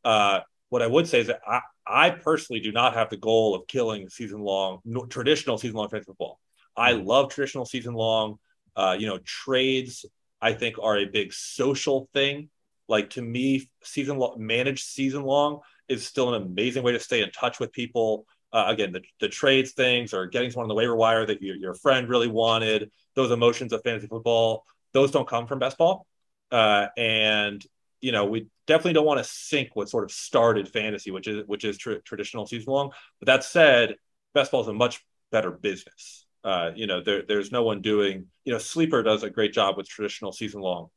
Uh, 0.06 0.40
what 0.70 0.82
I 0.82 0.88
would 0.88 1.06
say 1.06 1.20
is 1.20 1.28
that 1.28 1.42
I, 1.46 1.60
I 1.86 2.12
personally 2.12 2.62
do 2.62 2.72
not 2.72 2.94
have 2.94 3.10
the 3.10 3.18
goal 3.18 3.56
of 3.56 3.68
killing 3.68 4.08
season 4.08 4.40
long, 4.40 4.80
no, 4.86 5.04
traditional 5.04 5.58
season 5.58 5.76
long 5.76 5.90
fantasy 5.90 6.06
football. 6.06 6.40
I 6.78 6.94
mm. 6.94 7.06
love 7.06 7.30
traditional 7.30 7.66
season 7.66 7.94
long 7.94 8.38
uh, 8.76 8.96
you 8.98 9.08
know, 9.08 9.20
trades 9.26 10.06
I 10.42 10.54
think 10.54 10.78
are 10.82 10.98
a 10.98 11.06
big 11.06 11.34
social 11.34 12.10
thing. 12.14 12.50
Like 12.88 13.12
to 13.12 13.22
me, 13.22 13.70
season 13.84 14.22
managed 14.38 14.86
season 14.86 15.24
long 15.24 15.60
is 15.88 16.06
still 16.06 16.34
an 16.34 16.42
amazing 16.42 16.84
way 16.84 16.94
to 16.94 17.00
stay 17.00 17.22
in 17.22 17.32
touch 17.32 17.60
with 17.60 17.72
people. 17.72 18.26
uh, 18.54 18.66
again 18.68 18.92
the, 18.92 19.02
the 19.20 19.28
trades 19.30 19.72
things 19.72 20.14
or 20.14 20.28
getting 20.28 20.52
someone 20.52 20.66
on 20.66 20.70
the 20.70 20.76
waiver 20.76 20.96
wire 20.96 21.26
that 21.26 21.42
your, 21.42 21.56
your 21.56 21.74
friend 21.74 22.10
really 22.10 22.28
wanted 22.28 22.92
those 23.16 23.32
emotions 23.32 23.72
of 23.74 23.82
fantasy 23.84 24.08
football 24.08 24.66
those 24.94 25.12
don't 25.12 25.28
come 25.28 25.48
from 25.48 25.60
best 25.60 25.78
ball 25.78 26.06
uh, 26.52 26.88
and 26.98 27.66
you 28.02 28.12
know 28.12 28.26
we 28.26 28.48
definitely 28.68 28.94
don't 28.94 29.06
want 29.06 29.20
to 29.20 29.24
sink 29.24 29.70
what 29.74 29.90
sort 29.90 30.04
of 30.04 30.12
started 30.12 30.68
fantasy 30.68 31.12
which 31.12 31.28
is 31.28 31.48
which 31.48 31.64
is 31.64 31.78
tr- 31.78 32.04
traditional 32.04 32.46
season 32.46 32.72
long 32.74 32.92
but 33.20 33.28
that 33.28 33.44
said 33.44 33.96
best 34.34 34.52
ball 34.52 34.62
is 34.62 34.68
a 34.68 34.74
much 34.74 35.04
better 35.32 35.52
business 35.52 36.26
uh, 36.44 36.72
you 36.76 36.88
know 36.88 37.02
there, 37.02 37.24
there's 37.28 37.52
no 37.52 37.64
one 37.64 37.82
doing 37.82 38.26
you 38.46 38.52
know 38.54 38.60
sleeper 38.60 39.04
does 39.04 39.24
a 39.24 39.30
great 39.30 39.54
job 39.54 39.78
with 39.78 39.88
traditional 39.88 40.32
season 40.32 40.62
long 40.62 40.88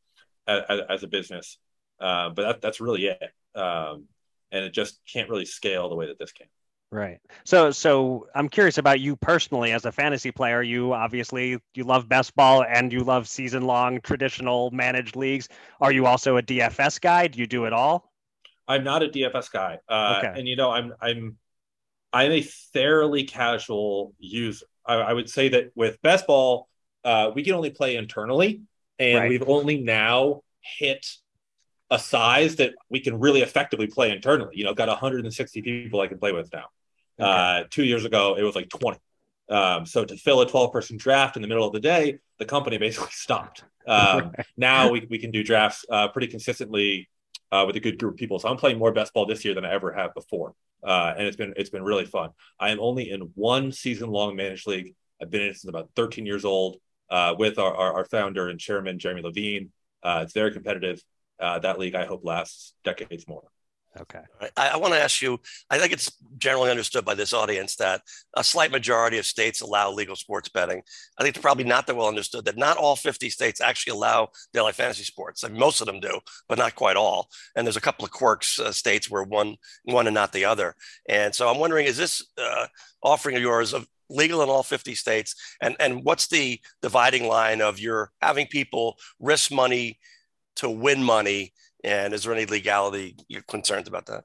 as, 0.46 0.80
as 0.88 1.02
a 1.02 1.08
business 1.08 1.58
uh, 2.00 2.30
but 2.30 2.42
that, 2.42 2.60
that's 2.60 2.80
really 2.80 3.06
it 3.06 3.22
um, 3.54 4.04
and 4.52 4.64
it 4.64 4.72
just 4.72 5.00
can't 5.10 5.28
really 5.30 5.44
scale 5.46 5.88
the 5.88 5.94
way 5.96 6.06
that 6.06 6.18
this 6.18 6.32
can 6.32 6.46
Right. 6.90 7.18
So 7.44 7.72
so 7.72 8.28
I'm 8.36 8.48
curious 8.48 8.78
about 8.78 9.00
you 9.00 9.16
personally 9.16 9.72
as 9.72 9.84
a 9.84 9.90
fantasy 9.90 10.30
player. 10.30 10.62
You 10.62 10.92
obviously 10.92 11.58
you 11.74 11.82
love 11.82 12.08
best 12.08 12.36
ball 12.36 12.62
and 12.62 12.92
you 12.92 13.00
love 13.02 13.26
season 13.26 13.64
long 13.64 14.00
traditional 14.00 14.70
managed 14.70 15.16
leagues. 15.16 15.48
Are 15.80 15.90
you 15.90 16.06
also 16.06 16.36
a 16.36 16.42
DFS 16.42 17.00
guy? 17.00 17.26
Do 17.26 17.40
you 17.40 17.48
do 17.48 17.64
it 17.64 17.72
all? 17.72 18.12
I'm 18.68 18.84
not 18.84 19.02
a 19.02 19.08
DFS 19.08 19.48
guy. 19.48 19.78
Uh, 19.88 20.18
Okay. 20.18 20.38
and 20.38 20.48
you 20.48 20.54
know, 20.54 20.70
I'm 20.70 20.94
I'm 21.00 21.36
I'm 22.12 22.32
a 22.32 22.42
fairly 22.42 23.24
casual 23.24 24.14
user. 24.18 24.66
I, 24.86 24.94
I 24.94 25.12
would 25.12 25.28
say 25.28 25.48
that 25.50 25.70
with 25.74 26.00
best 26.02 26.26
ball, 26.26 26.68
uh, 27.04 27.30
we 27.34 27.42
can 27.42 27.54
only 27.54 27.70
play 27.70 27.96
internally, 27.96 28.62
and 28.98 29.18
Right. 29.18 29.30
we've 29.30 29.48
only 29.48 29.80
now 29.80 30.42
hit 30.60 31.06
a 31.90 31.98
size 31.98 32.56
that 32.56 32.74
we 32.88 33.00
can 33.00 33.18
really 33.20 33.42
effectively 33.42 33.86
play 33.86 34.10
internally. 34.10 34.56
You 34.56 34.64
know, 34.64 34.74
got 34.74 34.88
160 34.88 35.62
people 35.62 36.00
I 36.00 36.06
can 36.08 36.18
play 36.18 36.32
with 36.32 36.50
now. 36.52 36.66
Uh, 37.18 37.64
two 37.70 37.84
years 37.84 38.04
ago, 38.04 38.36
it 38.36 38.42
was 38.42 38.56
like 38.56 38.68
20. 38.70 38.98
Um, 39.50 39.84
so 39.86 40.04
to 40.04 40.16
fill 40.16 40.40
a 40.40 40.48
12 40.48 40.72
person 40.72 40.96
draft 40.96 41.36
in 41.36 41.42
the 41.42 41.48
middle 41.48 41.66
of 41.66 41.72
the 41.72 41.80
day, 41.80 42.18
the 42.38 42.46
company 42.46 42.78
basically 42.86 43.10
stopped. 43.12 43.64
Um, 43.86 44.32
Now 44.56 44.90
we, 44.90 45.06
we 45.10 45.18
can 45.18 45.30
do 45.30 45.44
drafts 45.44 45.84
uh, 45.90 46.08
pretty 46.08 46.28
consistently 46.28 47.08
uh, 47.52 47.64
with 47.66 47.76
a 47.76 47.80
good 47.80 47.98
group 47.98 48.14
of 48.14 48.18
people. 48.18 48.38
So 48.38 48.48
I'm 48.48 48.56
playing 48.56 48.78
more 48.78 48.92
best 48.92 49.12
ball 49.12 49.26
this 49.26 49.44
year 49.44 49.54
than 49.54 49.64
I 49.64 49.72
ever 49.72 49.92
have 49.92 50.14
before, 50.14 50.54
uh, 50.84 51.14
and 51.16 51.26
it's 51.26 51.36
been 51.36 51.54
it's 51.56 51.70
been 51.70 51.82
really 51.82 52.04
fun. 52.04 52.30
I 52.60 52.70
am 52.70 52.80
only 52.80 53.10
in 53.10 53.20
one 53.34 53.72
season 53.72 54.10
long 54.10 54.36
managed 54.36 54.66
league. 54.66 54.94
I've 55.20 55.30
been 55.30 55.42
in 55.42 55.48
it 55.48 55.56
since 55.56 55.68
about 55.68 55.90
13 55.96 56.26
years 56.26 56.44
old 56.44 56.76
uh, 57.10 57.34
with 57.38 57.58
our, 57.58 57.74
our, 57.74 57.92
our 57.94 58.04
founder 58.04 58.48
and 58.48 58.58
chairman 58.58 58.98
Jeremy 58.98 59.22
Levine. 59.22 59.70
Uh, 60.02 60.20
it's 60.22 60.34
very 60.34 60.52
competitive. 60.52 61.02
Uh, 61.40 61.58
that 61.60 61.78
league 61.78 61.94
I 61.94 62.04
hope 62.04 62.24
lasts 62.24 62.74
decades 62.84 63.26
more. 63.26 63.44
Okay. 64.00 64.20
I, 64.56 64.70
I 64.70 64.76
want 64.76 64.92
to 64.92 65.00
ask 65.00 65.22
you 65.22 65.38
I 65.70 65.78
think 65.78 65.92
it's 65.92 66.10
generally 66.36 66.70
understood 66.70 67.04
by 67.04 67.14
this 67.14 67.32
audience 67.32 67.76
that 67.76 68.02
a 68.34 68.42
slight 68.42 68.72
majority 68.72 69.18
of 69.18 69.26
states 69.26 69.60
allow 69.60 69.90
legal 69.90 70.16
sports 70.16 70.48
betting. 70.48 70.82
I 71.18 71.22
think 71.22 71.36
it's 71.36 71.42
probably 71.42 71.64
not 71.64 71.86
that 71.86 71.96
well 71.96 72.08
understood 72.08 72.44
that 72.46 72.56
not 72.56 72.76
all 72.76 72.96
50 72.96 73.30
states 73.30 73.60
actually 73.60 73.92
allow 73.92 74.30
daily 74.52 74.72
fantasy 74.72 75.04
sports. 75.04 75.44
I 75.44 75.48
mean, 75.48 75.60
most 75.60 75.80
of 75.80 75.86
them 75.86 76.00
do, 76.00 76.18
but 76.48 76.58
not 76.58 76.74
quite 76.74 76.96
all. 76.96 77.28
And 77.54 77.66
there's 77.66 77.76
a 77.76 77.80
couple 77.80 78.04
of 78.04 78.10
quirks 78.10 78.58
uh, 78.58 78.72
states 78.72 79.08
where 79.08 79.22
one 79.22 79.56
one 79.84 80.06
and 80.06 80.14
not 80.14 80.32
the 80.32 80.44
other. 80.44 80.74
And 81.08 81.34
so 81.34 81.48
I'm 81.48 81.58
wondering, 81.58 81.86
is 81.86 81.96
this 81.96 82.24
uh, 82.36 82.66
offering 83.02 83.36
of 83.36 83.42
yours 83.42 83.72
of 83.72 83.86
legal 84.10 84.42
in 84.42 84.48
all 84.48 84.64
50 84.64 84.94
states? 84.96 85.34
And 85.60 85.76
and 85.78 86.04
what's 86.04 86.26
the 86.26 86.60
dividing 86.82 87.28
line 87.28 87.60
of 87.60 87.78
your 87.78 88.10
having 88.20 88.46
people 88.48 88.96
risk 89.20 89.52
money 89.52 89.98
to 90.56 90.68
win 90.68 91.02
money? 91.02 91.52
And 91.84 92.14
is 92.14 92.24
there 92.24 92.32
any 92.32 92.46
legality 92.46 93.16
you're 93.28 93.42
concerned 93.42 93.86
about 93.86 94.06
that? 94.06 94.24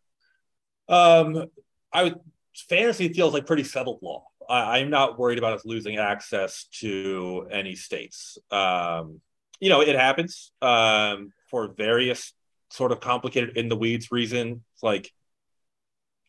Um, 0.87 1.45
I 1.93 2.03
would 2.03 2.19
fantasy 2.67 3.11
feels 3.13 3.33
like 3.33 3.45
pretty 3.45 3.63
settled 3.63 3.99
law. 4.01 4.25
I, 4.49 4.79
I'm 4.79 4.89
not 4.89 5.19
worried 5.19 5.37
about 5.37 5.53
us 5.53 5.65
losing 5.65 5.97
access 5.97 6.65
to 6.79 7.47
any 7.51 7.75
states. 7.75 8.37
Um, 8.49 9.21
you 9.59 9.69
know, 9.69 9.81
it 9.81 9.95
happens 9.95 10.51
um, 10.61 11.31
for 11.49 11.67
various 11.67 12.33
sort 12.71 12.91
of 12.91 13.01
complicated 13.01 13.57
in 13.57 13.69
the 13.69 13.75
weeds 13.75 14.11
reasons. 14.11 14.61
Like, 14.81 15.11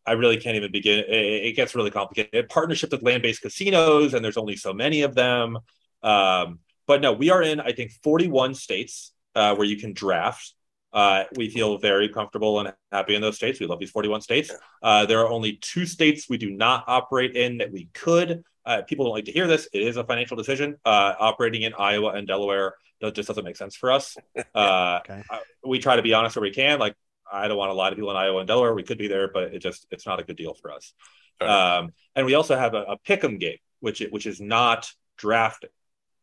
I 0.06 0.12
really 0.12 0.38
can't 0.38 0.56
even 0.56 0.72
begin. 0.72 1.00
It, 1.00 1.46
it 1.46 1.56
gets 1.56 1.74
really 1.74 1.90
complicated. 1.90 2.48
Partnership 2.48 2.90
with 2.90 3.02
land 3.02 3.22
based 3.22 3.42
casinos, 3.42 4.14
and 4.14 4.24
there's 4.24 4.36
only 4.36 4.56
so 4.56 4.72
many 4.72 5.02
of 5.02 5.14
them. 5.14 5.58
Um, 6.02 6.58
but 6.86 7.00
no, 7.00 7.12
we 7.12 7.30
are 7.30 7.42
in, 7.42 7.60
I 7.60 7.72
think, 7.72 7.92
41 8.02 8.54
states 8.54 9.12
uh, 9.34 9.54
where 9.54 9.66
you 9.66 9.76
can 9.76 9.92
draft. 9.92 10.54
Uh, 10.92 11.24
we 11.36 11.48
feel 11.48 11.78
very 11.78 12.08
comfortable 12.08 12.58
and 12.60 12.72
happy 12.90 13.14
in 13.14 13.22
those 13.22 13.36
states. 13.36 13.60
We 13.60 13.66
love 13.66 13.78
these 13.78 13.90
41 13.90 14.20
states. 14.22 14.50
Uh, 14.82 15.06
there 15.06 15.20
are 15.20 15.28
only 15.28 15.58
two 15.60 15.86
states 15.86 16.28
we 16.28 16.36
do 16.38 16.50
not 16.50 16.84
operate 16.86 17.36
in 17.36 17.58
that 17.58 17.70
we 17.72 17.88
could. 17.94 18.42
Uh, 18.66 18.82
people 18.82 19.04
don't 19.06 19.14
like 19.14 19.24
to 19.26 19.32
hear 19.32 19.46
this. 19.46 19.68
It 19.72 19.82
is 19.82 19.96
a 19.96 20.04
financial 20.04 20.36
decision. 20.36 20.76
Uh, 20.84 21.14
operating 21.18 21.62
in 21.62 21.72
Iowa 21.74 22.10
and 22.10 22.26
Delaware 22.26 22.74
just 23.14 23.28
doesn't 23.28 23.44
make 23.44 23.56
sense 23.56 23.76
for 23.76 23.90
us. 23.92 24.16
Uh, 24.54 25.00
Okay. 25.08 25.22
we 25.64 25.78
try 25.78 25.96
to 25.96 26.02
be 26.02 26.12
honest 26.12 26.36
where 26.36 26.42
we 26.42 26.50
can. 26.50 26.78
Like 26.78 26.94
I 27.32 27.46
don't 27.48 27.56
want 27.56 27.70
a 27.70 27.74
lot 27.74 27.92
of 27.92 27.96
people 27.96 28.10
in 28.10 28.16
Iowa 28.16 28.40
and 28.40 28.48
Delaware. 28.48 28.74
We 28.74 28.82
could 28.82 28.98
be 28.98 29.08
there, 29.08 29.30
but 29.32 29.54
it 29.54 29.60
just 29.60 29.86
it's 29.90 30.06
not 30.06 30.18
a 30.20 30.24
good 30.24 30.36
deal 30.36 30.54
for 30.54 30.72
us. 30.72 30.92
Right. 31.40 31.78
Um, 31.78 31.92
and 32.16 32.26
we 32.26 32.34
also 32.34 32.56
have 32.56 32.74
a, 32.74 32.82
a 32.82 32.98
pick'em 32.98 33.38
game, 33.38 33.58
which 33.78 34.02
which 34.10 34.26
is 34.26 34.40
not 34.40 34.90
drafting. 35.16 35.70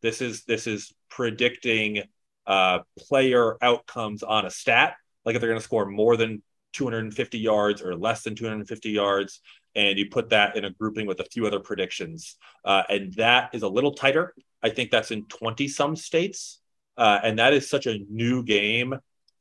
This 0.01 0.21
is 0.21 0.43
this 0.43 0.67
is 0.67 0.93
predicting 1.09 2.03
uh, 2.47 2.79
player 2.97 3.57
outcomes 3.61 4.23
on 4.23 4.45
a 4.45 4.49
stat, 4.49 4.95
like 5.25 5.35
if 5.35 5.41
they're 5.41 5.49
going 5.49 5.59
to 5.59 5.63
score 5.63 5.85
more 5.85 6.15
than 6.15 6.41
250 6.73 7.37
yards 7.37 7.81
or 7.81 7.95
less 7.95 8.23
than 8.23 8.35
250 8.35 8.89
yards, 8.89 9.41
and 9.75 9.99
you 9.99 10.09
put 10.09 10.29
that 10.29 10.55
in 10.55 10.65
a 10.65 10.71
grouping 10.71 11.05
with 11.05 11.19
a 11.19 11.25
few 11.25 11.45
other 11.45 11.59
predictions, 11.59 12.37
uh, 12.65 12.83
and 12.89 13.13
that 13.13 13.49
is 13.53 13.63
a 13.63 13.67
little 13.67 13.93
tighter. 13.93 14.33
I 14.63 14.69
think 14.69 14.89
that's 14.89 15.11
in 15.11 15.25
20 15.25 15.67
some 15.67 15.95
states, 15.95 16.59
uh, 16.97 17.19
and 17.23 17.37
that 17.39 17.53
is 17.53 17.69
such 17.69 17.85
a 17.85 17.99
new 18.09 18.43
game 18.43 18.95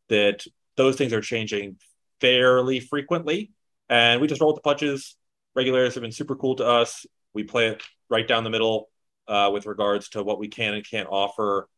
that 0.09 0.45
those 0.77 0.97
things 0.97 1.13
are 1.13 1.21
changing 1.21 1.77
fairly 2.21 2.81
frequently, 2.81 3.53
and 3.89 4.21
we 4.21 4.27
just 4.27 4.41
roll 4.41 4.53
with 4.53 4.63
the 4.63 4.69
punches. 4.69 5.17
Regulators 5.55 5.95
have 5.95 6.03
been 6.03 6.13
super 6.13 6.37
cool 6.37 6.57
to 6.57 6.67
us. 6.67 7.07
We 7.33 7.45
play 7.45 7.69
it 7.69 7.83
right 8.11 8.27
down 8.27 8.45
the 8.45 8.51
middle 8.51 8.89
uh, 9.29 9.51
with 9.53 9.67
regards 9.67 10.11
to 10.11 10.23
what 10.23 10.39
we 10.39 10.49
can 10.49 10.75
and 10.75 10.89
can't 10.89 11.09
offer 11.11 11.69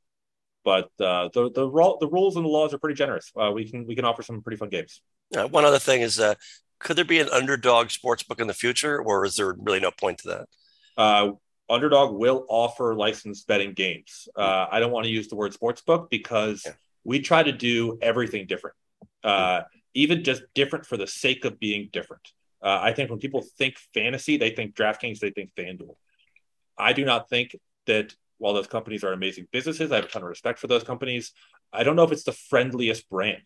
but 0.64 0.90
uh, 1.00 1.28
the 1.32 1.50
the, 1.50 1.96
the 2.00 2.08
rules 2.08 2.36
and 2.36 2.44
the 2.44 2.48
laws 2.48 2.74
are 2.74 2.78
pretty 2.78 2.96
generous. 2.96 3.32
Uh, 3.36 3.50
we 3.52 3.68
can 3.70 3.86
we 3.86 3.94
can 3.94 4.04
offer 4.04 4.22
some 4.22 4.42
pretty 4.42 4.56
fun 4.56 4.68
games. 4.68 5.00
Uh, 5.36 5.46
one 5.48 5.64
other 5.64 5.78
thing 5.78 6.00
is, 6.02 6.18
uh, 6.18 6.34
could 6.78 6.96
there 6.96 7.04
be 7.04 7.20
an 7.20 7.28
underdog 7.30 7.90
sports 7.90 8.22
book 8.22 8.40
in 8.40 8.46
the 8.46 8.54
future, 8.54 9.00
or 9.00 9.24
is 9.24 9.36
there 9.36 9.54
really 9.58 9.80
no 9.80 9.90
point 9.90 10.18
to 10.18 10.28
that? 10.28 10.48
Uh, 10.96 11.32
Underdog 11.70 12.16
will 12.16 12.46
offer 12.48 12.94
licensed 12.94 13.46
betting 13.46 13.74
games. 13.74 14.26
Uh, 14.34 14.66
I 14.70 14.80
don't 14.80 14.90
want 14.90 15.04
to 15.04 15.10
use 15.10 15.28
the 15.28 15.36
word 15.36 15.52
sports 15.52 15.82
book 15.82 16.08
because 16.10 16.62
Yeah. 16.64 16.72
we 17.04 17.20
try 17.20 17.42
to 17.42 17.52
do 17.52 17.98
everything 18.00 18.46
different, 18.46 18.74
uh, 19.22 19.62
even 19.92 20.24
just 20.24 20.42
different 20.54 20.86
for 20.86 20.96
the 20.96 21.06
sake 21.06 21.44
of 21.44 21.60
being 21.60 21.90
different. 21.92 22.32
Uh, 22.62 22.78
I 22.80 22.94
think 22.94 23.10
when 23.10 23.18
people 23.18 23.42
think 23.58 23.76
fantasy, 23.92 24.38
they 24.38 24.50
think 24.50 24.74
DraftKings, 24.74 25.18
they 25.18 25.30
think 25.30 25.50
FanDuel. 25.54 25.96
I 26.78 26.94
do 26.94 27.04
not 27.04 27.28
think 27.28 27.54
that 27.86 28.14
while 28.38 28.54
those 28.54 28.66
companies 28.66 29.04
are 29.04 29.12
amazing 29.12 29.48
businesses, 29.52 29.92
I 29.92 29.96
have 29.96 30.04
a 30.04 30.08
ton 30.08 30.22
of 30.22 30.28
respect 30.28 30.58
for 30.58 30.66
those 30.66 30.84
companies. 30.84 31.32
I 31.72 31.82
don't 31.82 31.96
know 31.96 32.04
if 32.04 32.12
it's 32.12 32.24
the 32.24 32.32
friendliest 32.32 33.08
brand. 33.10 33.42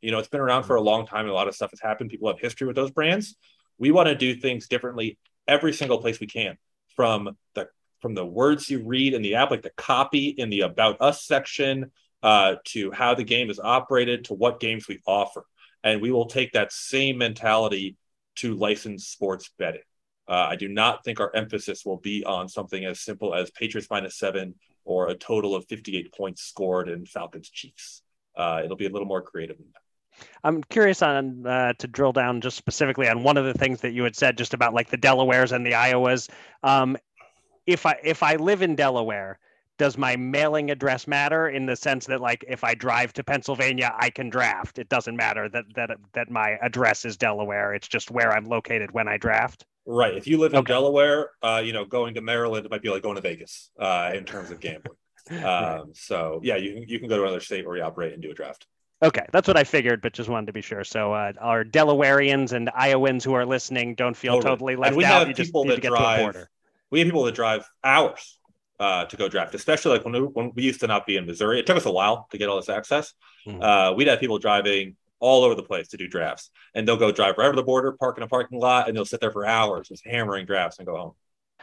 You 0.00 0.10
know, 0.10 0.18
it's 0.18 0.28
been 0.28 0.40
around 0.40 0.64
for 0.64 0.76
a 0.76 0.82
long 0.82 1.06
time 1.06 1.22
and 1.22 1.30
a 1.30 1.34
lot 1.34 1.48
of 1.48 1.54
stuff 1.54 1.70
has 1.70 1.80
happened. 1.80 2.10
People 2.10 2.28
have 2.28 2.38
history 2.38 2.66
with 2.66 2.76
those 2.76 2.90
brands. 2.90 3.36
We 3.78 3.90
want 3.90 4.08
to 4.08 4.14
do 4.14 4.34
things 4.34 4.68
differently 4.68 5.18
every 5.48 5.72
single 5.72 5.98
place 5.98 6.20
we 6.20 6.26
can 6.26 6.56
from 6.94 7.36
the 7.54 7.68
from 8.00 8.14
the 8.14 8.24
words 8.24 8.68
you 8.68 8.84
read 8.84 9.14
in 9.14 9.22
the 9.22 9.36
app, 9.36 9.50
like 9.50 9.62
the 9.62 9.72
copy 9.78 10.28
in 10.28 10.50
the 10.50 10.60
about 10.60 11.00
us 11.00 11.24
section, 11.24 11.90
uh, 12.22 12.56
to 12.66 12.90
how 12.90 13.14
the 13.14 13.24
game 13.24 13.48
is 13.48 13.58
operated, 13.58 14.26
to 14.26 14.34
what 14.34 14.60
games 14.60 14.86
we 14.86 15.00
offer. 15.06 15.46
And 15.82 16.02
we 16.02 16.12
will 16.12 16.26
take 16.26 16.52
that 16.52 16.70
same 16.70 17.16
mentality 17.16 17.96
to 18.36 18.54
licensed 18.54 19.10
sports 19.10 19.50
betting. 19.58 19.80
Uh, 20.28 20.46
I 20.50 20.56
do 20.56 20.68
not 20.68 21.04
think 21.04 21.20
our 21.20 21.34
emphasis 21.34 21.84
will 21.84 21.98
be 21.98 22.24
on 22.24 22.48
something 22.48 22.84
as 22.84 23.00
simple 23.00 23.34
as 23.34 23.50
Patriots 23.50 23.88
minus 23.90 24.18
seven 24.18 24.54
or 24.84 25.08
a 25.08 25.14
total 25.14 25.54
of 25.54 25.66
58 25.66 26.12
points 26.14 26.42
scored 26.42 26.88
in 26.88 27.06
Falcons 27.06 27.50
Chiefs. 27.50 28.02
Uh, 28.36 28.62
it'll 28.64 28.76
be 28.76 28.86
a 28.86 28.90
little 28.90 29.08
more 29.08 29.22
creative 29.22 29.58
than 29.58 29.66
that. 29.72 29.80
I'm 30.44 30.62
curious 30.64 31.02
on 31.02 31.46
uh, 31.46 31.72
to 31.78 31.86
drill 31.86 32.12
down 32.12 32.40
just 32.40 32.56
specifically 32.56 33.08
on 33.08 33.22
one 33.22 33.36
of 33.36 33.44
the 33.44 33.54
things 33.54 33.80
that 33.80 33.92
you 33.92 34.04
had 34.04 34.14
said 34.14 34.38
just 34.38 34.54
about 34.54 34.74
like 34.74 34.90
the 34.90 34.98
Delawares 34.98 35.52
and 35.52 35.66
the 35.66 35.72
Iowas. 35.72 36.30
Um, 36.62 36.96
if 37.66 37.84
I 37.86 37.98
if 38.04 38.22
I 38.22 38.36
live 38.36 38.62
in 38.62 38.76
Delaware, 38.76 39.38
does 39.78 39.98
my 39.98 40.16
mailing 40.16 40.70
address 40.70 41.08
matter 41.08 41.48
in 41.48 41.66
the 41.66 41.74
sense 41.74 42.06
that 42.06 42.20
like 42.20 42.44
if 42.46 42.62
I 42.62 42.74
drive 42.74 43.12
to 43.14 43.24
Pennsylvania, 43.24 43.92
I 43.98 44.10
can 44.10 44.30
draft? 44.30 44.78
It 44.78 44.88
doesn't 44.88 45.16
matter 45.16 45.48
that 45.48 45.64
that 45.74 45.90
that 46.12 46.30
my 46.30 46.58
address 46.62 47.04
is 47.04 47.16
Delaware. 47.16 47.74
It's 47.74 47.88
just 47.88 48.10
where 48.10 48.32
I'm 48.32 48.44
located 48.44 48.92
when 48.92 49.08
I 49.08 49.16
draft. 49.16 49.64
Right. 49.86 50.14
If 50.16 50.26
you 50.26 50.38
live 50.38 50.52
in 50.52 50.60
Okay. 50.60 50.72
Delaware, 50.72 51.30
uh, 51.42 51.60
you 51.64 51.72
know, 51.72 51.84
going 51.84 52.14
to 52.14 52.20
Maryland 52.22 52.66
might 52.70 52.82
be 52.82 52.88
like 52.88 53.02
going 53.02 53.16
to 53.16 53.20
Vegas 53.20 53.70
uh, 53.78 54.12
in 54.14 54.24
terms 54.24 54.50
of 54.50 54.60
gambling. 54.60 54.96
Right. 55.30 55.42
Um, 55.78 55.92
so 55.94 56.40
yeah, 56.42 56.56
you 56.56 56.74
can 56.74 56.82
you 56.86 56.98
can 56.98 57.08
go 57.08 57.16
to 57.16 57.22
another 57.22 57.40
state 57.40 57.66
where 57.66 57.78
you 57.78 57.82
operate 57.82 58.12
and 58.12 58.20
do 58.22 58.30
a 58.30 58.34
draft. 58.34 58.66
Okay, 59.02 59.24
that's 59.32 59.48
what 59.48 59.56
I 59.56 59.64
figured, 59.64 60.02
but 60.02 60.12
just 60.12 60.28
wanted 60.28 60.48
to 60.48 60.52
be 60.52 60.60
sure. 60.60 60.84
So 60.84 61.14
uh, 61.14 61.32
our 61.40 61.64
Delawareans 61.64 62.52
and 62.52 62.68
Iowans 62.74 63.24
who 63.24 63.32
are 63.32 63.46
listening 63.46 63.94
don't 63.94 64.14
feel 64.14 64.34
Totally. 64.34 64.50
totally 64.52 64.72
And 64.74 64.82
left 64.82 64.96
we 64.96 65.04
out. 65.06 65.20
have 65.20 65.28
You 65.28 65.32
just 65.34 65.48
people 65.48 65.64
that 65.64 65.80
get 65.80 65.88
to 65.88 65.94
a 65.94 65.98
drive-. 65.98 66.46
We 66.90 66.98
have 66.98 67.06
people 67.06 67.24
that 67.24 67.34
drive 67.34 67.66
hours 67.82 68.38
uh, 68.78 69.06
to 69.06 69.16
go 69.16 69.28
draft, 69.30 69.54
especially 69.54 69.92
like 69.96 70.04
when 70.04 70.12
we, 70.12 70.20
when 70.20 70.52
we 70.54 70.62
used 70.62 70.80
to 70.80 70.86
not 70.86 71.06
be 71.06 71.16
in 71.16 71.24
Missouri. 71.24 71.58
It 71.58 71.64
took 71.66 71.78
us 71.78 71.86
a 71.86 71.90
while 71.90 72.28
to 72.30 72.36
get 72.36 72.50
all 72.50 72.56
this 72.56 72.68
access. 72.68 73.14
Mhm. 73.48 73.62
Uh, 73.62 73.94
we'd 73.94 74.08
have 74.08 74.20
people 74.20 74.38
driving 74.38 74.94
all 75.20 75.44
over 75.44 75.54
the 75.54 75.62
place 75.62 75.88
to 75.88 75.96
do 75.96 76.08
drafts, 76.08 76.50
and 76.74 76.86
they'll 76.86 76.96
go 76.96 77.12
drive 77.12 77.36
right 77.38 77.46
over 77.46 77.56
the 77.56 77.62
border, 77.62 77.92
park 77.92 78.16
in 78.16 78.22
a 78.22 78.28
parking 78.28 78.58
lot, 78.58 78.88
and 78.88 78.96
they'll 78.96 79.04
sit 79.04 79.20
there 79.20 79.32
for 79.32 79.46
hours 79.46 79.88
just 79.88 80.06
hammering 80.06 80.46
drafts 80.46 80.78
and 80.78 80.86
go 80.86 80.96
home. 80.96 81.12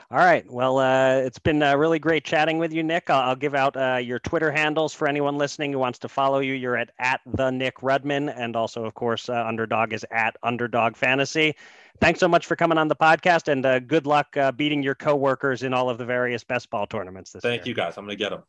All 0.09 0.17
right. 0.17 0.49
Well, 0.51 0.79
uh, 0.79 1.17
it's 1.17 1.37
been 1.39 1.61
uh, 1.61 1.75
really 1.75 1.99
great 1.99 2.23
chatting 2.23 2.57
with 2.57 2.73
you, 2.73 2.81
Nick. 2.81 3.09
I'll, 3.09 3.29
I'll 3.29 3.35
give 3.35 3.53
out 3.53 3.77
uh, 3.77 3.97
your 3.97 4.19
Twitter 4.19 4.51
handles 4.51 4.93
for 4.93 5.07
anyone 5.07 5.37
listening 5.37 5.71
who 5.71 5.79
wants 5.79 5.99
to 5.99 6.09
follow 6.09 6.39
you. 6.39 6.53
You're 6.53 6.75
at 6.75 6.91
at 6.99 7.21
the 7.25 7.51
Nick 7.51 7.77
Rudman, 7.77 8.33
and 8.35 8.55
also, 8.55 8.83
of 8.83 8.93
course, 8.93 9.29
uh, 9.29 9.45
Underdog 9.45 9.93
is 9.93 10.05
at 10.11 10.35
Underdog 10.43 10.95
Fantasy. 10.95 11.55
Thanks 11.99 12.19
so 12.19 12.27
much 12.27 12.45
for 12.47 12.55
coming 12.55 12.77
on 12.77 12.87
the 12.87 12.95
podcast, 12.95 13.47
and 13.47 13.65
uh, 13.65 13.79
good 13.79 14.07
luck 14.07 14.35
uh, 14.35 14.51
beating 14.51 14.81
your 14.81 14.95
coworkers 14.95 15.63
in 15.63 15.73
all 15.73 15.89
of 15.89 15.97
the 15.97 16.05
various 16.05 16.43
best 16.43 16.69
ball 16.69 16.87
tournaments 16.87 17.31
this 17.31 17.41
Thank 17.41 17.65
year. 17.65 17.71
you 17.71 17.75
guys. 17.75 17.97
I'm 17.97 18.05
going 18.05 18.17
to 18.17 18.21
get 18.23 18.31
them. 18.31 18.43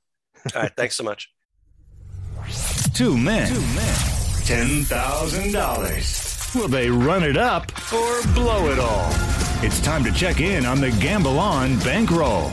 All 0.57 0.62
right, 0.62 0.72
thanks 0.76 0.96
so 0.96 1.05
much. 1.05 1.30
Two 2.94 3.16
men. 3.16 3.53
Two 3.53 3.61
men. 3.74 4.11
Ten 4.45 4.82
thousand 4.82 5.53
dollars. 5.53 6.51
Will 6.53 6.66
they 6.66 6.90
run 6.90 7.22
it 7.22 7.36
up 7.36 7.70
or 7.93 8.22
blow 8.34 8.70
it 8.72 8.78
all? 8.80 9.09
It's 9.64 9.80
time 9.80 10.03
to 10.03 10.11
check 10.11 10.40
in 10.40 10.66
on 10.66 10.80
the 10.80 10.90
Gamble 11.01 11.38
On 11.38 11.78
bankroll. 11.78 12.51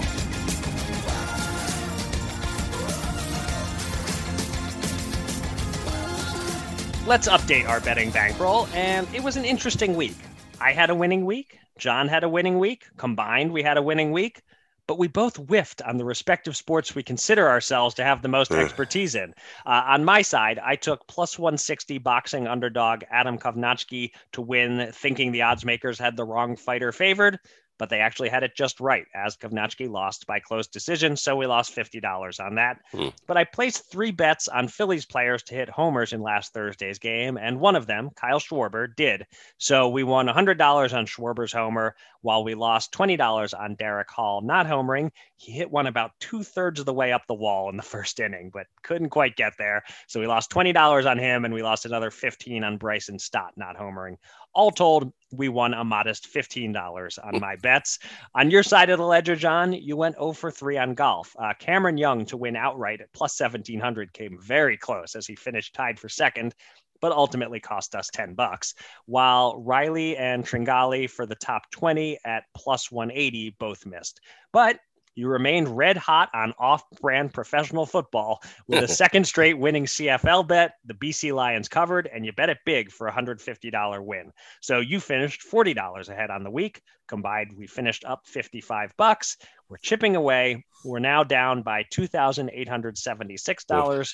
Let's 7.07 7.27
update 7.27 7.67
our 7.67 7.79
betting 7.79 8.11
bankroll, 8.11 8.67
and 8.75 9.07
it 9.11 9.23
was 9.23 9.35
an 9.35 9.43
interesting 9.43 9.95
week. 9.95 10.17
I 10.61 10.73
had 10.73 10.91
a 10.91 10.95
winning 10.95 11.25
week. 11.25 11.57
John 11.79 12.07
had 12.07 12.23
a 12.23 12.29
winning 12.29 12.59
week. 12.59 12.85
Combined, 12.97 13.51
we 13.51 13.63
had 13.63 13.77
a 13.77 13.81
winning 13.81 14.11
week. 14.11 14.43
But 14.89 14.97
we 14.97 15.07
both 15.07 15.35
whiffed 15.37 15.83
on 15.83 15.97
the 15.97 16.03
respective 16.03 16.57
sports 16.57 16.95
we 16.95 17.03
consider 17.03 17.47
ourselves 17.47 17.93
to 17.93 18.03
have 18.03 18.23
the 18.23 18.27
most 18.27 18.51
expertise 18.51 19.13
in. 19.13 19.35
Uh, 19.63 19.83
on 19.85 20.03
my 20.03 20.23
side, 20.23 20.57
I 20.57 20.77
took 20.77 21.05
plus 21.05 21.37
160 21.37 21.99
boxing 21.99 22.47
underdog 22.47 23.03
Adam 23.11 23.37
Kownacki 23.37 24.13
to 24.31 24.41
win, 24.41 24.91
thinking 24.91 25.31
the 25.31 25.43
odds 25.43 25.63
makers 25.63 25.99
had 25.99 26.17
the 26.17 26.25
wrong 26.25 26.55
fighter 26.55 26.91
favored, 26.91 27.37
but 27.79 27.89
they 27.89 28.01
actually 28.01 28.29
had 28.29 28.43
it 28.43 28.55
just 28.55 28.79
right, 28.79 29.07
as 29.15 29.37
Kownacki 29.37 29.89
lost 29.89 30.27
by 30.27 30.39
close 30.39 30.67
decision. 30.67 31.15
So 31.15 31.35
we 31.35 31.47
lost 31.47 31.75
$50 31.75 32.45
on 32.45 32.55
that. 32.55 32.81
Hmm. 32.91 33.07
But 33.25 33.37
I 33.37 33.45
placed 33.45 33.89
three 33.89 34.11
bets 34.11 34.47
on 34.47 34.67
Phillies 34.67 35.05
players 35.05 35.41
to 35.43 35.55
hit 35.55 35.69
homers 35.69 36.13
in 36.13 36.21
last 36.21 36.53
Thursday's 36.53 36.99
game, 36.99 37.37
and 37.37 37.59
one 37.59 37.75
of 37.75 37.87
them, 37.87 38.11
Kyle 38.15 38.39
Schwarber, 38.39 38.93
did. 38.95 39.25
So 39.57 39.89
we 39.89 40.03
won 40.03 40.27
$100 40.27 40.93
on 40.93 41.05
Schwarber's 41.07 41.53
homer, 41.53 41.95
while 42.21 42.43
we 42.43 42.55
lost 42.55 42.91
$20 42.91 43.57
on 43.57 43.75
Darick 43.75 44.09
Hall 44.09 44.41
not 44.41 44.67
homering. 44.67 45.11
He 45.37 45.51
hit 45.51 45.71
one 45.71 45.87
about 45.87 46.11
two 46.19 46.43
thirds 46.43 46.79
of 46.79 46.85
the 46.85 46.93
way 46.93 47.13
up 47.13 47.25
the 47.27 47.33
wall 47.33 47.69
in 47.69 47.77
the 47.77 47.83
first 47.83 48.19
inning, 48.19 48.49
but 48.53 48.67
couldn't 48.83 49.09
quite 49.09 49.37
get 49.37 49.53
there. 49.57 49.83
So 50.07 50.19
we 50.19 50.27
lost 50.27 50.51
$20 50.51 51.09
on 51.09 51.17
him, 51.17 51.45
and 51.45 51.53
we 51.53 51.63
lost 51.63 51.85
another 51.85 52.11
15 52.11 52.63
on 52.63 52.77
Bryson 52.77 53.19
Stott 53.19 53.53
not 53.55 53.77
homering. 53.77 54.17
All 54.53 54.71
told, 54.71 55.13
we 55.31 55.47
won 55.47 55.73
a 55.73 55.83
modest 55.83 56.33
$15 56.33 57.19
on 57.23 57.39
my 57.41 57.55
bets. 57.57 57.99
On 58.35 58.49
your 58.49 58.63
side 58.63 58.89
of 58.89 58.97
the 58.97 59.05
ledger, 59.05 59.35
John, 59.35 59.73
you 59.73 59.95
went 59.95 60.15
0 60.15 60.33
for 60.33 60.51
3 60.51 60.77
on 60.77 60.93
golf. 60.93 61.35
Uh, 61.37 61.53
Cameron 61.59 61.97
Young 61.97 62.25
to 62.25 62.37
win 62.37 62.55
outright 62.55 63.01
at 63.01 63.13
plus 63.13 63.39
1700 63.39 64.13
came 64.13 64.37
very 64.41 64.77
close 64.77 65.15
as 65.15 65.27
he 65.27 65.35
finished 65.35 65.75
tied 65.75 65.99
for 65.99 66.09
second, 66.09 66.55
but 67.01 67.11
ultimately 67.11 67.59
cost 67.59 67.95
us 67.95 68.09
10 68.11 68.33
bucks. 68.33 68.73
While 69.05 69.61
Riley 69.61 70.17
and 70.17 70.43
Tringale 70.43 71.09
for 71.09 71.25
the 71.25 71.35
top 71.35 71.69
20 71.71 72.17
at 72.25 72.43
plus 72.55 72.91
180 72.91 73.55
both 73.59 73.85
missed. 73.85 74.19
But 74.51 74.79
you 75.19 75.27
remained 75.27 75.75
red 75.75 75.97
hot 75.97 76.29
on 76.33 76.53
off 76.57 76.89
brand 77.01 77.33
professional 77.33 77.85
football 77.85 78.41
with 78.67 78.81
a 78.83 78.87
second 78.87 79.27
straight 79.27 79.59
winning 79.59 79.85
CFL 79.85 80.47
bet. 80.47 80.75
The 80.85 80.93
BC 80.93 81.33
Lions 81.33 81.67
covered, 81.67 82.07
and 82.07 82.25
you 82.25 82.31
bet 82.31 82.47
it 82.49 82.59
big 82.65 82.89
for 82.89 83.07
a 83.07 83.11
$150 83.11 84.05
win. 84.05 84.31
So 84.61 84.79
you 84.79 85.01
finished 85.01 85.41
$40 85.41 86.09
ahead 86.09 86.31
on 86.31 86.43
the 86.43 86.49
week. 86.49 86.81
Combined, 87.07 87.53
we 87.57 87.67
finished 87.67 88.05
up 88.05 88.25
55 88.27 88.95
bucks. 88.95 89.35
We're 89.67 89.75
chipping 89.77 90.15
away. 90.15 90.63
We're 90.85 90.99
now 90.99 91.25
down 91.25 91.63
by 91.63 91.83
$2,876. 91.83 94.13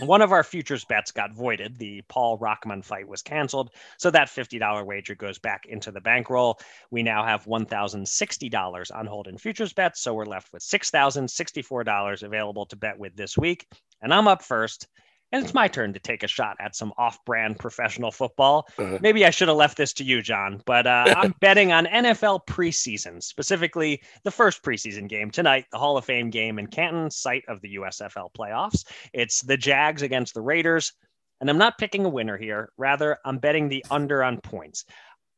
One 0.00 0.22
of 0.22 0.32
our 0.32 0.42
futures 0.42 0.84
bets 0.84 1.10
got 1.10 1.34
voided. 1.34 1.78
The 1.78 2.02
Paul 2.08 2.38
Rahman 2.38 2.82
fight 2.82 3.08
was 3.08 3.22
canceled. 3.22 3.70
So 3.98 4.10
that 4.10 4.28
$50 4.28 4.84
wager 4.86 5.14
goes 5.14 5.38
back 5.38 5.66
into 5.66 5.90
the 5.90 6.00
bankroll. 6.00 6.58
We 6.90 7.02
now 7.02 7.24
have 7.24 7.44
$1,060 7.44 8.96
on 8.96 9.06
hold 9.06 9.28
in 9.28 9.38
futures 9.38 9.72
bets. 9.72 10.00
So 10.00 10.14
we're 10.14 10.24
left 10.24 10.52
with 10.52 10.62
$6,064 10.62 12.22
available 12.22 12.66
to 12.66 12.76
bet 12.76 12.98
with 12.98 13.16
this 13.16 13.36
week. 13.36 13.66
And 14.00 14.12
I'm 14.12 14.28
up 14.28 14.42
first. 14.42 14.88
And 15.32 15.42
it's 15.42 15.54
my 15.54 15.66
turn 15.66 15.94
to 15.94 15.98
take 15.98 16.22
a 16.22 16.28
shot 16.28 16.56
at 16.60 16.76
some 16.76 16.92
off 16.98 17.24
brand 17.24 17.58
professional 17.58 18.12
football. 18.12 18.68
Uh-huh. 18.78 18.98
Maybe 19.00 19.24
I 19.24 19.30
should 19.30 19.48
have 19.48 19.56
left 19.56 19.78
this 19.78 19.94
to 19.94 20.04
you, 20.04 20.20
John, 20.20 20.62
but 20.66 20.86
uh, 20.86 21.06
I'm 21.16 21.34
betting 21.40 21.72
on 21.72 21.86
NFL 21.86 22.46
preseason, 22.46 23.22
specifically 23.22 24.02
the 24.24 24.30
first 24.30 24.62
preseason 24.62 25.08
game 25.08 25.30
tonight, 25.30 25.64
the 25.72 25.78
Hall 25.78 25.96
of 25.96 26.04
Fame 26.04 26.28
game 26.28 26.58
in 26.58 26.66
Canton, 26.66 27.10
site 27.10 27.44
of 27.48 27.62
the 27.62 27.76
USFL 27.76 28.28
playoffs. 28.38 28.84
It's 29.14 29.40
the 29.40 29.56
Jags 29.56 30.02
against 30.02 30.34
the 30.34 30.42
Raiders. 30.42 30.92
And 31.40 31.50
I'm 31.50 31.58
not 31.58 31.78
picking 31.78 32.04
a 32.04 32.08
winner 32.08 32.36
here. 32.36 32.70
Rather, 32.76 33.18
I'm 33.24 33.38
betting 33.38 33.68
the 33.68 33.84
under 33.90 34.22
on 34.22 34.40
points. 34.40 34.84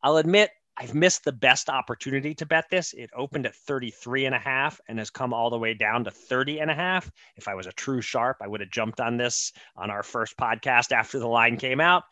I'll 0.03 0.19
admit 0.19 0.51
I've 0.77 0.95
missed 0.95 1.25
the 1.25 1.33
best 1.33 1.69
opportunity 1.69 2.35
to 2.35 2.47
bet 2.47 2.69
this. 2.69 2.93
It 2.95 3.11
opened 3.15 3.47
at 3.47 3.55
33 3.55 4.27
and 4.27 4.35
a 4.35 4.39
half 4.39 4.81
and 4.89 4.99
has 4.99 5.11
come 5.11 5.33
all 5.33 5.49
the 5.49 5.59
way 5.59 5.75
down 5.75 6.05
to 6.05 6.11
30 6.11 6.61
and 6.61 6.71
a 6.71 6.75
half. 6.75 7.11
If 7.37 7.47
I 7.47 7.55
was 7.55 7.67
a 7.67 7.73
true 7.73 8.01
sharp, 8.01 8.39
I 8.41 8.49
would 8.49 8.61
have 8.61 8.71
jumped 8.71 9.01
on 9.01 9.17
this 9.17 9.53
on 9.77 9.91
our 9.91 10.03
first 10.03 10.37
podcast 10.37 10.91
after 10.91 11.19
the 11.19 11.29
line 11.29 11.57
came 11.57 11.81
out. 11.81 12.03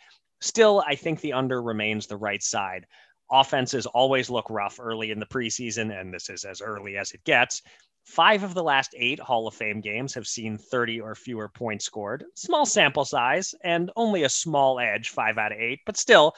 Still, 0.40 0.82
I 0.86 0.94
think 0.94 1.20
the 1.20 1.32
under 1.32 1.60
remains 1.60 2.06
the 2.06 2.16
right 2.16 2.42
side. 2.42 2.86
Offenses 3.30 3.86
always 3.86 4.30
look 4.30 4.48
rough 4.50 4.78
early 4.78 5.10
in 5.10 5.18
the 5.18 5.26
preseason, 5.26 5.98
and 5.98 6.12
this 6.12 6.28
is 6.28 6.44
as 6.44 6.60
early 6.60 6.96
as 6.96 7.12
it 7.12 7.24
gets. 7.24 7.62
Five 8.04 8.42
of 8.42 8.54
the 8.54 8.62
last 8.62 8.94
eight 8.96 9.20
Hall 9.20 9.46
of 9.46 9.54
Fame 9.54 9.80
games 9.80 10.12
have 10.14 10.26
seen 10.26 10.58
30 10.58 11.00
or 11.00 11.14
fewer 11.14 11.48
points 11.48 11.84
scored. 11.84 12.24
Small 12.34 12.66
sample 12.66 13.04
size 13.04 13.54
and 13.62 13.90
only 13.96 14.24
a 14.24 14.28
small 14.28 14.80
edge, 14.80 15.10
five 15.10 15.38
out 15.38 15.52
of 15.52 15.58
eight, 15.58 15.80
but 15.86 15.96
still, 15.96 16.34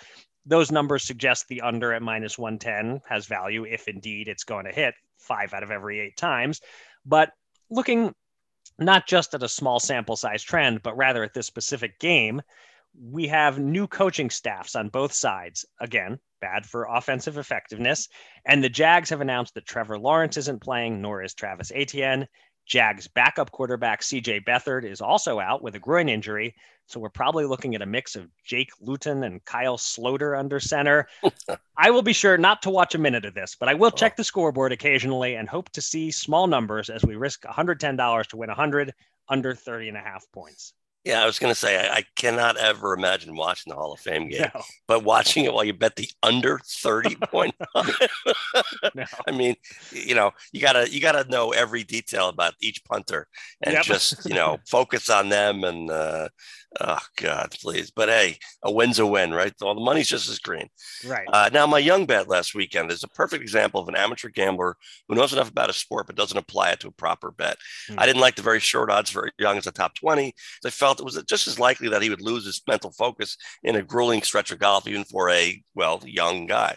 those 0.47 0.70
numbers 0.70 1.05
suggest 1.05 1.49
the 1.49 1.62
under 1.62 1.92
at 1.92 2.03
minus 2.03 2.38
110 2.38 3.01
has 3.09 3.26
value 3.26 3.64
if 3.64 3.88
indeed 3.88 4.28
it's 4.28 4.45
going 4.45 4.66
to 4.66 4.72
hit 4.72 4.95
five 5.18 5.55
out 5.55 5.62
of 5.62 5.70
every 5.70 6.01
eight 6.01 6.16
times. 6.16 6.61
But 7.07 7.32
looking 7.70 8.14
not 8.78 9.07
just 9.07 9.34
at 9.34 9.42
a 9.42 9.49
small 9.49 9.80
sample 9.80 10.16
size 10.16 10.42
trend, 10.42 10.82
but 10.82 10.97
rather 10.97 11.22
at 11.22 11.34
this 11.34 11.47
specific 11.47 11.99
game, 11.99 12.42
we 13.01 13.28
have 13.28 13.59
new 13.59 13.86
coaching 13.86 14.30
staffs 14.30 14.76
on 14.76 14.88
both 14.88 15.12
sides. 15.12 15.64
Again, 15.80 16.18
bad 16.40 16.66
for 16.66 16.86
offensive 16.88 17.38
effectiveness. 17.38 18.09
And 18.45 18.62
the 18.62 18.68
Jags 18.68 19.11
have 19.11 19.20
announced 19.20 19.55
that 19.55 19.66
Trevor 19.66 19.99
Lawrence 19.99 20.36
isn't 20.36 20.62
playing, 20.62 21.01
nor 21.01 21.22
is 21.22 21.34
Travis 21.34 21.72
Etienne. 21.74 22.28
Jags 22.67 23.09
backup 23.09 23.51
quarterback 23.51 24.01
CJ 24.01 24.45
Beathard 24.45 24.85
is 24.85 25.01
also 25.01 25.39
out 25.39 25.62
with 25.62 25.75
a 25.75 25.79
groin 25.79 26.09
injury. 26.09 26.55
So 26.87 27.01
we're 27.01 27.09
probably 27.09 27.47
looking 27.47 27.75
at 27.75 27.83
a 27.83 27.87
mix 27.87 28.15
of 28.15 28.29
Jake 28.45 28.71
Luton 28.81 29.25
and 29.25 29.45
Kyle 29.45 29.79
Sloter 29.79 30.39
under 30.39 30.61
center. 30.61 31.09
I 31.77 31.91
will 31.91 32.03
be 32.03 32.12
sure 32.12 32.37
not 32.37 32.62
to 32.62 32.71
watch 32.71 32.95
a 32.95 32.99
minute 32.99 33.25
of 33.25 33.35
this, 33.35 33.57
but 33.59 33.69
I 33.69 33.75
will 33.75 33.89
oh. 33.93 33.97
check 33.97 34.17
the 34.17 34.25
scoreboard 34.25 34.73
occasionally 34.73 35.37
and 35.37 35.49
hope 35.49 35.71
to 35.71 35.81
see 35.81 36.11
small 36.11 36.47
numbers 36.47 36.91
as 36.91 37.03
we 37.03 37.17
risk 37.17 37.43
$110 37.43 38.27
to 38.27 38.37
win 38.37 38.49
100 38.49 38.93
under 39.29 39.55
30 39.55 39.89
and 39.89 39.97
a 39.97 40.01
half 40.01 40.27
points. 40.33 40.75
Yeah, 41.05 41.22
I 41.22 41.26
was 41.26 41.38
going 41.38 41.52
to 41.52 41.59
say, 41.59 41.76
I, 41.78 41.96
I 41.98 42.05
cannot 42.16 42.57
ever 42.57 42.94
imagine 42.94 43.36
watching 43.36 43.70
the 43.70 43.76
Hall 43.76 43.92
of 43.92 44.00
Fame 44.00 44.28
game, 44.28 44.46
No, 44.55 44.62
but 44.88 45.05
watching 45.05 45.44
it 45.44 45.52
while 45.52 45.64
you 45.64 45.74
bet 45.74 45.96
the 45.96 46.09
under 46.22 46.61
30 46.66 47.16
point. 47.30 47.55
no. 48.94 49.05
I 49.26 49.30
mean, 49.32 49.55
you 49.92 50.14
know, 50.14 50.32
you 50.52 50.61
gotta 50.61 50.90
you 50.90 51.00
gotta 51.00 51.28
know 51.30 51.50
every 51.52 51.84
detail 51.84 52.28
about 52.28 52.55
each 52.61 52.84
punter 52.84 53.26
and 53.62 53.74
Yep. 53.74 53.82
just 53.84 54.24
you 54.28 54.34
know 54.34 54.59
focus 54.66 55.11
on 55.11 55.28
them 55.28 55.64
and 55.64 55.90
uh, 55.90 56.28
oh 56.81 57.01
god, 57.16 57.57
please. 57.61 57.91
But 57.91 58.09
hey, 58.09 58.39
a 58.62 58.72
win's 58.72 58.99
a 58.99 59.07
win, 59.07 59.33
right? 59.33 59.53
All 59.62 59.75
the 59.75 59.81
money's 59.81 60.09
just 60.09 60.29
as 60.29 60.39
green. 60.39 60.68
Right. 61.07 61.27
Uh, 61.33 61.51
now, 61.53 61.66
my 61.66 61.79
young 61.79 62.07
bet 62.07 62.29
last 62.29 62.55
weekend 62.55 62.91
is 62.91 63.03
a 63.03 63.09
perfect 63.09 63.43
example 63.43 63.81
of 63.81 63.89
an 63.89 63.97
amateur 63.97 64.29
gambler 64.29 64.77
who 65.09 65.14
knows 65.14 65.33
enough 65.33 65.51
about 65.51 65.70
a 65.70 65.75
sport 65.75 66.07
but 66.07 66.16
doesn't 66.16 66.39
apply 66.39 66.70
it 66.70 66.81
to 66.81 66.89
a 66.89 66.93
proper 66.93 67.31
bet. 67.31 67.57
Hmm. 67.89 67.99
I 67.99 68.07
didn't 68.07 68.20
like 68.20 68.37
the 68.37 68.43
very 68.43 68.61
short 68.61 68.91
odds 68.91 69.11
for 69.11 69.31
Young 69.39 69.59
as 69.59 69.66
a 69.66 69.72
top 69.72 69.95
20. 69.95 70.35
I 70.64 70.70
felt 70.70 71.01
it 71.01 71.05
was 71.05 71.22
just 71.25 71.49
as 71.49 71.59
likely 71.59 71.89
that 71.89 72.03
he 72.03 72.11
would 72.11 72.22
lose 72.22 72.45
his 72.45 72.62
mental 72.66 72.93
focus 72.93 73.37
in 73.62 73.77
a 73.77 73.83
grueling 73.83 74.22
stretch 74.22 74.51
of 74.51 74.59
golf, 74.59 74.87
even 74.87 75.05
for 75.05 75.31
a, 75.31 75.62
well, 75.75 76.01
young 76.05 76.47
guy. 76.47 76.77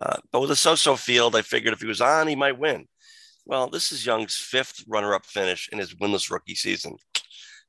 Uh, 0.00 0.16
but 0.32 0.40
with 0.40 0.50
a 0.50 0.56
so 0.56 0.74
so 0.74 0.96
field, 0.96 1.36
I 1.36 1.42
figured 1.42 1.74
if 1.74 1.80
he 1.80 1.86
was 1.86 2.00
on, 2.00 2.26
he 2.26 2.36
might 2.36 2.58
win. 2.58 2.86
Well, 3.46 3.68
this 3.68 3.90
is 3.90 4.06
Young's 4.06 4.36
fifth 4.36 4.84
runner 4.86 5.14
up 5.14 5.26
finish 5.26 5.68
in 5.72 5.78
his 5.78 5.94
winless 5.94 6.30
rookie 6.30 6.54
season. 6.54 6.96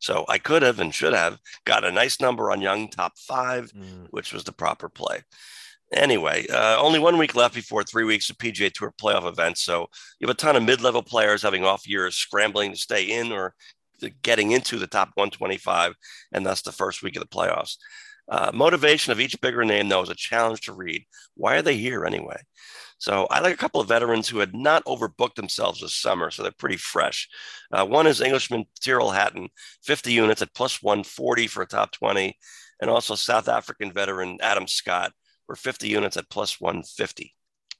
So 0.01 0.25
I 0.27 0.39
could 0.39 0.63
have 0.63 0.79
and 0.79 0.93
should 0.93 1.13
have 1.13 1.37
got 1.63 1.85
a 1.85 1.91
nice 1.91 2.19
number 2.19 2.51
on 2.51 2.59
Young 2.59 2.89
top 2.89 3.17
five, 3.17 3.71
Mm. 3.71 4.07
which 4.09 4.33
was 4.33 4.43
the 4.43 4.51
proper 4.51 4.89
play. 4.89 5.21
Anyway, 5.93 6.47
uh, 6.47 6.77
only 6.79 6.99
one 6.99 7.17
week 7.17 7.35
left 7.35 7.53
before 7.53 7.83
three 7.83 8.03
weeks 8.05 8.29
of 8.29 8.37
PGA 8.37 8.69
Tour 8.71 8.93
playoff 8.99 9.27
events. 9.27 9.61
So 9.61 9.89
you 10.19 10.27
have 10.27 10.33
a 10.33 10.37
ton 10.37 10.55
of 10.55 10.63
mid 10.63 10.81
level 10.81 11.03
players 11.03 11.41
having 11.43 11.63
off 11.63 11.87
years, 11.87 12.15
scrambling 12.15 12.71
to 12.71 12.77
stay 12.77 13.03
in 13.03 13.31
or 13.31 13.53
getting 14.23 14.51
into 14.51 14.79
the 14.79 14.87
top 14.87 15.09
125, 15.15 15.93
and 16.31 16.45
thus 16.45 16.61
the 16.63 16.71
first 16.71 17.03
week 17.03 17.15
of 17.15 17.21
the 17.21 17.27
playoffs. 17.27 17.75
Uh, 18.29 18.49
motivation 18.53 19.11
of 19.11 19.19
each 19.19 19.39
bigger 19.41 19.63
name, 19.65 19.89
though, 19.89 20.01
is 20.01 20.09
a 20.09 20.15
challenge 20.15 20.61
to 20.61 20.73
read. 20.73 21.05
Why 21.35 21.57
are 21.57 21.61
they 21.61 21.77
here 21.77 22.05
anyway? 22.05 22.41
So 23.01 23.25
I 23.31 23.39
like 23.39 23.55
a 23.55 23.57
couple 23.57 23.81
of 23.81 23.87
veterans 23.87 24.29
who 24.29 24.37
had 24.37 24.53
not 24.53 24.85
overbooked 24.85 25.33
themselves 25.33 25.81
this 25.81 25.95
summer, 25.95 26.29
so 26.29 26.43
they're 26.43 26.51
pretty 26.51 26.77
fresh. 26.77 27.27
Uh, 27.71 27.83
one 27.83 28.05
is 28.05 28.21
Englishman 28.21 28.65
Tyrrell 28.79 29.09
Hatton, 29.09 29.49
50 29.81 30.13
units 30.13 30.43
at 30.43 30.53
plus 30.53 30.83
140 30.83 31.47
for 31.47 31.63
a 31.63 31.65
top 31.65 31.91
20, 31.93 32.37
and 32.79 32.91
also 32.91 33.15
South 33.15 33.49
African 33.49 33.91
veteran 33.91 34.37
Adam 34.39 34.67
Scott 34.67 35.13
for 35.47 35.55
50 35.55 35.87
units 35.87 36.15
at 36.15 36.29
plus 36.29 36.61
150. 36.61 37.33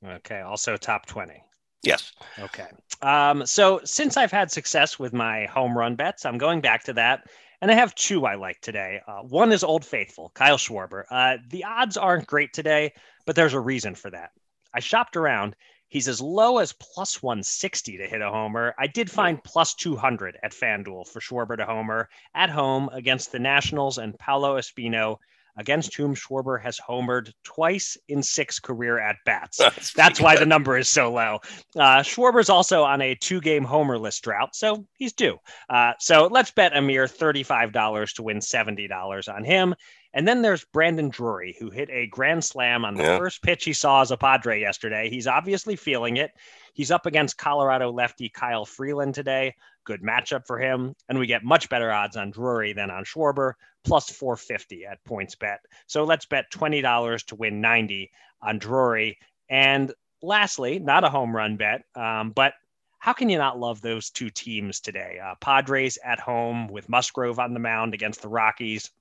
Okay. 0.04 0.42
Also 0.42 0.76
top 0.76 1.06
20. 1.06 1.44
Yes. 1.84 2.14
Okay. 2.40 2.70
Um, 3.04 3.46
so 3.46 3.80
since 3.84 4.18
I've 4.18 4.32
had 4.32 4.52
success 4.52 4.98
with 4.98 5.14
my 5.14 5.46
home 5.46 5.78
run 5.78 5.96
bets, 5.96 6.26
I'm 6.26 6.40
going 6.40 6.62
back 6.62 6.86
to 6.86 6.94
that. 6.94 7.30
And 7.62 7.70
I 7.70 7.76
have 7.76 7.94
two 7.94 8.26
I 8.26 8.34
like 8.34 8.60
today. 8.62 9.02
Uh, 9.08 9.20
one 9.20 9.52
is 9.52 9.64
Old 9.64 9.86
Faithful, 9.86 10.32
Kyle 10.34 10.58
Schwarber. 10.58 11.04
Uh, 11.12 11.38
the 11.48 11.64
odds 11.64 11.96
aren't 11.96 12.26
great 12.26 12.54
today, 12.54 12.94
but 13.28 13.36
there's 13.36 13.54
a 13.54 13.60
reason 13.60 13.94
for 13.94 14.10
that. 14.10 14.32
I 14.74 14.80
shopped 14.80 15.16
around. 15.16 15.56
He's 15.92 16.08
as 16.08 16.22
low 16.22 16.60
as 16.60 16.72
plus 16.72 17.22
160 17.22 17.98
to 17.98 18.08
hit 18.08 18.22
a 18.22 18.30
homer. 18.30 18.74
I 18.80 18.88
did 18.88 19.12
find 19.12 19.44
plus 19.44 19.74
200 19.74 20.38
at 20.42 20.54
FanDuel 20.54 21.06
for 21.06 21.20
Schwarber 21.20 21.58
to 21.58 21.66
homer 21.66 22.08
at 22.34 22.50
home 22.50 22.90
against 22.94 23.34
the 23.34 23.40
Nationals 23.40 23.98
and 23.98 24.18
Paolo 24.18 24.58
Espino, 24.58 25.18
against 25.58 25.96
whom 25.96 26.16
Schwarber 26.16 26.62
has 26.62 26.80
homered 26.80 27.34
twice 27.44 27.98
in 28.08 28.24
six 28.24 28.58
career 28.58 29.00
at 29.00 29.18
bats. 29.26 29.58
That's, 29.58 29.92
That's 29.92 30.22
why 30.22 30.38
the 30.38 30.46
number 30.46 30.78
is 30.78 30.88
so 30.88 31.12
low. 31.12 31.40
Uh, 31.76 32.02
Schwarber's 32.04 32.50
also 32.50 32.84
on 32.84 33.02
a 33.02 33.16
two 33.16 33.42
game 33.42 33.66
homerless 33.66 34.22
drought, 34.22 34.56
so 34.56 34.88
he's 34.98 35.12
due. 35.12 35.38
Uh, 35.70 35.92
so 36.00 36.28
let's 36.32 36.52
bet 36.52 36.76
a 36.76 36.82
mere 36.82 37.06
$35 37.06 38.14
to 38.14 38.24
win 38.24 38.40
$70 38.40 39.34
on 39.34 39.44
him. 39.44 39.76
And 40.14 40.28
then 40.28 40.42
there's 40.42 40.66
Brandon 40.66 41.10
Drury, 41.10 41.56
who 41.60 41.70
hit 41.70 41.90
a 41.90 42.08
grand 42.08 42.44
slam 42.44 42.84
on 42.84 42.96
the 42.96 43.04
Yeah. 43.04 43.18
first 43.18 43.42
pitch 43.42 43.64
he 43.64 43.74
saw 43.74 44.02
as 44.02 44.12
a 44.12 44.18
Padre 44.18 44.60
yesterday. 44.60 45.10
He's 45.10 45.28
obviously 45.28 45.76
feeling 45.76 46.18
it. 46.18 46.32
He's 46.74 46.92
up 46.92 47.06
against 47.06 47.38
Colorado 47.38 47.92
lefty 47.92 48.28
Kyle 48.30 48.66
Freeland 48.66 49.16
today. 49.16 49.56
Good 49.86 50.02
matchup 50.02 50.46
for 50.46 50.60
him. 50.60 50.96
And 51.10 51.18
we 51.18 51.28
get 51.28 51.44
much 51.44 51.70
better 51.70 51.92
odds 51.92 52.18
on 52.18 52.32
Drury 52.32 52.74
than 52.74 52.92
on 52.92 53.06
Schwarber, 53.06 53.54
plus 53.84 54.10
450 54.10 54.86
at 54.86 55.04
PointsBet. 55.06 55.58
So 55.88 56.04
let's 56.04 56.26
bet 56.26 56.52
$20 56.52 57.24
to 57.28 57.36
win 57.36 57.62
90 57.62 58.12
on 58.42 58.60
Drury. 58.60 59.18
And 59.50 59.94
lastly, 60.22 60.80
not 60.80 61.04
a 61.04 61.10
home 61.10 61.36
run 61.36 61.58
bet, 61.58 61.84
um, 61.96 62.32
but 62.32 62.54
how 63.00 63.14
can 63.14 63.30
you 63.30 63.38
not 63.40 63.60
love 63.60 63.82
those 63.82 64.10
two 64.12 64.30
teams 64.30 64.80
today? 64.80 65.20
Uh, 65.24 65.34
Padres 65.42 65.98
at 66.06 66.20
home 66.20 66.68
with 66.68 66.88
Musgrove 66.88 67.40
on 67.40 67.54
the 67.56 67.60
mound 67.60 67.94
against 67.96 68.22
the 68.22 68.28
Rockies, 68.30 68.92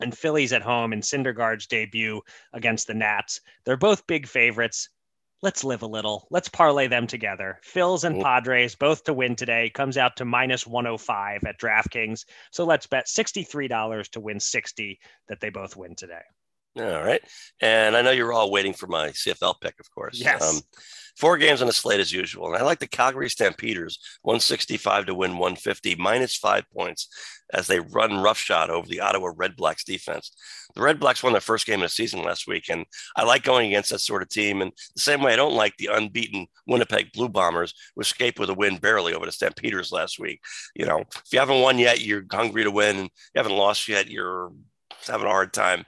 and 0.00 0.16
Phillies 0.16 0.52
at 0.52 0.62
home 0.62 0.92
in 0.92 1.00
Syndergaard's 1.00 1.66
debut 1.66 2.20
against 2.52 2.86
the 2.86 2.94
Nats. 2.94 3.40
They're 3.64 3.76
both 3.76 4.06
big 4.06 4.26
favorites. 4.26 4.88
Let's 5.40 5.62
live 5.62 5.82
a 5.82 5.86
little. 5.86 6.26
Let's 6.30 6.48
parlay 6.48 6.88
them 6.88 7.06
together. 7.06 7.60
Phils 7.64 8.02
and. 8.04 8.20
Padres 8.20 8.74
both 8.74 9.04
to 9.04 9.14
win 9.14 9.36
today 9.36 9.70
comes 9.70 9.96
out 9.96 10.16
to 10.16 10.24
minus 10.24 10.66
105 10.66 11.44
at 11.44 11.60
DraftKings. 11.60 12.24
So 12.50 12.64
let's 12.64 12.86
bet 12.86 13.06
$63 13.06 14.10
to 14.10 14.20
win 14.20 14.40
60 14.40 14.98
that 15.28 15.40
they 15.40 15.50
both 15.50 15.76
win 15.76 15.94
today. 15.94 16.22
All 16.76 17.02
right. 17.02 17.22
And 17.60 17.96
I 17.96 18.02
know 18.02 18.10
you're 18.10 18.32
all 18.32 18.50
waiting 18.50 18.72
for 18.72 18.86
my 18.86 19.08
CFL 19.08 19.60
pick, 19.60 19.78
of 19.80 19.90
course. 19.90 20.20
Um, 20.20 20.24
Yes. 20.24 20.62
Four 21.18 21.36
games 21.36 21.60
on 21.60 21.66
the 21.66 21.72
slate 21.72 22.00
as 22.00 22.12
usual. 22.12 22.46
And 22.46 22.56
I 22.56 22.62
like 22.62 22.78
the 22.78 22.86
Calgary 22.86 23.28
Stampeders, 23.28 23.98
165 24.22 25.06
to 25.06 25.14
win 25.14 25.32
150, 25.32 25.96
minus 25.96 26.36
five 26.36 26.64
points 26.70 27.08
as 27.52 27.66
they 27.66 27.80
run 27.80 28.18
roughshod 28.18 28.70
over 28.70 28.86
the 28.86 29.00
Ottawa 29.00 29.32
Red 29.34 29.56
Blacks 29.56 29.82
defense. 29.82 30.30
The 30.74 30.82
Red 30.82 31.00
Blacks 31.00 31.22
won 31.22 31.32
their 31.32 31.40
first 31.40 31.66
game 31.66 31.80
of 31.80 31.86
the 31.86 31.88
season 31.88 32.22
last 32.22 32.46
week. 32.46 32.68
And 32.68 32.84
I 33.16 33.24
like 33.24 33.42
going 33.42 33.66
against 33.66 33.90
that 33.90 34.00
sort 34.00 34.22
of 34.22 34.28
team. 34.28 34.62
And 34.62 34.70
the 34.94 35.02
same 35.02 35.22
way 35.22 35.32
I 35.32 35.36
don't 35.36 35.54
like 35.54 35.76
the 35.76 35.90
unbeaten 35.92 36.46
Winnipeg 36.66 37.12
Blue 37.12 37.28
Bombers 37.28 37.74
who 37.96 38.02
escaped 38.02 38.38
with 38.38 38.50
a 38.50 38.54
win 38.54 38.76
barely 38.76 39.12
over 39.12 39.26
the 39.26 39.32
Stampeders 39.32 39.90
last 39.90 40.20
week. 40.20 40.40
You 40.76 40.86
know, 40.86 41.00
if 41.00 41.32
you 41.32 41.40
haven't 41.40 41.62
won 41.62 41.78
yet, 41.78 42.00
you're 42.00 42.24
hungry 42.30 42.64
to 42.64 42.70
win. 42.70 42.96
And 42.96 43.10
You 43.34 43.38
haven't 43.38 43.56
lost 43.56 43.88
yet, 43.88 44.08
you're 44.08 44.52
having 45.06 45.26
a 45.26 45.30
hard 45.30 45.52
time 45.52 45.84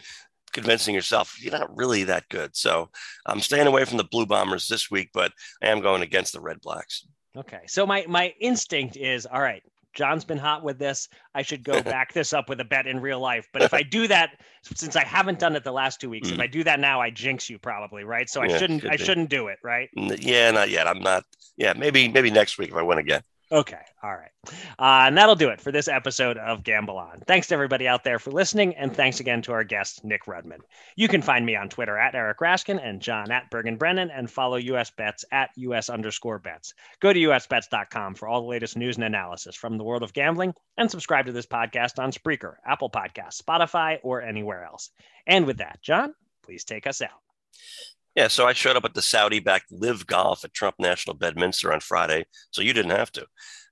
convincing 0.52 0.94
yourself 0.94 1.36
you're 1.40 1.52
not 1.58 1.76
really 1.76 2.04
that 2.04 2.28
good. 2.28 2.54
So 2.56 2.90
I'm 3.26 3.40
staying 3.40 3.66
away 3.66 3.84
from 3.84 3.98
the 3.98 4.04
Blue 4.04 4.26
Bombers 4.26 4.68
this 4.68 4.90
week, 4.90 5.10
but 5.12 5.32
I 5.62 5.68
am 5.68 5.80
going 5.80 6.02
against 6.02 6.32
the 6.32 6.40
Red 6.40 6.60
Blacks. 6.60 7.06
Okay. 7.36 7.60
So 7.66 7.86
my 7.86 8.04
my 8.08 8.34
instinct 8.40 8.96
is 8.96 9.26
all 9.26 9.40
right. 9.40 9.62
John's 9.92 10.24
been 10.24 10.38
hot 10.38 10.62
with 10.62 10.78
this. 10.78 11.08
I 11.34 11.42
should 11.42 11.64
go 11.64 11.82
back 11.82 12.12
this 12.12 12.32
up 12.32 12.48
with 12.48 12.60
a 12.60 12.64
bet 12.64 12.86
in 12.86 13.00
real 13.00 13.18
life. 13.20 13.48
But 13.52 13.62
if 13.62 13.74
I 13.74 13.82
do 13.82 14.06
that, 14.08 14.40
since 14.62 14.94
I 14.96 15.04
haven't 15.04 15.40
done 15.40 15.56
it 15.56 15.64
the 15.64 15.72
last 15.72 16.00
two 16.00 16.08
weeks, 16.10 16.30
if 16.30 16.38
Mm. 16.38 16.42
I 16.42 16.46
do 16.46 16.62
that 16.64 16.78
now, 16.80 17.00
I 17.00 17.10
jinx 17.10 17.50
you 17.50 17.58
probably, 17.58 18.04
right? 18.04 18.28
So 18.30 18.40
I 18.40 18.46
Yeah, 18.46 18.58
shouldn't 18.58 18.84
I 18.88 18.96
be. 18.96 19.04
shouldn't 19.04 19.30
do 19.30 19.48
it, 19.48 19.58
right? 19.64 19.88
Yeah, 19.92 20.50
not 20.52 20.70
yet. 20.70 20.86
I'm 20.86 21.00
not. 21.00 21.24
Yeah, 21.56 21.72
maybe 21.74 22.08
maybe 22.08 22.30
next 22.30 22.58
week 22.58 22.70
if 22.70 22.76
I 22.76 22.82
win 22.82 22.98
again. 22.98 23.22
Okay. 23.52 23.80
All 24.02 24.14
right. 24.14 24.30
Uh, 24.78 25.08
and 25.08 25.16
that'll 25.16 25.34
do 25.34 25.48
it 25.48 25.60
for 25.60 25.72
this 25.72 25.88
episode 25.88 26.38
of 26.38 26.62
Gamble 26.62 26.98
On. 26.98 27.20
Thanks 27.26 27.48
to 27.48 27.54
everybody 27.54 27.88
out 27.88 28.04
there 28.04 28.20
for 28.20 28.30
listening. 28.30 28.76
And 28.76 28.94
thanks 28.94 29.18
again 29.18 29.42
to 29.42 29.52
our 29.52 29.64
guest, 29.64 30.04
Nick 30.04 30.26
Rudman. 30.26 30.60
You 30.94 31.08
can 31.08 31.20
find 31.20 31.44
me 31.44 31.56
on 31.56 31.68
Twitter 31.68 31.98
at 31.98 32.14
Eric 32.14 32.38
Raskin 32.38 32.80
and 32.80 33.00
John 33.00 33.32
at 33.32 33.50
Bergen 33.50 33.76
Brennan 33.76 34.10
and 34.10 34.30
follow 34.30 34.56
US 34.56 34.90
Bets 34.90 35.24
at 35.32 35.50
US 35.56 35.90
underscore 35.90 36.38
bets. 36.38 36.74
Go 37.00 37.12
to 37.12 37.18
usbets.com 37.18 38.14
for 38.14 38.28
all 38.28 38.42
the 38.42 38.48
latest 38.48 38.76
news 38.76 38.96
and 38.96 39.04
analysis 39.04 39.56
from 39.56 39.78
the 39.78 39.84
world 39.84 40.04
of 40.04 40.12
gambling 40.12 40.54
and 40.76 40.88
subscribe 40.88 41.26
to 41.26 41.32
this 41.32 41.46
podcast 41.46 41.98
on 41.98 42.12
Spreaker, 42.12 42.54
Apple 42.64 42.90
Podcasts, 42.90 43.42
Spotify, 43.42 43.98
or 44.04 44.22
anywhere 44.22 44.64
else. 44.64 44.90
And 45.26 45.44
with 45.44 45.58
that, 45.58 45.80
John, 45.82 46.14
please 46.44 46.62
take 46.62 46.86
us 46.86 47.02
out. 47.02 47.10
Yeah, 48.16 48.28
so 48.28 48.46
I 48.46 48.52
showed 48.52 48.76
up 48.76 48.84
at 48.84 48.94
the 48.94 49.02
Saudi-backed 49.02 49.70
LIV 49.70 50.06
Golf 50.06 50.44
at 50.44 50.52
Trump 50.52 50.74
National 50.78 51.14
Bedminster 51.14 51.72
on 51.72 51.80
Friday, 51.80 52.24
so 52.50 52.60
you 52.60 52.72
didn't 52.72 52.90
have 52.90 53.12
to. 53.12 53.26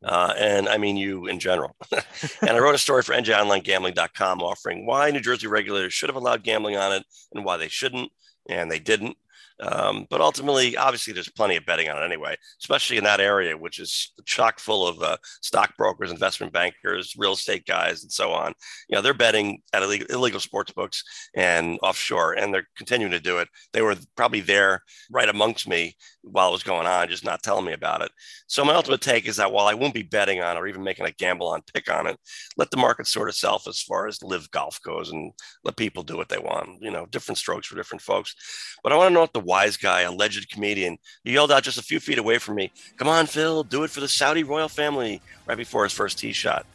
Uh, 0.04 0.32
and 0.38 0.68
I 0.68 0.78
mean 0.78 0.96
you 0.96 1.26
in 1.26 1.40
general. 1.40 1.74
and 1.92 2.50
I 2.50 2.58
wrote 2.58 2.74
a 2.74 2.78
story 2.78 3.02
for 3.02 3.14
NJOnlineGambling.com 3.14 4.40
offering 4.40 4.86
why 4.86 5.10
New 5.10 5.20
Jersey 5.20 5.48
regulators 5.48 5.92
should 5.92 6.08
have 6.08 6.16
allowed 6.16 6.44
gambling 6.44 6.76
on 6.76 6.92
it 6.92 7.04
and 7.34 7.44
why 7.44 7.56
they 7.56 7.68
shouldn't, 7.68 8.12
and 8.48 8.70
they 8.70 8.78
didn't. 8.78 9.16
Um, 9.60 10.06
but 10.08 10.20
ultimately, 10.20 10.76
obviously, 10.76 11.12
there's 11.12 11.28
plenty 11.28 11.56
of 11.56 11.66
betting 11.66 11.88
on 11.88 12.00
it 12.00 12.04
anyway, 12.04 12.36
especially 12.60 12.96
in 12.96 13.04
that 13.04 13.20
area, 13.20 13.56
which 13.56 13.78
is 13.78 14.12
chock 14.24 14.60
full 14.60 14.86
of 14.86 15.02
uh, 15.02 15.16
stockbrokers, 15.42 16.10
investment 16.10 16.52
bankers, 16.52 17.14
real 17.16 17.32
estate 17.32 17.66
guys, 17.66 18.02
and 18.02 18.12
so 18.12 18.32
on. 18.32 18.52
You 18.88 18.96
know, 18.96 19.02
they're 19.02 19.14
betting 19.14 19.62
at 19.72 19.82
illegal, 19.82 20.06
illegal 20.10 20.40
sports 20.40 20.72
books 20.72 21.02
and 21.34 21.78
offshore, 21.82 22.34
and 22.34 22.52
they're 22.54 22.68
continuing 22.76 23.12
to 23.12 23.20
do 23.20 23.38
it. 23.38 23.48
They 23.72 23.82
were 23.82 23.96
probably 24.16 24.40
there 24.40 24.82
right 25.10 25.28
amongst 25.28 25.68
me 25.68 25.96
while 26.22 26.50
it 26.50 26.52
was 26.52 26.62
going 26.62 26.86
on, 26.86 27.08
just 27.08 27.24
not 27.24 27.42
telling 27.42 27.64
me 27.64 27.72
about 27.72 28.02
it. 28.02 28.10
So 28.46 28.64
my 28.64 28.74
ultimate 28.74 29.00
take 29.00 29.26
is 29.26 29.36
that 29.36 29.52
while 29.52 29.66
I 29.66 29.74
won't 29.74 29.94
be 29.94 30.02
betting 30.02 30.42
on 30.42 30.56
or 30.56 30.66
even 30.66 30.82
making 30.82 31.06
a 31.06 31.12
gamble 31.12 31.48
on 31.48 31.62
pick 31.74 31.90
on 31.90 32.06
it, 32.06 32.18
let 32.56 32.70
the 32.70 32.76
market 32.76 33.06
sort 33.06 33.28
itself 33.28 33.66
as 33.66 33.82
far 33.82 34.06
as 34.06 34.22
LIV 34.22 34.50
golf 34.50 34.80
goes 34.82 35.10
and 35.10 35.32
let 35.64 35.76
people 35.76 36.02
do 36.02 36.16
what 36.16 36.28
they 36.28 36.38
want. 36.38 36.82
You 36.82 36.90
know, 36.90 37.06
different 37.06 37.38
strokes 37.38 37.66
for 37.66 37.76
different 37.76 38.02
folks. 38.02 38.34
But 38.82 38.92
I 38.92 38.96
want 38.96 39.10
to 39.10 39.14
know 39.14 39.20
what 39.20 39.32
the 39.32 39.40
wise 39.48 39.78
guy, 39.78 40.02
alleged 40.02 40.50
comedian, 40.50 40.98
he 41.24 41.32
yelled 41.32 41.50
out 41.50 41.62
just 41.62 41.78
a 41.78 41.82
few 41.82 41.98
feet 41.98 42.18
away 42.18 42.38
from 42.38 42.54
me, 42.54 42.70
Come 42.98 43.08
on, 43.08 43.26
Phil, 43.26 43.64
do 43.64 43.82
it 43.82 43.90
for 43.90 44.00
the 44.00 44.06
Saudi 44.06 44.44
royal 44.44 44.68
family 44.68 45.22
right 45.46 45.56
before 45.56 45.84
his 45.84 45.92
first 45.92 46.18
tee 46.18 46.32
shot. 46.32 46.66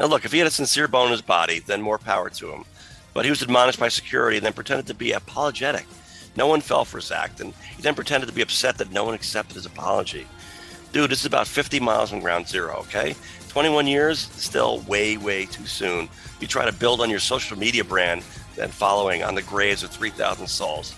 Now, 0.00 0.06
look, 0.06 0.24
if 0.24 0.32
he 0.32 0.38
had 0.38 0.46
a 0.46 0.50
sincere 0.50 0.88
bone 0.88 1.06
in 1.06 1.12
his 1.12 1.22
body, 1.22 1.60
then 1.60 1.82
more 1.82 1.98
power 1.98 2.30
to 2.30 2.50
him. 2.50 2.64
But 3.12 3.24
he 3.24 3.30
was 3.30 3.42
admonished 3.42 3.78
by 3.78 3.88
security 3.88 4.38
and 4.38 4.46
then 4.46 4.52
pretended 4.54 4.86
to 4.86 4.94
be 4.94 5.12
apologetic. 5.12 5.86
No 6.34 6.46
one 6.46 6.60
fell 6.60 6.84
for 6.84 6.98
his 6.98 7.10
act, 7.10 7.40
and 7.40 7.52
he 7.76 7.82
then 7.82 7.94
pretended 7.94 8.26
to 8.28 8.34
be 8.34 8.42
upset 8.42 8.78
that 8.78 8.92
no 8.92 9.04
one 9.04 9.14
accepted 9.14 9.56
his 9.56 9.66
apology. 9.66 10.26
Dude, 10.92 11.10
this 11.10 11.20
is 11.20 11.26
about 11.26 11.46
50 11.46 11.80
miles 11.80 12.10
from 12.10 12.20
ground 12.20 12.48
zero, 12.48 12.76
okay? 12.80 13.14
21 13.48 13.86
years, 13.86 14.30
still 14.36 14.80
way, 14.82 15.16
way 15.16 15.44
too 15.46 15.66
soon. 15.66 16.08
You 16.40 16.46
try 16.46 16.64
to 16.64 16.72
build 16.72 17.00
on 17.00 17.10
your 17.10 17.18
social 17.18 17.58
media 17.58 17.84
brand 17.84 18.22
and 18.58 18.72
following 18.72 19.22
on 19.22 19.34
the 19.34 19.42
graves 19.42 19.82
of 19.82 19.90
3,000 19.90 20.46
souls. 20.46 20.94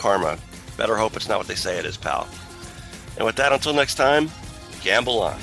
Karma. 0.00 0.38
Better 0.78 0.96
hope 0.96 1.14
it's 1.14 1.28
not 1.28 1.36
what 1.36 1.46
they 1.46 1.54
say 1.54 1.78
it 1.78 1.84
is, 1.84 1.98
pal. 1.98 2.26
And 3.18 3.26
with 3.26 3.36
that, 3.36 3.52
until 3.52 3.74
next 3.74 3.96
time, 3.96 4.30
gamble 4.82 5.20
on. 5.20 5.38